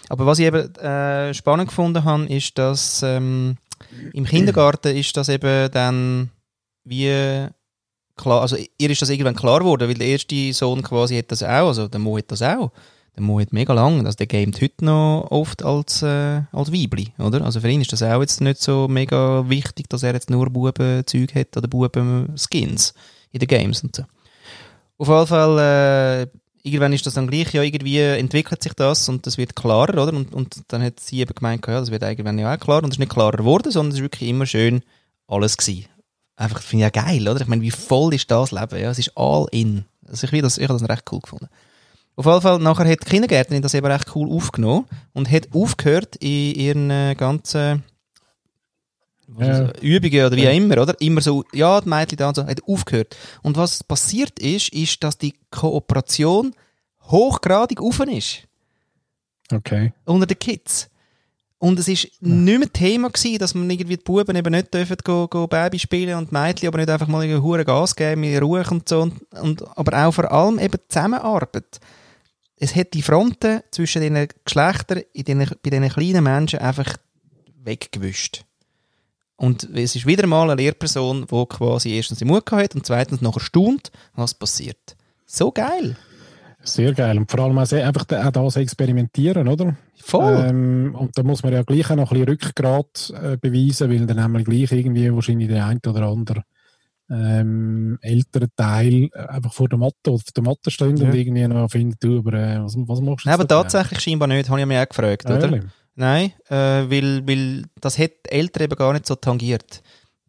Aber 0.09 0.26
was 0.26 0.39
ich 0.39 0.45
eben 0.45 0.73
äh, 0.76 1.34
spannend 1.34 1.69
gefunden 1.69 2.03
habe, 2.03 2.26
ist, 2.26 2.57
dass 2.57 3.01
ähm, 3.03 3.57
im 4.13 4.26
Kindergarten 4.26 4.95
ist 4.95 5.17
das 5.17 5.30
eben 5.30 5.71
dann 5.71 6.30
wie 6.84 7.47
klar, 8.15 8.41
also 8.41 8.55
ihr 8.78 8.89
ist 8.89 9.01
das 9.01 9.09
irgendwann 9.09 9.36
klar 9.36 9.59
geworden, 9.59 9.88
weil 9.88 9.95
der 9.95 10.07
erste 10.07 10.53
Sohn 10.53 10.82
quasi 10.84 11.17
hat 11.17 11.32
das 11.32 11.43
auch, 11.43 11.67
also 11.67 11.88
der 11.88 11.99
Mo 11.99 12.17
hat 12.17 12.32
das 12.32 12.41
auch. 12.41 12.71
Der 13.16 13.24
Mo 13.24 13.39
hat 13.39 13.53
mega 13.53 13.74
lang, 13.74 14.05
also 14.05 14.18
der 14.18 14.28
gamet 14.28 14.61
heute 14.61 14.84
noch 14.84 15.28
oft 15.30 15.63
als, 15.63 16.01
äh, 16.01 16.41
als 16.51 16.74
Weibli, 16.74 17.13
oder? 17.18 17.45
Also 17.45 17.61
für 17.61 17.70
ihn 17.70 17.80
ist 17.80 17.93
das 17.93 18.03
auch 18.03 18.20
jetzt 18.20 18.41
nicht 18.41 18.61
so 18.61 18.89
mega 18.89 19.47
wichtig, 19.47 19.89
dass 19.89 20.03
er 20.03 20.13
jetzt 20.13 20.30
nur 20.30 20.49
Buben-Zeug 20.49 21.34
hat 21.34 21.55
oder 21.55 21.68
Buben-Skins 21.70 22.93
in 23.32 23.39
den 23.39 23.47
Games 23.47 23.84
und 23.84 23.95
so. 23.95 24.03
Auf 24.97 25.07
jeden 25.07 25.28
Fall, 25.28 25.59
äh, 25.59 26.28
irgendwann 26.68 26.91
ist 26.91 27.05
das 27.05 27.13
dann 27.13 27.28
gleich, 27.28 27.53
ja, 27.53 27.61
irgendwie 27.61 27.99
entwickelt 27.99 28.61
sich 28.61 28.74
das 28.74 29.07
und 29.07 29.26
das 29.26 29.38
wird 29.38 29.55
klarer, 29.55 30.01
oder? 30.01 30.13
Und, 30.13 30.34
und 30.34 30.63
dann 30.68 30.84
hat 30.84 30.99
sie 30.99 31.22
eben 31.22 31.34
gemeint, 31.34 31.66
ja, 31.68 31.80
das 31.80 31.91
wird 31.91 32.03
irgendwann 32.03 32.39
ja 32.39 32.53
auch 32.53 32.59
klar 32.59 32.84
und 32.84 32.89
es 32.89 32.95
ist 32.95 32.99
nicht 32.99 33.13
klarer 33.13 33.38
geworden, 33.38 33.72
sondern 33.72 33.91
es 33.91 33.97
ist 33.97 34.03
wirklich 34.03 34.30
immer 34.30 34.45
schön 34.45 34.82
alles 35.28 35.55
gewesen. 35.55 35.86
Einfach, 36.36 36.61
finde 36.61 36.88
ich 36.88 36.95
ja 36.95 37.01
geil, 37.03 37.28
oder? 37.30 37.39
Ich 37.39 37.47
meine, 37.47 37.61
wie 37.61 37.72
voll 37.72 38.13
ist 38.13 38.30
das 38.30 38.51
Leben, 38.51 38.78
ja? 38.78 38.89
Es 38.89 38.99
ist 38.99 39.13
all 39.16 39.47
in. 39.51 39.86
Also 40.05 40.28
ich, 40.30 40.41
das, 40.41 40.57
ich 40.57 40.68
habe 40.68 40.78
das 40.78 40.89
recht 40.89 41.03
cool 41.11 41.22
gefunden. 41.22 41.47
Auf 42.18 42.26
jeden 42.26 42.41
Fall, 42.41 42.59
nachher 42.59 42.89
hat 42.89 43.01
die 43.05 43.09
Kindergärtnerin 43.09 43.61
das 43.61 43.74
eben 43.74 43.88
recht 43.88 44.16
cool 44.16 44.32
aufgenommen 44.32 44.86
und 45.13 45.30
hat 45.30 45.49
aufgehört 45.53 46.16
in 46.18 46.55
ihren 46.55 46.89
äh, 46.89 47.16
ganzen 47.18 47.84
Ja. 49.38 49.72
Übungen 49.82 50.26
oder 50.26 50.36
wie 50.36 50.47
auch 50.47 50.53
immer, 50.53 50.82
oder? 50.82 50.95
Immer 51.01 51.20
so, 51.22 51.43
ja, 51.51 51.82
die 51.82 51.89
Mädchen 51.89 52.18
da 52.18 52.30
und 52.30 52.36
so, 52.36 52.45
hat 52.45 52.61
aufgehört. 52.68 53.18
Und 53.41 53.57
was 53.57 53.84
passiert 53.84 54.39
ist, 54.39 54.70
ist, 54.70 55.03
dass 55.03 55.18
die 55.18 55.34
Kooperation 55.51 56.53
hochgradig 57.09 57.82
offen 57.82 58.09
ist 58.09 58.43
Okay. 59.51 59.93
unter 60.05 60.26
den 60.26 60.39
Kids. 60.39 60.89
Und 61.57 61.80
es 61.80 61.88
ist 61.88 62.09
nicht 62.22 62.59
mehr 62.59 62.72
Thema 62.72 63.09
gewesen, 63.09 63.39
dass 63.39 63.55
man 63.55 63.70
irgendwie 63.70 63.97
die 63.97 64.03
Buben 64.03 64.36
eben 64.36 64.51
nicht 64.51 64.74
dürfen 64.74 64.97
go, 65.03 65.28
go 65.28 65.47
Baby 65.47 65.80
spielen 65.80 66.18
und 66.18 66.30
die 66.32 66.36
Mädchen 66.36 66.68
aber 66.68 66.78
nicht 66.78 66.89
einfach 66.89 67.07
mal 67.07 67.22
einen 67.24 67.41
hohen 67.41 67.63
Gas 67.66 67.95
geben 67.95 68.22
mit 68.22 68.39
Ruhe 68.41 68.63
und 68.70 68.88
so. 68.88 69.01
Und, 69.03 69.22
und, 69.41 69.78
aber 69.78 70.05
auch 70.05 70.11
vor 70.13 70.32
allem 70.32 70.59
eben 70.59 70.80
Zusammenarbeit. 70.88 71.80
Es 72.57 72.75
hat 72.75 72.93
die 72.93 73.01
Fronten 73.01 73.61
zwischen 73.71 74.01
den 74.01 74.27
Geschlechtern 74.45 75.03
in 75.13 75.25
den, 75.25 75.39
bei 75.39 75.69
diesen 75.69 75.89
kleinen 75.89 76.23
Menschen 76.23 76.59
einfach 76.59 76.97
weggewischt. 77.63 78.45
Und 79.37 79.67
es 79.73 79.95
ist 79.95 80.05
wieder 80.05 80.27
mal 80.27 80.49
eine 80.49 80.61
Lehrperson, 80.61 81.25
die 81.29 81.45
quasi 81.47 81.91
erstens 81.91 82.19
den 82.19 82.29
Mut 82.29 82.49
hat 82.51 82.75
und 82.75 82.85
zweitens 82.85 83.21
noch 83.21 83.35
erstaunt, 83.35 83.91
was 84.13 84.33
passiert. 84.33 84.95
So 85.25 85.51
geil. 85.51 85.97
Sehr 86.63 86.93
geil. 86.93 87.17
Und 87.17 87.29
vor 87.29 87.41
allem 87.41 87.57
auch, 87.57 87.65
sehr, 87.65 87.85
einfach 87.85 88.05
auch 88.09 88.31
das 88.31 88.55
experimentieren, 88.55 89.47
oder? 89.47 89.75
Voll. 89.97 90.45
Ähm, 90.49 90.95
und 90.97 91.17
da 91.17 91.23
muss 91.23 91.43
man 91.43 91.53
ja 91.53 91.63
gleich 91.63 91.89
auch 91.91 91.95
noch 91.95 92.11
ein 92.11 92.25
bisschen 92.25 92.29
Rückgrat 92.29 93.13
äh, 93.21 93.37
beweisen, 93.37 93.91
weil 93.91 94.05
dann 94.05 94.23
haben 94.23 94.33
wir 94.33 94.43
gleich 94.43 94.71
irgendwie 94.71 95.13
wahrscheinlich 95.13 95.49
der 95.49 95.65
ein 95.65 95.79
oder 95.85 96.03
andere 96.03 96.43
ähm, 97.09 97.97
ältere 98.01 98.47
Teil 98.55 99.09
äh, 99.13 99.19
einfach 99.27 99.53
vor 99.53 99.69
der 99.69 99.77
Matte 99.77 100.11
oder 100.11 100.17
vor 100.19 100.33
der 100.35 100.43
Matte 100.43 100.71
stehen 100.71 100.97
Ja. 100.97 101.05
und 101.05 101.13
irgendwie 101.15 101.47
noch 101.47 101.69
finden, 101.69 101.95
du, 101.99 102.19
aber 102.19 102.33
äh, 102.33 102.59
was, 102.63 102.75
was 102.77 103.01
machst 103.01 103.25
du 103.25 103.29
Nein, 103.29 103.39
aber 103.39 103.47
tatsächlich 103.47 103.99
scheinbar 104.01 104.27
nicht, 104.27 104.49
habe 104.49 104.59
ich 104.59 104.65
mich 104.65 104.77
auch 104.77 104.89
gefragt, 104.89 105.25
genau? 105.25 105.37
oder? 105.37 105.45
Ehrlich? 105.45 105.63
Nein, 105.95 106.33
äh, 106.49 106.55
weil, 106.55 107.27
weil 107.27 107.63
das 107.79 107.97
hat 107.97 108.11
die 108.25 108.31
Eltern 108.31 108.63
eben 108.63 108.75
gar 108.75 108.91
nicht 108.93 109.05
so 109.05 109.15
tangiert. 109.15 109.81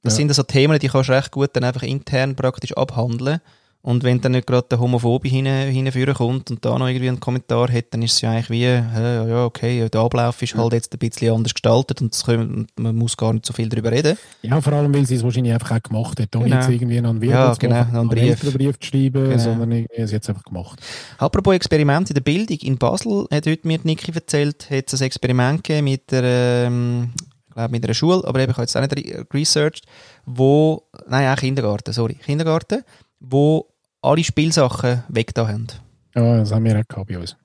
Das 0.02 0.12
Ja. 0.14 0.16
sind 0.18 0.34
so 0.34 0.42
Themen, 0.44 0.78
die 0.78 0.88
kannst 0.88 1.08
du 1.08 1.12
recht 1.14 1.32
gut 1.32 1.50
dann 1.54 1.64
einfach 1.64 1.82
intern 1.82 2.36
praktisch 2.36 2.76
abhandeln. 2.76 3.40
Und 3.86 4.02
wenn 4.02 4.20
dann 4.20 4.32
nicht 4.32 4.48
gerade 4.48 4.66
der 4.68 4.80
Homophobie 4.80 5.28
hin, 5.28 5.46
hinführen 5.46 6.12
kommt 6.14 6.50
und 6.50 6.64
da 6.64 6.76
noch 6.76 6.88
irgendwie 6.88 7.08
einen 7.08 7.20
Kommentar 7.20 7.70
hat, 7.72 7.84
dann 7.92 8.02
ist 8.02 8.14
es 8.14 8.20
ja 8.20 8.32
eigentlich 8.32 8.50
wie, 8.50 8.64
äh, 8.64 9.28
ja, 9.28 9.44
okay, 9.44 9.88
der 9.88 10.00
Ablauf 10.00 10.42
ist 10.42 10.56
halt 10.56 10.72
jetzt 10.72 10.92
ein 10.92 10.98
bisschen 10.98 11.32
anders 11.32 11.54
gestaltet 11.54 12.02
und, 12.02 12.20
können, 12.26 12.66
man 12.76 12.96
muss 12.96 13.16
gar 13.16 13.32
nicht 13.32 13.46
so 13.46 13.52
viel 13.52 13.68
darüber 13.68 13.92
reden. 13.92 14.18
Ja, 14.42 14.60
vor 14.60 14.72
allem, 14.72 14.92
weil 14.92 15.06
sie 15.06 15.14
es 15.14 15.22
wahrscheinlich 15.22 15.52
einfach 15.52 15.70
auch 15.76 15.82
gemacht 15.84 16.18
hat. 16.18 16.34
Ohne 16.34 16.46
Genau. 16.46 16.56
jetzt 16.56 16.68
irgendwie 16.68 17.00
noch 17.00 17.10
einen 17.10 17.20
Video 17.20 17.36
Ja, 17.36 17.54
genau, 17.54 17.76
machen, 17.76 17.88
einen 17.90 17.98
einen 17.98 18.08
Brief. 18.08 18.22
älteren 18.30 18.52
Brief 18.54 18.80
zu 18.80 18.86
schreiben, 18.88 19.24
Genau. 19.30 19.38
sondern 19.38 19.70
irgendwie 19.70 20.02
es 20.02 20.10
jetzt 20.10 20.28
einfach 20.28 20.42
gemacht. 20.42 20.80
Apropos 21.18 21.54
Experiment 21.54 22.10
in 22.10 22.14
der 22.14 22.22
Bildung, 22.22 22.58
in 22.58 22.78
Basel 22.78 23.28
hat 23.30 23.46
heute 23.46 23.68
mir 23.68 23.78
Niki 23.84 24.10
erzählt, 24.12 24.68
hat 24.68 24.92
es 24.92 25.00
ein 25.00 25.06
Experiment 25.06 25.62
gegeben 25.62 25.84
mit 25.84 26.10
der, 26.10 26.24
ähm, 26.66 27.12
ich 27.48 27.54
glaube 27.54 27.70
mit 27.70 27.84
einer 27.84 27.94
Schule, 27.94 28.22
aber 28.26 28.40
eben, 28.40 28.50
ich 28.50 28.56
habe 28.56 28.64
jetzt 28.64 28.76
auch 28.76 28.80
nicht 28.80 28.96
re- 28.96 29.24
researched, 29.32 29.84
wo, 30.24 30.82
nein, 31.08 31.32
auch 31.32 31.36
Kindergarten, 31.40 31.92
sorry, 31.92 32.14
Kindergarten, 32.14 32.82
wo 33.20 33.66
alle 34.06 34.24
Spielsachen 34.24 35.02
weg 35.08 35.34
da 35.34 35.48
haben. 35.48 35.66
Ja, 36.14 36.38
das 36.38 36.52
haben 36.52 36.64
wir 36.64 36.78
auch 36.78 36.88
gehabt 36.88 37.08
bei 37.08 37.18
uns. 37.18 37.36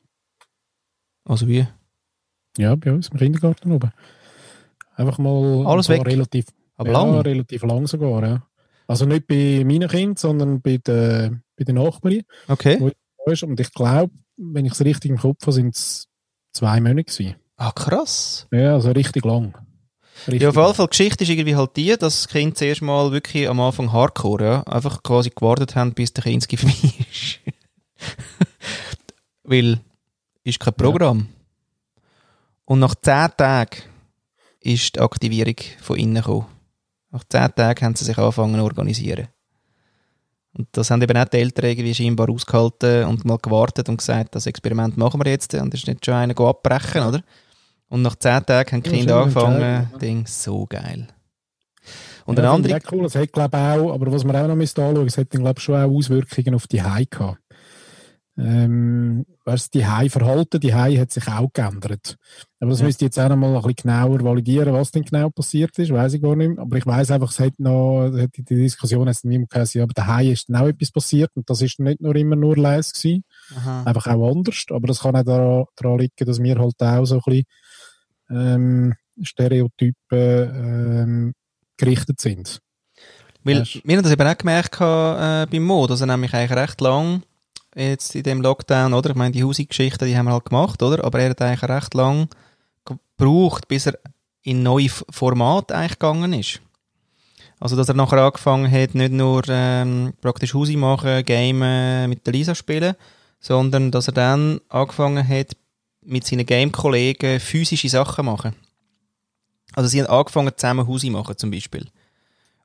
Also 1.25 1.47
wie? 1.47 1.67
Ja, 2.57 2.75
bei 2.75 2.91
uns 2.91 3.09
im 3.09 3.17
Kindergarten 3.17 3.71
oben. 3.71 3.91
Einfach 4.95 5.17
mal 5.17 5.65
Alles 5.65 5.89
ein 5.89 5.99
weg? 5.99 6.07
relativ 6.07 6.45
Aber 6.77 6.91
ja, 6.91 7.03
lang? 7.03 7.19
relativ 7.21 7.63
lang 7.63 7.87
sogar, 7.87 8.23
ja. 8.23 8.47
Also 8.87 9.05
nicht 9.05 9.27
bei 9.27 9.63
meinen 9.65 9.89
Kindern, 9.89 10.17
sondern 10.17 10.61
bei 10.61 10.77
den, 10.77 11.43
bei 11.55 11.63
den 11.63 11.75
Nachbarn. 11.75 12.21
Okay. 12.47 12.77
Und 12.77 13.59
ich 13.59 13.73
glaube, 13.73 14.13
wenn 14.37 14.65
ich 14.65 14.73
es 14.73 14.83
richtig 14.83 15.11
im 15.11 15.17
Kopf 15.17 15.41
habe, 15.43 15.53
sind 15.53 15.75
es 15.75 16.07
zwei 16.53 16.81
Monate 16.81 17.05
gewesen. 17.05 17.35
Ah, 17.55 17.71
krass. 17.71 18.47
Ja, 18.51 18.73
also 18.73 18.91
richtig 18.91 19.23
lang. 19.23 19.53
Richtig. 20.27 20.41
Ja, 20.41 20.49
auf 20.49 20.55
jeden 20.55 20.73
Fall, 20.73 20.85
die 20.85 20.89
Geschichte 20.89 21.23
ist 21.23 21.29
irgendwie 21.29 21.55
halt 21.55 21.75
die, 21.75 21.89
dass 21.89 21.99
das 21.99 22.27
Kind 22.27 22.57
zuerst 22.57 22.81
mal 22.81 23.11
wirklich 23.11 23.49
am 23.49 23.59
Anfang 23.59 23.91
hardcore, 23.91 24.43
ja, 24.43 24.63
einfach 24.63 25.01
quasi 25.03 25.29
gewartet 25.29 25.75
haben, 25.75 25.93
bis 25.93 26.13
der 26.13 26.23
Kinski 26.23 26.57
vorbei 26.57 26.75
ist. 27.11 27.39
Weil, 29.43 29.79
ist 30.43 30.59
kein 30.59 30.73
Programm. 30.73 31.27
Und 32.65 32.79
nach 32.79 32.95
10 32.95 33.29
Tagen 33.35 33.81
ist 34.59 34.95
die 34.95 34.99
Aktivierung 34.99 35.55
von 35.81 35.97
innen 35.97 36.15
gekommen. 36.15 36.45
Nach 37.11 37.23
10 37.23 37.55
Tagen 37.55 37.85
haben 37.85 37.95
sie 37.95 38.05
sich 38.05 38.17
angefangen 38.17 38.55
zu 38.55 38.63
organisieren. 38.63 39.27
Und 40.53 40.67
das 40.73 40.91
haben 40.91 41.01
eben 41.01 41.17
auch 41.17 41.25
die 41.25 41.37
Eltern 41.37 41.65
irgendwie 41.65 41.93
scheinbar 41.93 42.29
ausgehalten 42.29 43.05
und 43.05 43.25
mal 43.25 43.37
gewartet 43.37 43.87
und 43.89 43.97
gesagt, 43.97 44.35
das 44.35 44.45
Experiment 44.45 44.97
machen 44.97 45.23
wir 45.23 45.31
jetzt. 45.31 45.53
Und 45.53 45.73
ist 45.73 45.87
nicht 45.87 46.05
schon 46.05 46.15
einer 46.15 46.39
abbrechen, 46.39 47.03
oder? 47.03 47.23
Und 47.91 48.03
nach 48.03 48.15
10 48.15 48.45
Tagen 48.45 48.71
haben 48.71 48.83
die 48.83 48.89
Kinder 48.89 49.17
angefangen, 49.17 49.61
entscheidend, 49.61 50.01
Ding, 50.01 50.25
so 50.25 50.65
geil. 50.65 51.07
Und 52.25 52.37
ja, 52.37 52.43
eine 52.43 52.53
finde 52.53 52.69
andere, 52.73 52.77
ich 52.77 52.85
auch 52.87 52.91
cool. 52.93 53.05
Es 53.05 53.15
hat, 53.15 53.31
glaube 53.33 53.57
ich, 53.57 53.63
auch, 53.63 53.93
aber 53.93 54.11
was 54.13 54.23
man 54.23 54.35
auch 54.37 54.47
noch 54.47 54.55
müsste 54.55 54.81
anschauen, 54.81 55.07
es 55.07 55.17
hat, 55.17 55.29
glaube 55.29 55.55
ich, 55.57 55.63
schon 55.63 55.75
auch 55.75 55.91
Auswirkungen 55.91 56.55
auf 56.55 56.67
die 56.67 56.81
Hai 56.81 57.05
gehabt. 57.09 57.39
Ähm, 58.37 59.25
weißt, 59.43 59.73
die 59.73 59.85
Hai-Verhalten, 59.85 60.61
die 60.61 60.73
Hai 60.73 60.95
hat 60.95 61.11
sich 61.11 61.27
auch 61.27 61.51
geändert. 61.51 62.15
Aber 62.61 62.69
das 62.71 62.79
Ja. 62.79 62.85
müsste 62.85 63.03
ich 63.03 63.07
jetzt 63.07 63.19
auch 63.19 63.27
noch 63.27 63.35
mal 63.35 63.49
ein 63.53 63.61
bisschen 63.61 63.75
genauer 63.75 64.23
validieren, 64.23 64.73
was 64.73 64.91
denn 64.91 65.03
genau 65.03 65.29
passiert 65.29 65.77
ist, 65.77 65.91
weiß 65.91 66.13
ich 66.13 66.21
gar 66.21 66.35
nicht 66.37 66.49
mehr. 66.55 66.59
Aber 66.59 66.77
ich 66.77 66.85
weiß 66.85 67.11
einfach, 67.11 67.29
es 67.29 67.39
hat 67.39 67.59
noch, 67.59 68.05
hat 68.05 68.37
in 68.37 68.45
der 68.45 68.57
Diskussion 68.57 69.07
hat 69.09 69.15
es 69.15 69.23
niemand 69.25 69.51
ja, 69.73 69.83
aber 69.83 69.93
der 69.93 70.07
Hai 70.07 70.31
ist 70.31 70.47
dann 70.47 70.55
auch 70.61 70.67
etwas 70.67 70.91
passiert 70.91 71.29
und 71.35 71.49
das 71.49 71.61
ist 71.61 71.79
nicht 71.79 71.99
nur 71.99 72.15
immer 72.15 72.37
nur 72.37 72.55
leise 72.55 72.93
gewesen, 72.93 73.23
aha, 73.57 73.83
einfach 73.83 74.07
auch 74.07 74.31
anders. 74.31 74.63
Aber 74.69 74.87
das 74.87 75.01
kann 75.01 75.15
auch 75.17 75.23
daran, 75.23 75.65
daran 75.75 75.99
liegen, 75.99 76.25
dass 76.25 76.41
wir 76.41 76.57
halt 76.57 76.81
auch 76.81 77.05
so 77.05 77.15
ein 77.15 77.21
bisschen 77.25 77.43
ähm, 78.31 78.93
Stereotypen 79.21 79.95
ähm, 80.11 81.33
gerichtet 81.77 82.19
sind. 82.19 82.59
Weil 83.43 83.65
wir 83.83 83.97
haben 83.97 84.03
das 84.03 84.11
eben 84.11 84.27
auch 84.27 84.37
gemerkt 84.37 84.75
äh, 84.75 85.45
beim 85.45 85.63
Mo, 85.63 85.87
dass 85.87 86.01
er 86.01 86.07
nämlich 86.07 86.33
eigentlich 86.33 86.57
recht 86.57 86.79
lang 86.81 87.23
jetzt 87.75 88.15
in 88.15 88.23
dem 88.23 88.41
Lockdown, 88.41 88.93
oder? 88.93 89.11
Ich 89.11 89.15
meine, 89.15 89.31
die 89.31 89.43
Hausgeschichten, 89.43 90.07
die 90.07 90.15
haben 90.17 90.25
wir 90.25 90.33
halt 90.33 90.45
gemacht, 90.45 90.83
oder? 90.83 91.03
Aber 91.03 91.19
er 91.19 91.31
hat 91.31 91.41
eigentlich 91.41 91.69
recht 91.69 91.93
lang 91.93 92.27
gebraucht, 92.85 93.67
bis 93.67 93.87
er 93.87 93.97
in 94.43 94.61
neue 94.61 94.85
F- 94.85 95.05
Formate 95.09 95.75
eigentlich 95.75 95.99
gegangen 95.99 96.33
ist. 96.33 96.61
Also, 97.59 97.75
dass 97.75 97.89
er 97.89 97.95
nachher 97.95 98.21
angefangen 98.21 98.71
hat, 98.71 98.95
nicht 98.95 99.11
nur 99.11 99.43
ähm, 99.47 100.13
praktisch 100.19 100.53
Hausi 100.53 100.75
machen, 100.75 101.23
Game 101.25 101.59
mit 102.09 102.25
der 102.25 102.33
Lisa 102.33 102.55
spielen, 102.55 102.95
sondern 103.39 103.91
dass 103.91 104.07
er 104.07 104.13
dann 104.13 104.61
angefangen 104.69 105.27
hat, 105.27 105.55
mit 106.03 106.25
seinen 106.25 106.45
Game-Kollegen 106.45 107.39
physische 107.39 107.89
Sachen 107.89 108.25
machen. 108.25 108.53
Also, 109.73 109.87
sie 109.89 110.01
haben 110.01 110.09
angefangen, 110.09 110.51
zusammen 110.55 110.87
Hausi 110.87 111.09
machen, 111.09 111.37
zum 111.37 111.51
Beispiel. 111.51 111.87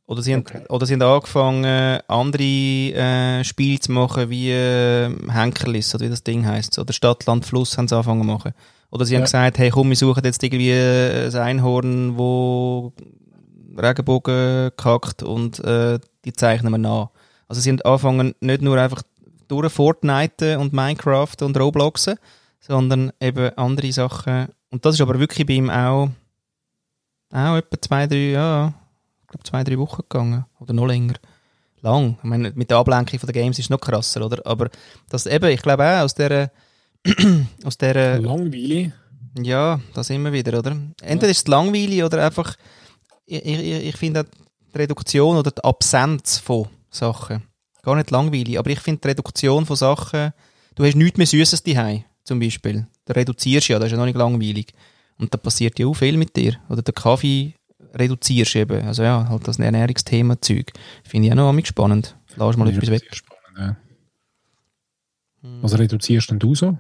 Oder 0.07 0.23
sie, 0.23 0.35
Okay. 0.37 0.59
haben, 0.59 0.67
oder 0.67 0.87
sie 0.87 0.95
haben 0.95 1.03
angefangen, 1.03 2.01
andere 2.09 2.43
äh, 2.43 3.45
Spiele 3.45 3.81
zu 3.81 3.93
machen, 3.93 4.31
wie 4.31 4.51
äh, 4.51 5.11
Henkerlis, 5.31 5.95
oder 5.95 6.05
wie 6.07 6.11
das 6.11 6.23
Ding 6.23 6.47
heißt 6.47 6.79
Oder 6.79 6.93
Stadt, 6.93 7.27
Land, 7.27 7.45
Fluss 7.45 7.77
haben 7.77 7.89
sie 7.89 7.95
angefangen 7.97 8.21
zu 8.23 8.27
machen. 8.27 8.53
Oder 8.93 9.05
sie 9.05 9.15
haben 9.17 9.23
Ja. 9.23 9.27
gesagt, 9.27 9.59
hey 9.59 9.71
komm, 9.71 9.89
wir 9.89 9.97
suchen 9.97 10.23
jetzt 10.25 10.43
irgendwie 10.45 10.71
äh, 10.71 11.27
ein 11.27 11.35
Einhorn, 11.37 12.17
wo 12.17 12.93
Regenbogen 13.77 14.71
kackt 14.77 15.23
und 15.25 15.59
äh, 15.65 15.99
die 16.25 16.33
zeichnen 16.33 16.73
wir 16.73 16.79
nach. 16.79 17.11
Also 17.49 17.61
sie 17.61 17.71
haben 17.71 17.81
angefangen, 17.83 18.35
nicht 18.41 18.63
nur 18.63 18.79
einfach 18.81 19.03
durch 19.49 19.73
Fortnite 19.73 20.59
und 20.59 20.73
Minecraft 20.73 21.35
und 21.43 21.59
Robloxen, 21.59 22.17
sondern 22.67 23.13
eben 23.21 23.57
andere 23.57 23.93
Sachen. 23.93 24.49
Und 24.71 24.85
das 24.85 24.95
ist 24.95 25.01
aber 25.01 25.19
wirklich 25.19 25.47
bei 25.47 25.55
ihm 25.55 25.71
auch, 25.71 26.11
auch 27.33 27.57
etwa 27.57 27.81
zwei, 27.81 28.07
drei, 28.07 28.31
ja, 28.31 28.75
ich 29.23 29.29
glaube 29.29 29.45
zwei, 29.45 29.65
drei 29.65 29.79
Wochen 29.79 30.03
gegangen. 30.03 30.45
Oder 30.61 30.73
noch 30.73 30.87
länger. 30.87 31.15
Lang. 31.83 32.17
Ich 32.19 32.25
meine, 32.25 32.53
mit 32.55 32.71
der 32.71 32.79
Ablenkung 32.79 33.19
von 33.19 33.27
den 33.27 33.35
Games 33.35 33.59
ist 33.59 33.67
es 33.67 33.71
noch 33.71 33.81
krasser, 33.81 34.25
oder? 34.25 34.45
Aber 34.45 34.71
das 35.09 35.27
eben, 35.27 35.51
ich 35.51 35.63
glaube 35.63 35.85
auch 35.85 36.05
aus 36.05 36.15
der 36.15 36.51
aus 37.65 37.79
der 37.79 38.19
Langweilig. 38.19 38.93
ja, 39.41 39.79
das 39.95 40.11
immer 40.11 40.33
wieder, 40.33 40.59
oder? 40.59 40.77
Entweder 41.03 41.31
ist 41.31 41.39
es 41.39 41.47
langweilig 41.47 42.03
oder 42.03 42.25
einfach, 42.25 42.57
ich, 43.27 43.45
ich, 43.45 43.87
ich 43.87 43.97
finde 43.97 44.27
die 44.75 44.79
Reduktion 44.79 45.37
oder 45.37 45.53
die 45.53 45.63
Absenz 45.63 46.39
von 46.39 46.67
Sachen 46.91 47.43
gar 47.87 47.95
nicht 47.95 48.11
langweilig, 48.11 48.59
aber 48.59 48.71
ich 48.71 48.81
finde 48.81 49.03
die 49.03 49.09
Reduktion 49.09 49.65
von 49.65 49.77
Sachen, 49.77 50.33
du 50.75 50.85
hast 50.85 50.97
nichts 50.97 51.19
mehr 51.19 51.27
Süßes 51.27 51.63
daheim, 51.63 52.03
zum 52.27 52.41
Beispiel. 52.41 52.87
Du 53.05 53.13
reduzierst 53.15 53.69
ja, 53.69 53.79
das 53.79 53.87
ist 53.87 53.93
ja 53.93 53.99
noch 53.99 54.07
nicht 54.07 54.17
langweilig. 54.17 54.73
Und 55.19 55.33
da 55.33 55.39
passiert 55.39 55.79
ja 55.79 55.87
auch 55.87 55.95
viel 55.95 56.17
mit 56.17 56.37
dir. 56.37 56.57
Oder 56.69 56.83
den 56.83 56.95
Kaffee 56.95 57.55
reduzierst 57.95 58.57
eben. 58.57 58.87
Also 58.87 59.03
ja, 59.03 59.29
halt 59.29 59.47
das 59.49 59.59
Ernährungsthema-Zeug. 59.59 60.73
Finde 61.05 61.29
ich 61.29 61.33
auch 61.33 61.53
noch 61.53 61.67
spannend. 61.67 62.17
Lass 62.37 62.57
mal 62.57 62.69
etwas 62.69 62.91
weg. 62.91 63.03
spannend, 63.13 63.59
ja. 63.59 63.77
Was 65.63 65.79
reduzierst 65.79 66.31
denn 66.31 66.39
du 66.39 66.55
so? 66.55 66.77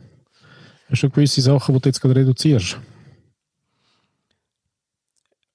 Hast 0.90 1.02
du 1.02 1.10
gewisse 1.10 1.40
Sachen, 1.40 1.74
die 1.74 1.80
du 1.80 1.88
jetzt 1.88 2.00
gerade 2.00 2.16
reduzierst? 2.16 2.78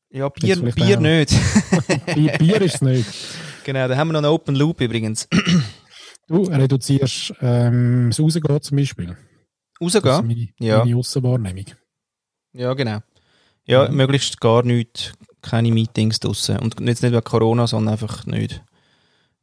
Ja, 0.09 0.27
Bier, 0.29 0.57
Bier 0.57 0.99
nicht. 0.99 1.33
Bier, 2.15 2.33
Bier 2.37 2.61
ist 2.61 2.75
es 2.75 2.81
nicht. 2.81 3.09
genau, 3.63 3.87
da 3.87 3.95
haben 3.95 4.09
wir 4.09 4.13
noch 4.13 4.19
einen 4.19 4.33
Open 4.33 4.55
Loop 4.55 4.81
übrigens. 4.81 5.27
Du 6.27 6.43
reduzierst 6.43 7.33
ähm, 7.41 8.07
das 8.09 8.19
Rausgehen 8.19 8.61
zum 8.61 8.77
Beispiel. 8.77 9.15
Das 9.81 9.95
ist 9.95 10.05
Rausgehen? 10.05 10.27
meine, 10.27 10.47
Ja. 10.59 10.79
meine 10.85 10.95
Aussenwahrnehmung. 10.97 11.65
Ja, 12.53 12.73
genau. 12.73 12.99
Ja, 13.65 13.87
Mhm. 13.89 13.95
möglichst 13.97 14.39
gar 14.39 14.63
nichts, 14.63 15.13
keine 15.41 15.71
Meetings 15.71 16.19
draussen. 16.19 16.57
Und 16.59 16.79
jetzt 16.81 17.01
nicht 17.03 17.11
wegen 17.13 17.23
Corona, 17.23 17.67
sondern 17.67 17.93
einfach 17.93 18.25
nicht. 18.25 18.61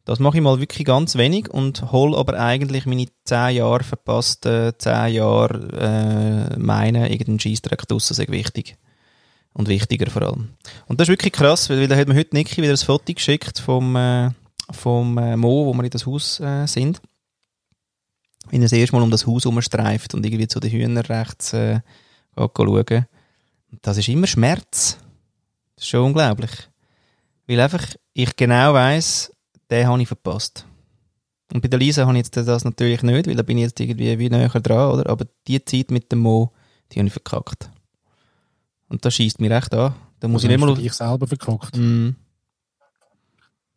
Das 0.05 0.21
mache 0.21 0.39
ich 0.39 0.43
mal 0.43 0.59
wirklich 0.59 0.87
ganz 0.87 1.17
wenig 1.17 1.51
und 1.51 1.93
hole 1.93 2.17
aber 2.17 2.39
eigentlich 2.39 2.87
meine 2.87 3.07
10 3.25 3.57
Jahre 3.57 3.85
verpassten 3.85 4.73
10 4.79 5.13
Jahre 5.13 6.49
äh, 6.55 6.59
meinen, 6.59 7.05
irgendeinen 7.05 7.41
Scheissdreck 7.41 7.87
draussen 7.87 8.15
sehr 8.15 8.29
wichtig. 8.29 8.77
Und 9.53 9.69
wichtiger 9.69 10.09
vor 10.11 10.23
allem. 10.23 10.51
Und 10.87 11.01
das 11.01 11.09
ist 11.09 11.13
wirklich 11.13 11.33
krass, 11.33 11.69
weil, 11.69 11.81
weil 11.81 11.89
da 11.89 11.97
hat 11.97 12.07
mir 12.09 12.15
heute 12.15 12.35
Niki 12.37 12.63
wieder 12.63 12.71
ein 12.73 12.77
Foto 12.79 13.13
geschickt 13.13 13.59
vom, 13.59 13.97
äh, 13.97 14.31
vom 14.71 15.19
äh, 15.19 15.37
Mo, 15.37 15.67
wo 15.67 15.75
wir 15.75 15.85
in 15.85 15.91
das 15.91 16.07
Haus 16.07 16.39
äh, 16.41 16.67
sind. 16.67 17.01
Wenn 18.51 18.63
er 18.63 18.67
das 18.67 18.73
erste 18.73 18.97
Mal 18.97 19.03
um 19.03 19.11
das 19.11 19.27
Haus 19.27 19.45
herumstreift 19.45 20.15
und 20.15 20.25
irgendwie 20.25 20.49
zu 20.49 20.61
den 20.61 20.71
Hühnern 20.71 21.05
rechts 21.05 21.53
äh, 21.53 21.81
schauen. 22.37 23.07
Das 23.83 23.97
ist 23.97 24.09
immer 24.09 24.27
Schmerz. 24.27 24.99
Das 25.75 25.85
ist 25.85 25.91
schon 25.91 26.07
unglaublich. 26.07 26.51
Weil 27.47 27.61
einfach 27.61 27.85
ich 28.15 28.35
genau 28.37 28.75
weiss, 28.75 29.33
den 29.71 29.87
habe 29.87 30.03
ich 30.03 30.09
verpasst. 30.09 30.65
Und 31.53 31.63
bei 31.63 31.69
der 31.69 31.79
Lisa 31.79 32.07
habe 32.07 32.19
ich 32.19 32.25
jetzt 32.25 32.37
das 32.37 32.65
natürlich 32.65 33.03
nicht, 33.03 33.27
weil 33.27 33.37
da 33.37 33.43
bin 33.43 33.59
ich 33.59 33.65
jetzt 33.65 33.81
irgendwie 33.81 34.19
wie 34.19 34.29
näher 34.29 34.49
dran, 34.49 34.93
oder? 34.93 35.09
Aber 35.09 35.27
die 35.47 35.65
Zeit 35.65 35.91
mit 35.91 36.13
dem 36.13 36.19
Mo, 36.21 36.53
die 36.93 36.99
habe 36.99 37.07
ich 37.07 37.13
verkackt. 37.13 37.71
Und 38.89 39.05
das 39.05 39.15
schießt 39.15 39.41
mich 39.41 39.51
recht 39.51 39.75
an. 39.75 39.95
Da 40.21 40.29
muss 40.29 40.45
Also 40.45 40.53
ich 40.53 40.59
nicht 40.59 40.67
mal 40.67 40.75
dich 40.75 40.93
selber 40.93 41.27
verkackt. 41.27 41.77
Mm. 41.77 42.11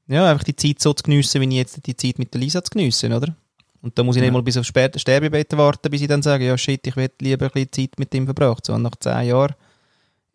Ja, 0.08 0.30
einfach 0.30 0.44
die 0.44 0.56
Zeit 0.56 0.82
so 0.82 0.94
zu 0.94 1.04
geniessen, 1.04 1.40
wie 1.40 1.48
ich 1.48 1.54
jetzt 1.54 1.86
die 1.86 1.96
Zeit 1.96 2.20
mit 2.20 2.34
der 2.34 2.42
Lisa 2.42 2.64
zu 2.64 2.72
geniessen, 2.72 3.14
oder? 3.14 3.36
Und 3.82 3.98
da 3.98 4.04
muss 4.04 4.16
ich 4.16 4.22
nicht 4.22 4.28
Ja. 4.28 4.34
mal 4.34 4.44
bis 4.44 4.58
aufs 4.58 4.68
Sterbebett 4.68 5.58
warten, 5.58 5.90
bis 5.90 6.02
ich 6.02 6.08
dann 6.08 6.22
sage, 6.22 6.46
ja 6.46 6.58
shit, 6.58 6.86
ich 6.86 6.96
hätte 6.96 7.24
lieber 7.26 7.46
ein 7.48 7.52
bisschen 7.52 7.72
Zeit 7.72 7.98
mit 8.00 8.14
ihm 8.14 8.26
verbracht. 8.26 8.66
So, 8.66 8.74
und 8.74 8.84
nach 8.84 8.96
zehn 9.00 9.28
Jahren 9.28 9.56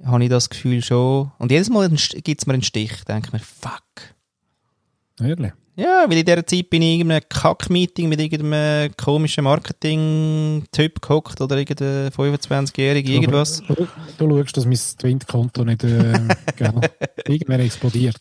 habe 0.05 0.25
ich 0.25 0.31
das 0.31 0.51
Gefühl 0.51 0.83
schon. 0.83 1.31
Und 1.39 1.51
jedes 1.51 1.71
Mal 1.71 1.89
gibt 1.89 2.41
es 2.41 2.47
mir 2.47 2.55
einen 2.55 2.63
Stich. 2.63 3.05
denke 3.05 3.29
ich 3.29 3.33
mir, 3.33 3.39
fuck. 3.39 3.83
Ehrlich. 5.21 5.53
Ja, 5.79 6.07
weil 6.09 6.17
in 6.19 6.25
dieser 6.25 6.47
Zeit 6.47 6.71
bin 6.71 6.81
ich 6.81 6.89
in 6.95 7.01
irgendeinem 7.01 7.23
Kack-Meeting 7.29 8.09
mit 8.09 8.19
irgendeinem 8.19 8.97
komischen 8.97 9.45
Marketing-Typ 9.45 11.03
gehockt 11.03 11.39
oder 11.41 11.59
irgendein 11.59 12.09
25-Jähriger, 12.13 13.09
irgendwas. 13.11 13.63
Du, 13.69 13.75
du, 13.75 13.87
du 14.27 14.39
schaust, 14.39 14.57
dass 14.57 14.65
mein 14.65 14.79
Twint-Konto 14.99 15.65
nicht 15.65 15.85
äh, 15.85 16.15
gell, 16.57 16.73
irgendwann 17.29 17.61
explodiert. 17.61 18.17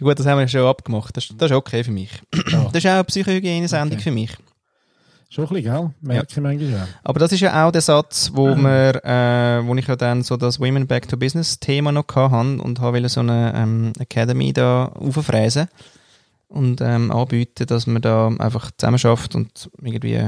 Gut, 0.00 0.18
das 0.18 0.26
haben 0.26 0.38
wir 0.38 0.48
schon 0.48 0.66
abgemacht. 0.66 1.16
Das, 1.16 1.28
das 1.36 1.50
ist 1.50 1.56
okay 1.56 1.84
für 1.84 1.90
mich. 1.90 2.10
Ja. 2.50 2.64
Das 2.72 2.82
ist 2.82 2.86
auch 2.86 2.94
eine 2.94 3.04
Psychohygiene-Sendung 3.04 3.98
Okay. 3.98 4.02
für 4.02 4.10
mich. 4.10 4.30
Schon 5.30 5.44
ein 5.46 5.54
bisschen, 5.54 5.72
gell? 5.72 5.90
Merke 6.00 6.26
ich 6.30 6.36
manchmal. 6.40 6.88
Aber 7.02 7.18
das 7.18 7.32
ist 7.32 7.40
ja 7.40 7.66
auch 7.66 7.72
der 7.72 7.80
Satz, 7.80 8.30
wo, 8.34 8.54
wir, 8.54 9.04
äh, 9.04 9.66
wo 9.66 9.74
ich 9.74 9.86
ja 9.86 9.96
dann 9.96 10.22
so 10.22 10.36
das 10.36 10.60
Women 10.60 10.86
Back 10.86 11.08
to 11.08 11.16
Business 11.16 11.58
Thema 11.58 11.90
noch 11.90 12.06
hatte 12.14 12.62
und 12.62 12.80
habe 12.80 13.08
so 13.08 13.20
eine 13.20 13.52
ähm, 13.56 13.92
Academy 13.98 14.52
da 14.52 14.86
auffräsen 14.86 15.66
und 16.46 16.80
ähm, 16.80 17.10
anbieten, 17.10 17.66
dass 17.66 17.86
man 17.88 18.00
da 18.00 18.28
einfach 18.38 18.70
zusammen 18.76 18.98
schafft 18.98 19.34
und 19.34 19.70
irgendwie 19.82 20.20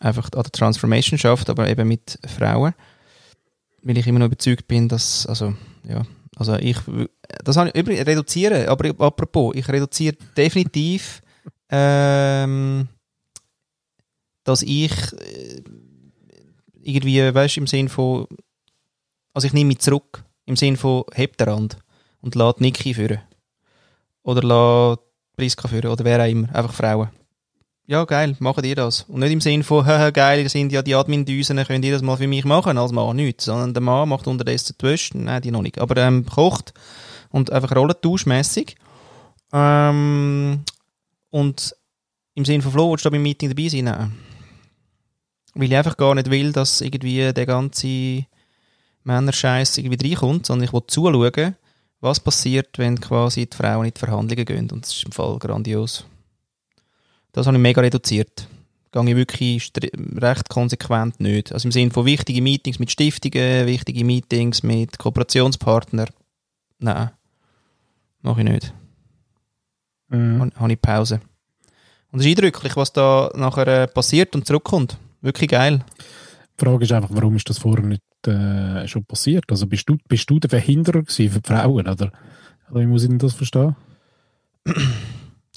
einfach 0.00 0.24
an 0.32 0.42
der 0.42 0.52
Transformation 0.52 1.18
schafft, 1.18 1.48
aber 1.48 1.68
eben 1.68 1.86
mit 1.86 2.18
Frauen. 2.26 2.74
Weil 3.82 3.98
ich 3.98 4.06
immer 4.06 4.18
noch 4.18 4.26
überzeugt 4.26 4.66
bin, 4.66 4.88
dass, 4.88 5.26
also, 5.26 5.54
ja, 5.88 6.02
also 6.40 6.56
ich, 6.56 6.78
das 7.44 7.58
habe 7.58 7.68
ich 7.68 7.76
übrigens 7.76 8.06
reduzieren, 8.06 8.66
aber 8.66 8.88
apropos, 8.98 9.54
ich 9.54 9.68
reduziere 9.68 10.16
definitiv, 10.34 11.20
ähm, 11.70 12.88
dass 14.44 14.62
ich 14.62 14.90
äh, 15.12 15.62
irgendwie, 16.82 17.34
weißt 17.34 17.56
du, 17.56 17.60
im 17.60 17.66
Sinn 17.66 17.90
von, 17.90 18.26
also 19.34 19.46
ich 19.46 19.52
nehme 19.52 19.68
mich 19.68 19.80
zurück 19.80 20.24
Im 20.46 20.56
Sinne 20.56 20.78
von, 20.78 21.04
hebt 21.12 21.38
den 21.40 21.48
Rand 21.50 21.76
und 22.22 22.34
lädt 22.34 22.62
Niki 22.62 22.94
führen. 22.94 23.20
Oder 24.22 24.42
lädt 24.42 25.00
Priska 25.36 25.68
führen. 25.68 25.90
Oder 25.90 26.04
wer 26.04 26.24
auch 26.24 26.28
immer. 26.28 26.54
Einfach 26.54 26.72
Frauen. 26.72 27.10
Ja, 27.90 28.04
geil, 28.04 28.36
machen 28.38 28.62
ihr 28.62 28.76
das. 28.76 29.02
Und 29.08 29.18
nicht 29.18 29.32
im 29.32 29.40
Sinne 29.40 29.64
von, 29.64 29.84
haha, 29.84 30.10
geil, 30.10 30.38
ihr 30.42 30.48
sind 30.48 30.70
ja 30.70 30.80
die 30.80 30.94
Admin-Düsen, 30.94 31.56
könnt 31.64 31.84
ihr 31.84 31.90
das 31.90 32.02
mal 32.02 32.16
für 32.16 32.28
mich 32.28 32.44
machen, 32.44 32.78
als 32.78 32.92
Mann 32.92 33.16
nicht. 33.16 33.40
Sondern 33.40 33.74
der 33.74 33.80
Mann 33.80 34.08
macht 34.08 34.28
unterdessen 34.28 34.76
die 34.80 34.86
Wäsche, 34.86 35.18
nein, 35.18 35.42
die 35.42 35.50
noch 35.50 35.62
nicht. 35.62 35.80
Aber 35.80 35.96
ähm, 35.96 36.24
kocht 36.24 36.72
und 37.30 37.50
einfach 37.50 37.74
rollentauschmässig. 37.74 38.76
Ähm, 39.52 40.60
und 41.30 41.74
im 42.36 42.44
Sinne 42.44 42.62
von 42.62 42.70
Flo, 42.70 42.92
willst 42.92 43.04
du 43.04 43.08
da 43.08 43.14
beim 43.14 43.24
Meeting 43.24 43.48
dabei 43.48 43.68
sein? 43.68 43.86
Nein. 43.86 44.16
Weil 45.54 45.64
ich 45.64 45.76
einfach 45.76 45.96
gar 45.96 46.14
nicht 46.14 46.30
will, 46.30 46.52
dass 46.52 46.82
irgendwie 46.82 47.32
der 47.32 47.46
ganze 47.46 48.24
Männerscheiß 49.02 49.78
irgendwie 49.78 50.10
reinkommt, 50.10 50.46
sondern 50.46 50.66
ich 50.66 50.72
will 50.72 50.82
zuschauen, 50.86 51.56
was 52.00 52.20
passiert, 52.20 52.78
wenn 52.78 53.00
quasi 53.00 53.46
die 53.46 53.56
Frauen 53.56 53.86
in 53.86 53.94
die 53.94 53.98
Verhandlungen 53.98 54.44
gehen. 54.44 54.70
Und 54.70 54.84
das 54.84 54.94
ist 54.94 55.06
im 55.06 55.10
Fall 55.10 55.40
grandios. 55.40 56.04
Das 57.32 57.46
habe 57.46 57.56
ich 57.56 57.62
mega 57.62 57.80
reduziert. 57.80 58.48
Gehe 58.92 59.08
ich 59.08 59.16
wirklich 59.16 59.72
recht 60.16 60.48
konsequent 60.48 61.20
nicht. 61.20 61.52
Also 61.52 61.68
im 61.68 61.72
Sinne 61.72 61.92
von 61.92 62.04
wichtigen 62.06 62.42
Meetings 62.42 62.80
mit 62.80 62.90
Stiftungen, 62.90 63.66
wichtige 63.66 64.04
Meetings 64.04 64.62
mit 64.62 64.98
Kooperationspartnern. 64.98 66.08
Nein. 66.80 67.10
Mache 68.22 68.40
ich 68.40 68.48
nicht. 68.48 68.74
Mhm. 70.08 70.52
Habe 70.56 70.72
ich 70.72 70.82
Pause. 70.82 71.20
Und 72.10 72.18
es 72.18 72.26
ist 72.26 72.30
eindrücklich, 72.30 72.76
was 72.76 72.92
da 72.92 73.30
nachher 73.36 73.66
äh, 73.68 73.86
passiert 73.86 74.34
und 74.34 74.46
zurückkommt. 74.46 74.98
Wirklich 75.20 75.50
geil. 75.50 75.84
Die 76.58 76.64
Frage 76.64 76.84
ist 76.84 76.92
einfach, 76.92 77.10
warum 77.12 77.36
ist 77.36 77.48
das 77.48 77.58
vorher 77.58 77.86
nicht 77.86 78.02
äh, 78.26 78.86
schon 78.88 79.04
passiert? 79.04 79.44
Also 79.48 79.66
bist 79.66 79.88
du, 79.88 79.96
bist 80.08 80.28
du 80.28 80.40
der 80.40 80.50
Verhinderer 80.50 81.04
für 81.06 81.28
die 81.28 81.40
Frauen, 81.44 81.86
oder? 81.86 82.12
Oder 82.70 82.80
wie 82.80 82.86
muss 82.86 83.04
ich 83.04 83.08
denn 83.08 83.18
das 83.18 83.34
verstehen? 83.34 83.76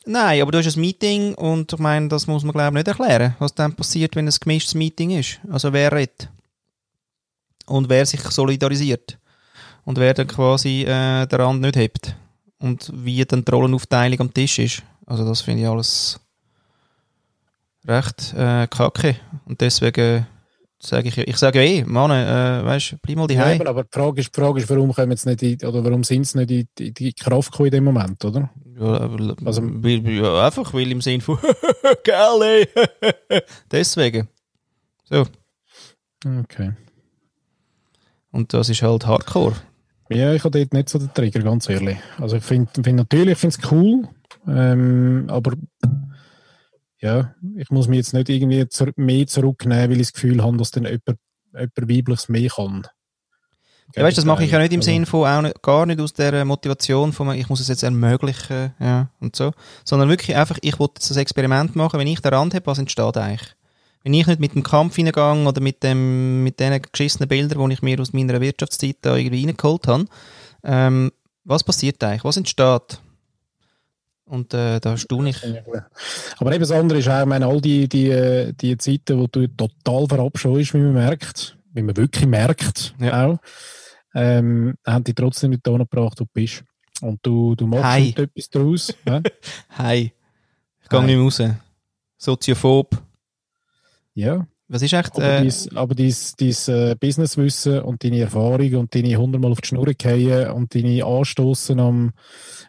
Nein, 0.06 0.42
aber 0.42 0.52
du 0.52 0.58
hast 0.58 0.76
ein 0.76 0.82
Meeting 0.82 1.34
und 1.36 1.72
ich 1.72 1.80
meine, 1.80 2.10
das 2.10 2.28
muss 2.28 2.44
man 2.44 2.52
glaube 2.52 2.68
ich 2.80 2.86
nicht 2.86 2.88
erklären, 2.88 3.36
was 3.40 3.54
dann 3.56 3.74
passiert, 3.74 4.16
wenn 4.16 4.28
es 4.28 4.38
ein 4.38 4.44
gemischtes 4.44 4.76
Meeting 4.76 5.12
ist. 5.12 5.40
Also 5.50 5.72
wer 5.72 5.92
redet 5.92 6.30
und 7.66 7.88
wer 7.90 8.06
sich 8.06 8.20
solidarisiert 8.22 9.18
und 9.86 9.98
wer 9.98 10.14
dann 10.14 10.28
quasi 10.28 10.82
äh, 10.84 11.26
den 11.26 11.42
Rand 11.42 11.62
nicht 11.62 11.78
hebt 11.78 12.16
und 12.60 12.92
wie 12.94 13.24
dann 13.24 13.46
die 13.46 13.52
Rollenaufteilung 13.52 14.20
am 14.22 14.34
Tisch 14.34 14.60
ist. 14.60 14.84
Also 15.06 15.26
das 15.26 15.42
finde 15.42 15.62
ich 15.64 15.68
alles 15.70 16.20
recht 17.88 18.34
äh, 18.38 18.68
kacke 18.68 19.16
und 19.46 19.60
deswegen 19.62 20.26
sage 20.80 21.08
ich, 21.10 21.18
ich 21.18 21.38
sage 21.38 21.64
ja 21.64 21.66
eh, 21.66 21.84
Mann, 21.86 22.12
äh, 22.12 22.66
weißt, 22.66 22.98
bleib 23.02 23.18
mal 23.18 23.32
Ja, 23.32 23.38
daheim. 23.40 23.56
eben, 23.62 23.68
aber 23.68 23.84
die 23.84 23.90
Frage 23.92 24.20
ist, 24.22 24.36
die 24.36 24.40
Frage 24.42 24.60
ist 24.60 24.70
warum 24.70 24.94
kommen 24.94 25.12
jetzt 25.12 25.26
nicht 25.26 25.42
in, 25.42 25.68
oder 25.68 25.84
warum 25.84 26.04
sind 26.04 26.26
sie 26.28 26.38
nicht 26.40 26.52
in 26.52 26.68
die, 26.78 26.94
die 26.94 27.14
Kraft 27.14 27.52
gekommen 27.52 27.68
in 27.68 27.72
dem 27.72 27.84
Moment, 27.86 28.24
oder? 28.26 28.50
Also- 29.46 29.62
weil, 29.64 30.08
ja, 30.10 30.46
einfach, 30.46 30.74
weil 30.74 30.92
im 30.92 31.02
Sinn 31.02 31.22
von 31.22 31.38
geil, 32.04 32.68
ey. 33.32 33.42
Deswegen. 33.72 34.28
So. 35.06 35.26
Okay. 36.26 36.74
Und 38.32 38.54
das 38.54 38.70
ist 38.70 38.82
halt 38.82 39.06
Hardcore. 39.06 39.56
Ja, 40.10 40.34
ich 40.34 40.44
habe 40.44 40.58
dort 40.58 40.74
nicht 40.74 40.90
so 40.90 41.00
den 41.00 41.14
Trigger, 41.14 41.42
ganz 41.42 41.70
ehrlich. 41.70 41.98
Also 42.20 42.38
ich 42.38 42.44
finde 42.44 42.70
find 42.84 42.98
natürlich, 42.98 43.34
ich 43.34 43.38
finde 43.38 43.58
es 43.62 43.72
cool, 43.72 44.08
ähm, 44.48 45.26
aber 45.30 45.54
ja, 47.00 47.36
ich 47.58 47.70
muss 47.70 47.88
mich 47.88 47.98
jetzt 47.98 48.14
nicht 48.14 48.30
irgendwie 48.30 48.56
mehr 48.56 49.28
zurücknehmen, 49.28 49.90
weil 49.90 49.92
ich 49.94 50.08
das 50.08 50.14
Gefühl 50.14 50.44
habe, 50.44 50.58
dass 50.58 50.72
dann 50.72 50.86
jemand, 50.86 51.20
jemand 51.54 51.78
Weibliches 51.90 52.30
mehr 52.30 52.50
kann. 52.50 52.88
Ja, 53.96 54.04
weißt, 54.04 54.18
das 54.18 54.26
mache 54.26 54.44
ich 54.44 54.52
ja 54.52 54.60
nicht 54.60 54.74
im 54.74 54.80
Also, 54.80 54.92
Sinn 54.92 55.06
von 55.06 55.28
auch 55.28 55.42
nicht, 55.42 55.62
gar 55.62 55.86
nicht 55.86 56.00
aus 56.00 56.14
der 56.14 56.46
Motivation 56.46 57.14
von 57.14 57.32
ich 57.36 57.48
muss 57.50 57.60
es 57.60 57.68
jetzt 57.68 57.84
ermöglichen, 57.84 58.74
ja, 58.80 59.10
und 59.20 59.36
so. 59.36 59.52
Sondern 59.84 60.10
wirklich 60.10 60.36
einfach, 60.36 60.58
ich 60.62 60.80
wollte 60.80 60.96
jetzt 60.98 61.10
das 61.10 61.18
Experiment 61.18 61.76
machen, 61.76 62.00
wenn 62.00 62.08
ich 62.08 62.20
den 62.22 62.34
Rand 62.34 62.54
habe, 62.54 62.66
was 62.66 62.80
entsteht 62.80 63.18
eigentlich? 63.18 63.56
Wenn 64.04 64.14
ich 64.14 64.28
nicht 64.28 64.40
mit 64.40 64.56
dem 64.56 64.64
Kampf 64.64 64.96
hineingehe 64.96 65.48
oder 65.48 65.62
mit 65.62 65.84
dem, 65.84 66.44
mit 66.44 66.60
den 66.60 66.82
geschissenen 66.92 67.30
Bildern, 67.30 67.70
die 67.70 67.74
ich 67.74 67.82
mir 67.82 68.00
aus 68.00 68.14
meiner 68.14 68.42
Wirtschaftszeit 68.42 68.98
da 69.02 69.16
irgendwie 69.16 69.46
reingeholt 69.46 69.88
habe, 69.88 70.06
ähm, 70.64 71.12
was 71.46 71.64
passiert 71.64 72.04
eigentlich? 72.04 72.24
Was 72.24 72.38
entsteht? 72.38 73.00
Und 74.26 74.54
äh, 74.54 74.80
da 74.80 74.98
staune 74.98 75.30
ich. 75.30 75.38
Aber 76.40 76.52
eben 76.52 76.62
das 76.62 76.72
andere 76.72 77.00
ist 77.00 77.08
auch, 77.08 77.22
ich 77.22 77.26
meine, 77.26 77.46
all 77.46 77.62
die, 77.62 77.88
die, 77.88 78.10
äh, 78.10 78.54
die 78.54 78.78
Zeiten, 78.78 79.20
wo 79.20 79.28
du 79.28 79.48
total 79.48 80.08
verabscheust, 80.08 80.74
wie 80.74 80.80
man 80.80 80.94
merkt, 80.94 81.58
wie 81.74 81.82
man 81.82 81.98
wirklich 81.98 82.26
merkt, 82.26 82.94
Ja. 83.00 83.28
auch, 83.28 83.38
ähm, 84.16 84.76
haben 84.86 85.04
die 85.04 85.14
trotzdem 85.14 85.52
nicht 85.52 85.66
da 85.66 85.76
gebracht, 85.78 86.20
wo 86.20 86.24
du 86.26 86.30
bist. 86.34 86.64
Und 87.02 87.20
du, 87.26 87.56
du 87.56 87.68
machst 87.68 87.84
Hi. 87.84 88.14
etwas 88.16 88.50
daraus. 88.50 88.94
ja? 89.06 89.22
Hi. 89.78 90.14
Ich 90.82 90.90
gehe 90.90 91.04
nicht 91.04 91.16
mehr 91.16 91.24
raus. 91.24 91.42
Soziophob. 92.18 93.02
ja. 94.14 94.46
Was 94.70 94.82
ist 94.82 94.94
echt, 94.94 95.16
Aber 95.16 95.24
äh, 95.24 95.48
dein, 95.48 95.78
aber 95.78 95.94
dein, 95.94 96.16
dein 96.40 96.76
äh, 96.76 96.96
Businesswissen 96.96 97.82
und 97.82 98.04
deine 98.04 98.22
Erfahrung 98.22 98.76
und 98.76 98.96
deine 98.96 99.16
hundertmal 99.18 99.52
auf 99.52 99.62
die 99.62 99.68
Schnur 99.68 99.92
fallen 100.02 100.52
und 100.52 100.74
deine 100.74 101.06
Anstoßen 101.06 101.80
am, 101.80 102.14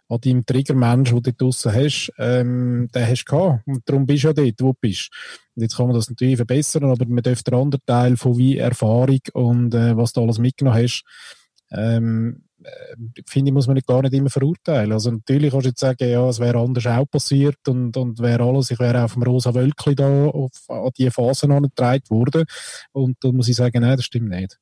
an 0.08 0.20
deinem 0.20 0.44
Triggermensch, 0.44 1.10
den 1.10 1.22
du 1.22 1.32
draussen 1.32 1.72
hast, 1.72 2.12
ähm, 2.18 2.90
den 2.94 3.06
hast 3.06 3.24
du 3.24 3.36
gehabt. 3.36 3.66
Und 3.66 3.88
darum 3.88 4.06
bist 4.06 4.24
du 4.24 4.28
ja 4.28 4.32
dort, 4.32 4.60
wo 4.60 4.72
du 4.72 4.78
bist. 4.80 5.10
Und 5.54 5.62
jetzt 5.62 5.76
kann 5.76 5.86
man 5.86 5.94
das 5.94 6.10
natürlich 6.10 6.36
verbessern, 6.36 6.84
aber 6.84 7.06
man 7.06 7.22
darf 7.22 7.42
den 7.42 7.54
anderen 7.54 7.86
Teil 7.86 8.16
von 8.16 8.36
wie 8.36 8.58
Erfahrung 8.58 9.20
und 9.32 9.74
äh, 9.74 9.96
was 9.96 10.12
du 10.12 10.22
alles 10.22 10.38
mitgenommen 10.38 10.82
hast, 10.82 11.04
ähm, 11.70 12.42
äh, 12.53 12.53
finde 13.26 13.50
ich, 13.50 13.54
muss 13.54 13.66
man 13.66 13.74
nicht 13.74 13.86
gar 13.86 14.02
nicht 14.02 14.14
immer 14.14 14.30
verurteilen. 14.30 14.92
Also 14.92 15.10
natürlich 15.10 15.50
kannst 15.50 15.66
du 15.66 15.68
jetzt 15.70 15.80
sagen, 15.80 16.08
ja, 16.08 16.28
es 16.28 16.38
wäre 16.40 16.58
anders 16.58 16.86
auch 16.86 17.06
passiert 17.06 17.66
und, 17.68 17.96
und 17.96 18.18
wäre 18.20 18.44
alles, 18.44 18.70
ich 18.70 18.78
wäre 18.78 19.04
auf 19.04 19.14
dem 19.14 19.22
rosa 19.22 19.54
Wölkli 19.54 19.94
da 19.94 20.26
auf, 20.26 20.52
an 20.68 20.90
die 20.96 21.10
Phasen 21.10 21.52
angetragen 21.52 22.04
worden. 22.08 22.44
Und 22.92 23.16
dann 23.20 23.36
muss 23.36 23.48
ich 23.48 23.56
sagen, 23.56 23.80
nein, 23.80 23.96
das 23.96 24.04
stimmt 24.04 24.30
nicht. 24.30 24.58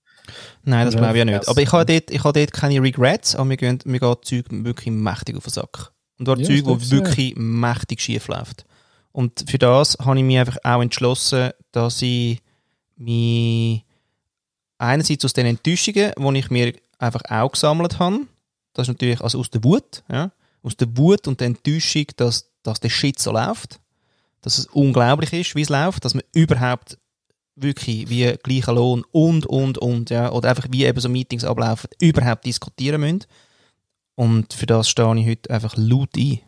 Nein, 0.64 0.86
das 0.86 0.96
glaube 0.96 1.12
ich 1.12 1.18
ja 1.18 1.24
nicht. 1.24 1.48
Aber 1.48 1.60
ich 1.60 1.72
habe 1.72 1.86
dort, 1.86 2.10
ich 2.10 2.24
habe 2.24 2.38
dort 2.38 2.52
keine 2.52 2.80
Regrets, 2.82 3.34
aber 3.34 3.44
mir 3.44 3.56
gehen, 3.56 3.78
mir 3.84 4.00
geht 4.00 4.24
Zeug 4.24 4.46
wirklich 4.50 4.92
mächtig 4.94 5.36
auf 5.36 5.44
den 5.44 5.52
Sack. 5.52 5.92
Und 6.18 6.26
zwar 6.26 6.38
Ja, 6.38 6.46
Zeug, 6.46 6.64
wo 6.64 6.76
ich 6.76 6.90
wirklich 6.90 7.34
mächtig 7.36 8.00
schief 8.00 8.28
läuft. 8.28 8.64
Und 9.10 9.44
für 9.48 9.58
das 9.58 9.98
habe 10.00 10.16
ich 10.18 10.24
mich 10.24 10.38
einfach 10.38 10.58
auch 10.64 10.80
entschlossen, 10.80 11.50
dass 11.72 12.00
ich 12.02 12.38
mich 12.96 13.84
einerseits 14.78 15.24
aus 15.24 15.32
den 15.32 15.46
Enttäuschungen, 15.46 16.12
die 16.16 16.38
ich 16.38 16.50
mir 16.50 16.72
einfach 17.02 17.22
auch 17.28 17.52
gesammelt 17.52 17.98
habe, 17.98 18.26
das 18.74 18.84
ist 18.84 18.94
natürlich 18.94 19.20
also 19.20 19.38
aus 19.40 19.50
der 19.50 19.64
Wut, 19.64 20.02
ja, 20.10 20.32
aus 20.62 20.76
der 20.76 20.96
Wut 20.96 21.26
und 21.28 21.40
der 21.40 21.48
Enttäuschung, 21.48 22.06
dass, 22.16 22.50
dass 22.62 22.80
der 22.80 22.88
Shit 22.88 23.18
so 23.18 23.32
läuft, 23.32 23.80
dass 24.40 24.58
es 24.58 24.66
unglaublich 24.66 25.32
ist, 25.32 25.54
wie 25.54 25.62
es 25.62 25.68
läuft, 25.68 26.04
dass 26.04 26.14
man 26.14 26.24
überhaupt 26.32 26.98
wirklich 27.54 28.08
wie 28.08 28.32
gleicher 28.42 28.72
Lohn 28.72 29.04
und, 29.12 29.44
und, 29.46 29.78
und, 29.78 30.10
ja, 30.10 30.32
oder 30.32 30.48
einfach 30.48 30.68
wie 30.70 30.84
eben 30.84 31.00
so 31.00 31.08
Meetings 31.08 31.44
ablaufen, 31.44 31.90
überhaupt 32.00 32.46
diskutieren 32.46 33.00
müssen. 33.00 33.26
Und 34.14 34.52
für 34.52 34.66
das 34.66 34.88
stehe 34.88 35.18
ich 35.18 35.26
heute 35.26 35.50
einfach 35.50 35.74
laut 35.76 36.16
ein. 36.16 36.40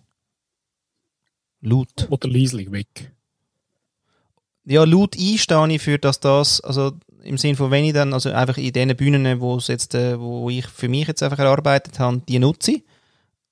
Laut. 1.61 2.09
Oder 2.11 2.29
leislich 2.29 2.71
weg. 2.71 3.13
Ja, 4.65 4.85
laut 4.85 5.17
ein 5.17 5.39
stehe 5.39 5.73
ich 5.73 5.83
für, 5.83 5.99
dass 5.99 6.21
das, 6.21 6.61
also 6.63 6.93
im 7.25 7.39
Sinne 7.39 7.57
von, 7.57 7.71
wenn 7.71 7.85
ich 7.85 7.93
dann, 7.93 8.13
also 8.13 8.31
einfach 8.31 8.59
in 8.59 8.73
den 8.73 8.97
Bühnen, 8.97 9.41
wo 9.41 9.57
es 9.57 9.69
jetzt, 9.69 9.95
äh, 9.95 10.19
wo 10.19 10.51
ich 10.51 10.67
für 10.67 10.89
mich 10.89 11.09
jetzt 11.09 11.23
einfach 11.23 11.39
erarbeitet 11.39 11.99
habe, 11.99 12.23
die 12.29 12.39
nutze 12.39 12.73
ich. 12.73 12.85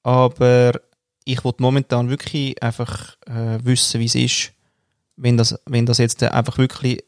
Aber 0.02 0.72
ich 1.24 1.44
will 1.44 1.52
momentan 1.58 2.10
wirklich 2.10 2.62
einfach 2.62 3.16
äh, 3.26 3.58
wissen, 3.64 4.00
wie 4.00 4.06
es 4.06 4.14
ist, 4.14 4.52
wenn 5.16 5.36
das, 5.36 5.58
wenn 5.66 5.86
das 5.86 5.98
jetzt 5.98 6.22
äh, 6.22 6.28
einfach 6.28 6.58
wirklich 6.58 7.02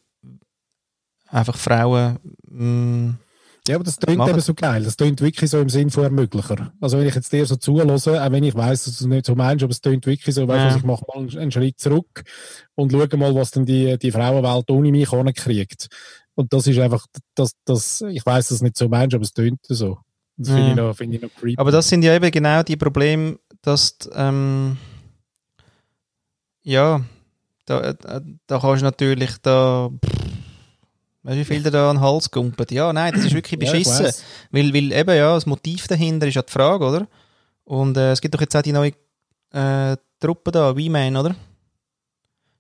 einfach 1.29 1.57
Frauen 1.57 2.19
mh, 2.49 3.15
Ja, 3.67 3.75
aber 3.75 3.85
das 3.85 3.97
klingt 3.99 4.29
eben 4.29 4.41
so 4.41 4.55
geil. 4.55 4.85
Das 4.85 4.97
klingt 4.97 5.21
wirklich 5.21 5.51
so 5.51 5.59
im 5.61 5.69
Sinn 5.69 5.91
von 5.91 6.05
Ermöglicher. 6.05 6.73
Also 6.81 6.99
wenn 6.99 7.09
ich 7.09 7.15
jetzt 7.15 7.33
dir 7.33 7.45
so 7.45 7.57
zuhöre, 7.57 7.93
auch 7.95 8.33
wenn 8.33 8.45
ich 8.45 8.55
weiss, 8.55 8.85
dass 8.85 8.99
du 8.99 9.05
es 9.05 9.09
nicht 9.09 9.27
so 9.27 9.35
meinst, 9.35 9.65
aber 9.65 9.73
es 9.73 9.81
klingt 9.81 10.07
wirklich 10.07 10.35
so, 10.35 10.47
weißt 10.47 10.65
du, 10.65 10.69
Ja. 10.69 10.75
was, 10.75 10.77
ich 10.77 10.85
mache 10.85 11.05
mal 11.09 11.41
einen, 11.41 11.51
Schritt 11.51 11.81
zurück 11.81 12.23
und 12.77 12.93
schaue 12.93 13.17
mal, 13.17 13.35
was 13.35 13.51
denn 13.51 13.67
die, 13.67 13.99
die 13.99 14.13
Frauenwelt 14.13 14.71
ohne 14.71 14.93
mich 14.93 15.09
kriegt. 15.35 15.89
Und 16.37 16.53
das 16.53 16.67
ist 16.67 16.79
einfach, 16.79 17.07
das, 17.35 17.53
das, 17.65 18.01
ich 18.03 18.23
dass 18.25 18.49
du 18.49 18.55
es 18.55 18.63
nicht 18.63 18.77
so 18.77 18.89
meinst, 18.89 19.15
aber 19.15 19.23
es 19.23 19.33
klingt 19.35 19.61
so. 19.69 19.99
Das 20.37 20.49
finde 20.49 20.71
ich 20.73 20.77
Ja. 20.77 20.83
noch, 20.83 20.97
finde 20.97 21.17
ich 21.17 21.23
noch 21.23 21.31
creepy. 21.35 21.59
Aber 21.59 21.71
das 21.71 21.89
sind 21.89 22.03
ja 22.03 22.15
eben 22.15 22.31
genau 22.31 22.63
die 22.65 22.77
Probleme, 22.77 23.39
dass 23.63 23.97
ähm, 24.15 24.77
ja, 26.63 27.01
da, 27.67 27.93
da, 27.93 28.21
da 28.47 28.59
kannst 28.59 28.83
du 28.83 28.85
natürlich 28.85 29.37
da 29.43 29.91
weißt 31.23 31.37
du, 31.37 31.41
wie 31.41 31.45
viel 31.45 31.63
dir 31.63 31.71
da 31.71 31.91
an 31.91 31.97
den 31.97 32.03
Hals 32.03 32.31
gumpet. 32.31 32.71
Ja, 32.73 32.93
nein, 32.93 33.13
das 33.15 33.25
ist 33.25 33.33
wirklich 33.35 33.61
Ja, 33.63 33.73
ich 33.75 33.85
beschissen. 33.85 34.05
weiss. 34.07 34.25
weil, 34.51 34.75
weil 34.75 34.93
eben 34.93 35.17
ja, 35.17 35.35
das 35.35 35.47
Motiv 35.47 35.87
dahinter 35.87 36.27
ist 36.27 36.35
ja 36.35 36.43
die 36.43 36.53
Frage, 36.53 36.85
oder? 36.85 37.07
Und 37.65 37.97
äh, 37.97 38.11
es 38.13 38.21
gibt 38.21 38.35
doch 38.35 38.41
jetzt 38.41 38.55
auch 38.57 38.63
die 38.63 38.73
neue 38.73 38.93
äh, 39.53 39.97
Truppe 40.21 40.51
da, 40.51 40.75
V-Man, 40.75 41.17
oder? 41.17 41.35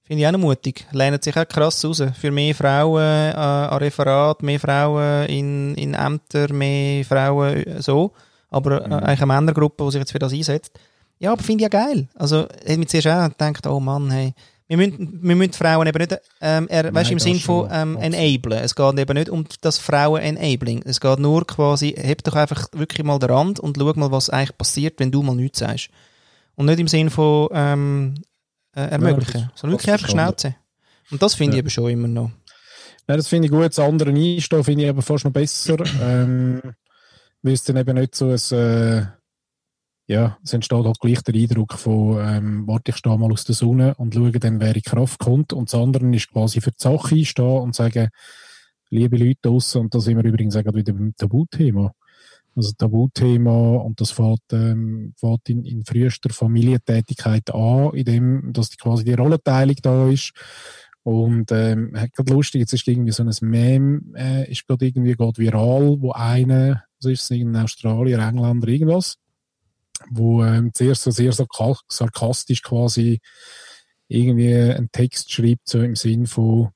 Finde 0.06 0.22
ich 0.22 0.26
auch 0.26 0.32
noch 0.32 0.38
mutig. 0.38 0.86
Lehnen 0.92 1.20
sich 1.20 1.34
auch 1.34 1.48
krass 1.48 1.82
raus. 1.82 2.02
Für 2.20 2.30
mehr 2.30 2.54
Frauen 2.54 3.00
äh, 3.00 3.34
an 3.34 3.78
Referat, 3.78 4.42
mehr 4.42 4.60
Frauen 4.60 5.26
in, 5.26 5.74
in 5.76 5.94
Ämter, 5.94 6.52
mehr 6.52 7.04
Frauen 7.06 7.54
äh, 7.54 7.82
so. 7.82 8.12
Aber 8.50 8.82
äh, 8.82 8.92
eigentlich 8.92 9.22
eine 9.22 9.26
Männergruppe, 9.26 9.82
die 9.84 9.92
sich 9.92 10.00
jetzt 10.00 10.12
für 10.12 10.18
das 10.18 10.34
einsetzt. 10.34 10.78
Ja, 11.18 11.32
aber 11.32 11.42
finde 11.42 11.64
ich 11.64 11.72
ja 11.72 11.80
geil. 11.80 12.08
Also, 12.14 12.46
ich 12.64 12.70
habe 12.70 12.78
mir 12.78 12.86
zuerst 12.86 13.06
auch 13.08 13.28
gedacht, 13.30 13.66
oh 13.66 13.80
Mann, 13.80 14.10
hey. 14.10 14.34
Wir 14.66 14.78
müssen, 14.78 15.20
wir 15.22 15.36
müssen 15.36 15.52
Frauen 15.52 15.86
eben 15.86 15.98
nicht, 15.98 16.18
ähm, 16.40 16.66
er, 16.68 16.94
weißt, 16.94 17.10
im 17.10 17.18
das 17.18 17.24
Sinn 17.24 17.38
von 17.38 17.68
ähm, 17.70 17.96
enablen. 17.98 18.60
Es 18.60 18.74
geht 18.74 18.98
eben 18.98 19.14
nicht 19.14 19.28
um 19.28 19.44
das 19.60 19.78
Frauen-Enabling. 19.78 20.82
Es 20.86 21.00
geht 21.00 21.18
nur 21.18 21.46
quasi, 21.46 21.94
heb 21.96 22.24
doch 22.24 22.34
einfach 22.34 22.68
wirklich 22.72 23.04
mal 23.04 23.18
den 23.18 23.30
Rand 23.30 23.60
und 23.60 23.76
schau 23.78 23.92
mal, 23.94 24.10
was 24.10 24.30
eigentlich 24.30 24.56
passiert, 24.56 25.00
wenn 25.00 25.12
du 25.12 25.22
mal 25.22 25.36
nichts 25.36 25.58
sagst. 25.58 25.90
Und 26.56 26.66
nicht 26.66 26.80
im 26.80 26.88
Sinn 26.88 27.10
von 27.10 27.48
ähm, 27.52 28.14
äh, 28.74 28.80
ermöglichen, 28.90 29.48
das- 29.50 29.60
sondern 29.60 29.78
wirklich 29.78 29.92
einfach. 29.92 30.08
Schnauze. 30.08 30.54
Und 31.10 31.22
das 31.22 31.34
finde 31.34 31.52
ich 31.52 31.56
Ja. 31.56 31.58
eben 31.60 31.70
schon 31.70 31.90
immer 31.90 32.08
noch. 32.08 32.30
Ja, 33.08 33.16
das 33.16 33.28
finde 33.28 33.46
ich 33.46 33.52
gut. 33.52 33.64
Das 33.66 33.78
andere 33.78 34.10
Einstehen 34.10 34.64
finde 34.64 34.84
ich 34.84 34.88
aber 34.90 35.02
fast 35.02 35.24
noch 35.24 35.32
besser. 35.32 35.76
ähm, 36.02 36.60
weil 37.42 37.52
es 37.52 37.62
dann 37.64 37.76
eben 37.76 37.94
nicht 37.98 38.14
so 38.14 38.30
ein, 38.30 38.58
äh, 38.58 39.06
ja, 40.06 40.38
es 40.42 40.52
entsteht 40.54 40.84
halt 40.84 40.98
gleich 41.00 41.22
der 41.22 41.34
Eindruck 41.34 41.74
von, 41.74 42.18
ähm, 42.20 42.66
warte, 42.66 42.90
ich 42.90 42.96
stehe 42.96 43.18
mal 43.18 43.30
aus 43.30 43.44
der 43.44 43.54
Sonne 43.54 43.94
und 43.96 44.14
schaue 44.14 44.32
dann, 44.32 44.60
wer 44.60 44.74
in 44.74 44.82
Kraft 44.82 45.18
kommt. 45.18 45.52
Und 45.52 45.70
das 45.72 45.78
andere 45.80 46.06
ist 46.14 46.30
quasi 46.30 46.60
für 46.62 46.70
die 46.70 46.76
Sache 46.78 47.14
einstehen 47.14 47.58
und 47.60 47.74
sagen, 47.74 48.08
liebe 48.90 49.16
Leute 49.18 49.40
draussen, 49.42 49.82
und 49.82 49.94
da 49.94 50.00
sind 50.00 50.16
wir 50.16 50.24
übrigens 50.24 50.56
auch 50.56 50.64
wieder 50.74 50.92
beim 50.94 51.14
Tabuthema. 51.16 51.92
Also 52.56 52.72
Tabuthema, 52.76 53.76
und 53.76 54.00
das 54.00 54.12
fängt, 54.12 54.40
ähm, 54.52 55.14
fängt 55.18 55.48
in, 55.48 55.64
in 55.64 55.84
frühester 55.84 56.30
Familientätigkeit 56.30 57.52
an, 57.52 57.92
in 57.94 58.04
dem, 58.04 58.52
dass 58.52 58.70
die 58.70 58.76
quasi 58.76 59.04
die 59.04 59.14
Rollenteilung 59.14 59.76
da 59.82 60.08
ist. 60.08 60.32
Und 61.02 61.52
ähm, 61.52 61.92
gerade 61.92 62.32
lustig, 62.32 62.60
jetzt 62.60 62.72
ist 62.72 62.88
irgendwie 62.88 63.12
so 63.12 63.22
ein 63.22 63.30
Meme, 63.42 64.00
äh, 64.16 64.50
ist 64.50 64.66
gerade 64.66 64.86
irgendwie 64.86 65.14
gerade 65.14 65.36
viral, 65.36 65.96
wo 66.00 66.12
einer, 66.12 66.84
was 67.00 67.10
ist 67.10 67.22
es, 67.24 67.30
irgendein 67.30 67.64
Australier, 67.64 68.20
Engländer, 68.20 68.68
irgendwas, 68.68 69.18
wo 70.08 70.42
ähm, 70.42 70.72
zuerst 70.72 71.02
so 71.02 71.10
sehr 71.10 71.32
sarkastisch 71.32 72.62
quasi 72.62 73.20
irgendwie 74.08 74.54
einen 74.54 74.90
Text 74.92 75.30
schreibt, 75.30 75.68
so 75.68 75.82
im 75.82 75.94
Sinn 75.94 76.26
von, 76.26 76.70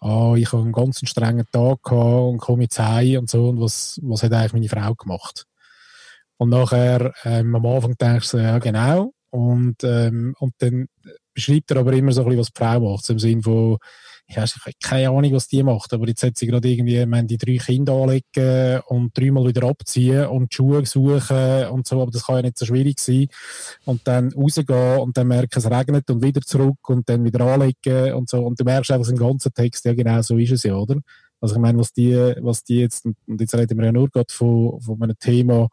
ah, 0.00 0.34
ich 0.36 0.52
habe 0.52 0.62
einen 0.62 0.72
ganz 0.72 1.00
strengen 1.08 1.46
Tag 1.50 1.82
gehabt 1.82 2.30
und 2.30 2.38
komme 2.38 2.64
jetzt 2.64 2.78
heim 2.78 3.20
und 3.20 3.30
so, 3.30 3.48
und 3.48 3.60
was, 3.60 4.00
was 4.02 4.22
hat 4.22 4.32
eigentlich 4.32 4.52
meine 4.52 4.68
Frau 4.68 4.94
gemacht? 4.94 5.46
Und 6.38 6.50
nachher, 6.50 7.12
ähm, 7.24 7.54
am 7.54 7.66
Anfang 7.66 7.96
denkst 7.96 8.32
du, 8.32 8.38
ja, 8.38 8.58
genau. 8.58 9.12
Und, 9.30 9.82
ähm, 9.84 10.34
und 10.38 10.54
dann 10.58 10.88
beschreibt 11.34 11.70
er 11.70 11.78
aber 11.78 11.92
immer 11.92 12.12
so 12.12 12.22
ein 12.22 12.26
bisschen, 12.26 12.40
was 12.40 12.52
die 12.52 12.58
Frau 12.58 12.80
macht. 12.80 13.08
Im 13.10 13.18
Sinn 13.18 13.42
von, 13.42 13.78
ja, 14.28 14.42
ich 14.42 14.56
habe 14.56 14.72
keine 14.82 15.10
Ahnung, 15.10 15.32
was 15.34 15.46
die 15.46 15.62
macht, 15.62 15.92
aber 15.92 16.08
jetzt 16.08 16.24
hat 16.24 16.36
sie 16.36 16.46
gerade 16.46 16.68
irgendwie, 16.68 16.98
ich 16.98 17.06
meine, 17.06 17.28
die 17.28 17.38
drei 17.38 17.58
Kinder 17.58 17.92
anlegen 17.92 18.80
und 18.86 19.16
dreimal 19.16 19.46
wieder 19.46 19.68
abziehen 19.68 20.26
und 20.26 20.50
die 20.52 20.56
Schuhe 20.56 20.84
suchen 20.84 21.68
und 21.70 21.86
so, 21.86 22.02
aber 22.02 22.10
das 22.10 22.26
kann 22.26 22.36
ja 22.36 22.42
nicht 22.42 22.58
so 22.58 22.66
schwierig 22.66 22.98
sein. 22.98 23.28
Und 23.84 24.06
dann 24.08 24.32
rausgehen 24.32 24.98
und 24.98 25.16
dann 25.16 25.28
merken, 25.28 25.58
es 25.58 25.70
regnet 25.70 26.10
und 26.10 26.24
wieder 26.24 26.40
zurück 26.40 26.88
und 26.88 27.08
dann 27.08 27.24
wieder 27.24 27.40
anlegen 27.42 28.14
und 28.14 28.28
so. 28.28 28.44
Und 28.44 28.58
du 28.58 28.64
merkst 28.64 28.90
einfach 28.90 29.08
im 29.08 29.16
ganzen 29.16 29.54
Text, 29.54 29.84
ja 29.84 29.94
genau 29.94 30.20
so 30.22 30.36
ist 30.38 30.50
es 30.50 30.64
ja, 30.64 30.74
oder? 30.74 31.00
Also 31.40 31.54
ich 31.54 31.60
meine, 31.60 31.78
was 31.78 31.92
die, 31.92 32.16
was 32.40 32.64
die 32.64 32.80
jetzt, 32.80 33.04
und 33.04 33.16
und 33.28 33.40
jetzt 33.40 33.54
reden 33.54 33.78
wir 33.78 33.86
ja 33.86 33.92
nur 33.92 34.08
gerade 34.10 34.32
von, 34.32 34.80
von 34.80 35.00
einem 35.02 35.18
Thema, 35.20 35.68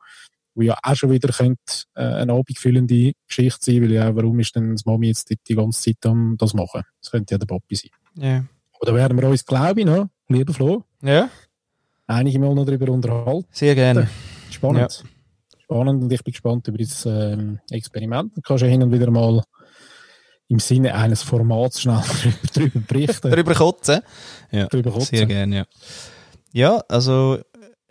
wo 0.53 0.61
ja 0.61 0.77
auch 0.83 0.95
schon 0.95 1.09
wieder 1.09 1.29
könnte, 1.29 1.85
äh, 1.95 2.03
eine 2.03 2.33
abendfüllende 2.33 3.13
Geschichte 3.27 3.71
sein, 3.71 3.81
weil 3.81 3.93
ja, 3.93 4.15
warum 4.15 4.39
ist 4.39 4.55
denn 4.55 4.73
das 4.73 4.85
Mami 4.85 5.07
jetzt 5.07 5.29
die, 5.31 5.37
die 5.47 5.55
ganze 5.55 5.81
Zeit 5.81 6.05
am 6.05 6.35
das 6.37 6.53
machen? 6.53 6.83
Das 7.01 7.09
könnte 7.09 7.33
ja 7.33 7.37
der 7.39 7.47
Papi 7.47 7.75
sein. 7.75 8.02
Ja. 8.15 8.43
Oder 8.81 8.93
werden 8.95 9.19
wir 9.19 9.27
uns, 9.27 9.45
glaube 9.45 9.79
ich, 9.79 9.85
noch, 9.85 10.07
lieber 10.27 10.53
Flo, 10.53 10.83
Ja, 11.01 11.29
einige 12.07 12.39
Mal 12.39 12.53
noch 12.53 12.65
darüber 12.65 12.91
unterhalten. 12.91 13.45
sehr 13.51 13.75
gerne. 13.75 14.09
Spannend. 14.51 15.03
Spannend 15.63 16.03
und 16.03 16.11
ich 16.11 16.23
bin 16.23 16.31
gespannt 16.33 16.67
über 16.67 16.77
dieses 16.77 17.05
ähm, 17.05 17.59
Experiment. 17.71 18.35
Du 18.35 18.41
kannst 18.41 18.61
ja 18.63 18.67
hin 18.69 18.83
und 18.83 18.91
wieder 18.91 19.09
mal 19.09 19.41
im 20.49 20.59
Sinne 20.59 20.93
eines 20.93 21.23
Formats 21.23 21.81
schnell 21.81 22.01
darüber, 22.53 22.79
berichten. 22.81 23.31
Darüber 23.31 23.53
kotzen. 23.55 24.01
Ja, 24.51 24.67
Darüber 24.67 24.91
kotzen. 24.91 25.17
sehr 25.17 25.25
gerne, 25.25 25.55
ja. 25.55 25.65
Ja, 26.51 26.83
also 26.89 27.39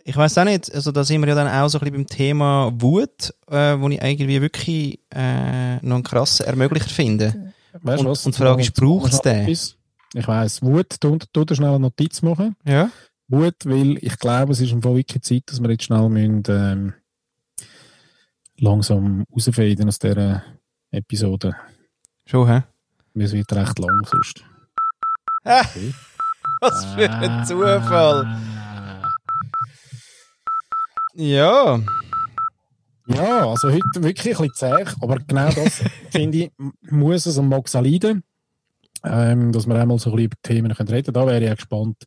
ich 0.05 0.15
weiß 0.15 0.37
auch 0.37 0.43
nicht, 0.45 0.73
also 0.73 0.91
da 0.91 1.03
sind 1.03 1.21
wir 1.21 1.29
ja 1.29 1.35
dann 1.35 1.47
auch 1.47 1.67
so 1.67 1.79
ein 1.79 1.81
bisschen 1.81 1.95
beim 1.95 2.07
Thema 2.07 2.71
Wut, 2.75 3.33
äh, 3.49 3.77
wo 3.79 3.89
ich 3.89 4.01
irgendwie 4.01 4.41
wirklich 4.41 4.99
äh, 5.13 5.77
noch 5.85 5.95
einen 5.95 6.03
krassen 6.03 6.45
Ermöglicher 6.45 6.89
finde. 6.89 7.53
Weißt 7.81 8.03
du 8.03 8.05
Und- 8.05 8.11
was? 8.11 8.25
und 8.25 8.35
die 8.35 8.39
Frage 8.41 8.61
ist, 8.61 8.73
braucht's 8.75 9.21
den? 9.21 9.41
Etwas? 9.47 9.75
Ich 10.13 10.27
weiss, 10.27 10.61
Wut, 10.61 10.99
tu, 10.99 11.17
tu 11.31 11.43
dir 11.45 11.55
schnell 11.55 11.69
eine 11.69 11.79
Notiz 11.79 12.21
machen. 12.21 12.55
Ja. 12.65 12.89
Wut, 13.27 13.55
weil 13.65 13.97
ich 14.03 14.17
glaube, 14.19 14.51
es 14.51 14.61
ist 14.61 14.71
im 14.71 14.81
Fall 14.81 14.95
wirklich 14.95 15.23
Zeit, 15.23 15.43
dass 15.47 15.61
wir 15.61 15.71
jetzt 15.71 15.85
schnell 15.85 16.07
müssen, 16.09 16.43
ähm, 16.49 16.93
langsam 18.57 19.25
rausfaden 19.33 19.87
aus 19.87 19.97
dieser 19.99 20.43
Episode. 20.91 21.55
Schon, 22.25 22.47
hä? 22.47 22.63
Es 23.15 23.31
wird 23.33 23.51
recht 23.53 23.79
lang 23.79 24.01
sonst. 24.05 24.43
Was 26.61 26.85
für 26.85 27.09
Ah. 27.09 27.19
ein 27.19 27.45
Zufall. 27.45 28.37
Ja. 31.15 31.79
Ja, 33.07 33.47
also 33.49 33.69
heute 33.69 33.81
wirklich 33.95 34.39
ein 34.39 34.47
bisschen 34.47 34.53
zäh, 34.55 34.85
aber 35.01 35.17
genau 35.27 35.49
das, 35.51 35.81
finde 36.11 36.37
ich, 36.37 36.51
muss 36.89 37.25
es 37.25 37.37
und 37.37 37.49
mag 37.49 37.71
leiden, 37.73 38.23
ähm, 39.03 39.51
dass 39.51 39.67
wir 39.67 39.75
einmal 39.75 39.99
so 39.99 40.09
ein 40.11 40.15
bisschen 40.15 40.25
über 40.25 40.37
Themen 40.43 40.73
können 40.73 40.89
reden 40.89 41.13
können. 41.13 41.25
Da 41.25 41.31
wäre 41.31 41.43
ich 41.43 41.51
auch 41.51 41.55
gespannt 41.55 42.03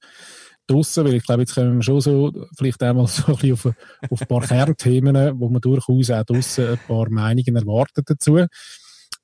draussen, 0.66 1.04
weil 1.04 1.14
ich 1.14 1.24
glaube, 1.24 1.42
jetzt 1.42 1.54
können 1.54 1.76
wir 1.76 1.82
schon 1.82 2.00
so 2.00 2.46
vielleicht 2.56 2.82
einmal 2.82 3.06
so 3.16 3.26
ein 3.26 3.34
bisschen 3.34 3.52
auf, 3.52 3.66
auf 4.10 4.20
ein 4.20 4.26
paar 4.26 4.42
Kernthemen, 4.42 5.38
wo 5.38 5.48
man 5.48 5.60
durchaus 5.60 6.10
auch 6.10 6.24
draussen 6.24 6.68
ein 6.70 6.78
paar 6.86 7.08
Meinungen 7.10 7.56
erwartet 7.56 8.08
dazu. 8.08 8.44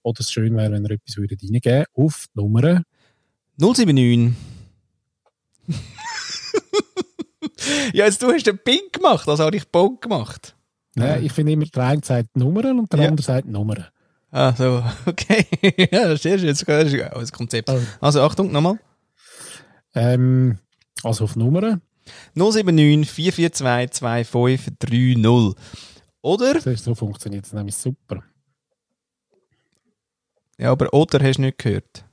Oder 0.05 0.21
es 0.21 0.33
schön 0.33 0.57
wäre, 0.57 0.73
wenn 0.73 0.85
ihr 0.85 0.93
etwas 0.93 1.17
würdet 1.17 1.41
reingeben 1.43 1.85
auf 1.95 2.27
die 2.35 2.41
Nummer. 2.41 2.83
079. 3.59 4.35
ja, 7.93 8.07
jetzt 8.07 8.23
du 8.23 8.33
hast 8.33 8.47
den 8.47 8.59
Pink 8.59 8.93
gemacht, 8.93 9.29
also 9.29 9.45
habe 9.45 9.57
ich 9.57 9.69
Bock 9.69 10.03
gemacht. 10.03 10.57
Nein, 10.95 11.25
ich 11.25 11.33
finde 11.33 11.53
immer, 11.53 11.65
der 11.67 11.85
eine 11.85 12.03
sagt 12.05 12.37
Nummern 12.37 12.79
und 12.81 12.93
der 12.93 13.01
Ja. 13.01 13.09
andere 13.09 13.25
sagt 13.25 13.49
Nummern. 13.49 13.87
Ah, 14.33 14.55
so, 14.57 14.83
okay. 15.07 15.47
ja, 15.93 16.09
das 16.09 16.25
ist 16.25 16.43
jetzt 16.43 16.67
das 16.67 17.33
Konzept. 17.33 17.69
Also. 17.69 17.87
Also 18.01 18.23
Achtung, 18.23 18.51
nochmal. 18.51 18.79
Ähm, 19.95 20.59
also 21.05 21.25
auf 21.25 21.37
Nummern. 21.37 21.83
079 22.35 23.11
442 23.11 23.93
2530. 23.93 25.55
Oder? 26.23 26.55
Das 26.55 26.67
ist, 26.67 26.85
so 26.85 26.95
funktioniert 26.95 27.45
es 27.45 27.53
nämlich 27.53 27.77
super. 27.77 28.23
Ja, 30.59 30.73
aber 30.73 30.93
oder 30.95 31.23
hast 31.23 31.37
du 31.37 31.43
nicht 31.43 31.59
gehört. 31.59 32.05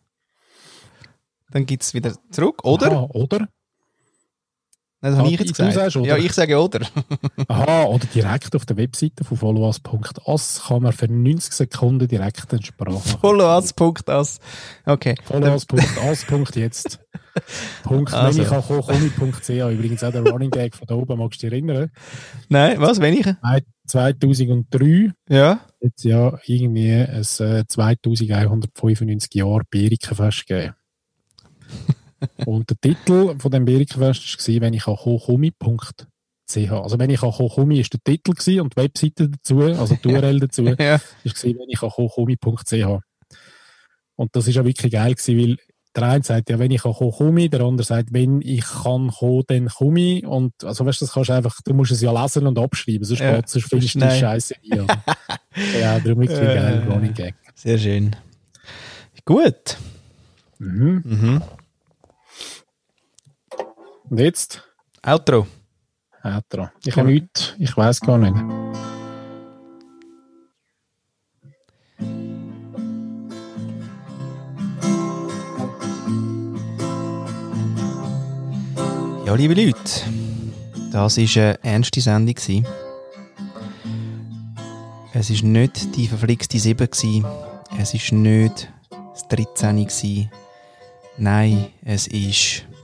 Dann 1.51 1.65
gibt 1.65 1.83
es 1.83 1.93
wieder 1.93 2.13
zurück, 2.31 2.63
oder? 2.65 2.91
Aha, 2.91 3.07
oder? 3.13 3.47
Das 5.01 5.15
habe 5.15 5.29
ich 5.29 5.39
jetzt 5.39 5.55
gesagt. 5.55 5.73
sagst? 5.73 5.95
Ja, 6.05 6.17
ich 6.17 6.33
sage 6.33 6.57
oder. 6.57 6.81
Aha, 7.47 7.83
oder 7.85 8.05
direkt 8.13 8.53
auf 8.55 8.65
der 8.65 8.75
Webseite 8.75 9.23
von 9.23 9.37
followus.as 9.37 10.63
kann 10.67 10.83
man 10.83 10.91
für 10.91 11.07
90 11.07 11.53
Sekunden 11.53 12.07
direkt 12.07 12.51
eine 12.51 12.61
Sprache 12.61 12.99
Followus.as. 13.21 14.39
Okay. 14.85 15.15
Followus.as.jetzt. 15.23 16.99
Punkt 17.83 18.13
Also. 18.13 18.41
also. 18.41 19.69
Übrigens 19.69 20.03
auch 20.03 20.11
der 20.11 20.23
Running 20.23 20.51
Gag 20.51 20.75
von 20.75 20.87
da 20.87 20.95
oben, 20.95 21.17
magst 21.17 21.41
du 21.41 21.49
dich 21.49 21.53
erinnern? 21.53 21.91
Nein, 22.49 22.81
was, 22.81 22.99
wenn 22.99 23.13
ich? 23.13 23.25
2003 23.87 25.13
Ja. 25.29 25.61
jetzt 25.79 26.03
ja 26.03 26.37
irgendwie 26.45 26.91
ein 26.91 27.21
äh, 27.21 27.65
2195 27.67 29.33
Jahre 29.33 29.61
Berikenfest 29.69 30.45
gegeben. 30.45 30.73
Und 32.45 32.69
der 32.69 32.77
Titel 32.79 33.37
von 33.39 33.51
dem 33.51 33.65
Berikenfest 33.65 34.47
war, 34.47 34.61
wenn 34.61 34.73
ich 34.73 34.87
an 34.87 34.95
hochumi.ch. 34.95 36.71
Also 36.71 36.97
wenn 36.99 37.09
ich 37.11 37.21
an 37.21 37.31
hochumi 37.31 37.79
ist 37.79 37.93
der 37.93 37.99
Titel 38.03 38.31
gewesen 38.33 38.61
und 38.61 38.75
die 38.75 38.81
Webseite 38.81 39.29
dazu, 39.29 39.59
also 39.61 39.95
die 39.95 40.07
URL 40.13 40.39
dazu, 40.39 40.63
Ja. 40.63 40.73
gewesen, 40.75 41.57
wenn 41.59 41.69
ich 41.69 41.81
an 41.83 41.89
hochumi.ch. 41.91 43.01
Und 44.15 44.35
das 44.35 44.47
ist 44.47 44.55
ja 44.55 44.65
wirklich 44.65 44.91
geil 44.91 45.13
gewesen, 45.13 45.37
weil 45.37 45.57
der 45.95 46.03
eine 46.03 46.23
sagt 46.23 46.49
ja, 46.49 46.59
wenn 46.59 46.71
ich 46.71 46.83
kann 46.83 46.93
komme, 46.93 47.49
der 47.49 47.61
andere 47.61 47.85
sagt, 47.85 48.13
wenn 48.13 48.41
ich 48.41 48.61
kann 48.63 49.09
kommen, 49.09 49.43
dann 49.47 49.67
komme 49.69 49.99
ich. 50.17 50.25
Und, 50.25 50.53
also 50.63 50.85
weißt 50.85 51.01
du, 51.01 51.05
das 51.05 51.13
kannst 51.13 51.29
du 51.29 51.33
einfach, 51.33 51.55
du 51.65 51.73
musst 51.73 51.91
es 51.91 52.01
ja 52.01 52.11
lesen 52.21 52.45
und 52.45 52.59
abschreiben, 52.59 53.03
sonst 53.05 53.21
Ja. 53.21 53.41
sonst 53.45 53.69
findest 53.69 53.95
du 53.95 53.99
die. 53.99 54.19
Scheiße 54.19 54.55
nie. 54.63 54.69
Ja, 55.81 55.99
darum 55.99 56.19
wirklich 56.21 56.39
Äh. 56.39 56.45
geiler 56.55 56.87
Running 56.87 57.13
Gag. 57.13 57.35
Sehr 57.55 57.77
schön. 57.77 58.15
Gut. 59.25 59.77
Mhm. 60.59 61.01
Mhm. 61.05 61.41
Und 64.09 64.19
jetzt? 64.19 64.63
Outro. 65.05 65.45
Outro. 66.23 66.69
Ich 66.83 66.97
habe 66.97 67.09
nichts, 67.09 67.53
ich 67.59 67.77
weiß 67.77 68.01
gar 68.01 68.17
nicht. 68.17 68.35
Ja, 79.25 79.35
liebe 79.35 79.53
Leute, 79.53 79.77
das 80.91 81.17
war 81.17 81.43
eine 81.43 81.63
ernste 81.63 82.01
Sendung. 82.01 82.65
Es 85.13 85.29
war 85.29 85.49
nicht 85.49 85.95
die 85.95 86.07
verflixte 86.07 86.57
7, 86.57 86.87
es 87.77 87.93
war 87.93 88.17
nicht 88.17 88.73
das 89.13 89.27
13. 89.27 90.31
Nein, 91.17 91.67
es 91.83 92.09
war 92.09 92.78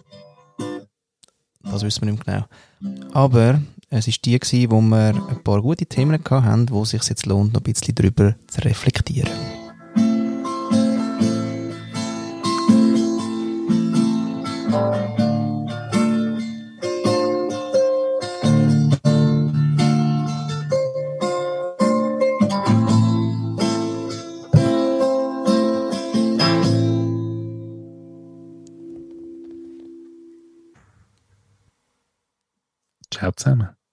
das 1.70 1.84
wissen 1.84 2.06
wir 2.06 2.12
nicht 2.12 2.26
genau. 2.26 2.46
Aber 3.14 3.62
es 3.90 4.08
war 4.08 4.14
die, 4.24 4.40
gewesen, 4.40 4.72
wo 4.72 4.82
wir 4.82 5.14
ein 5.30 5.44
paar 5.44 5.62
gute 5.62 5.86
Themen 5.86 6.20
hatten, 6.30 6.70
wo 6.70 6.84
es 6.84 6.90
sich 6.90 7.04
jetzt 7.04 7.26
lohnt, 7.26 7.54
noch 7.54 7.62
ein 7.62 7.64
bisschen 7.64 7.96
darüber 7.96 8.36
zu 8.48 8.62
reflektieren. 8.62 9.30
Ciao 33.46 33.54
zusammen. 33.54 33.85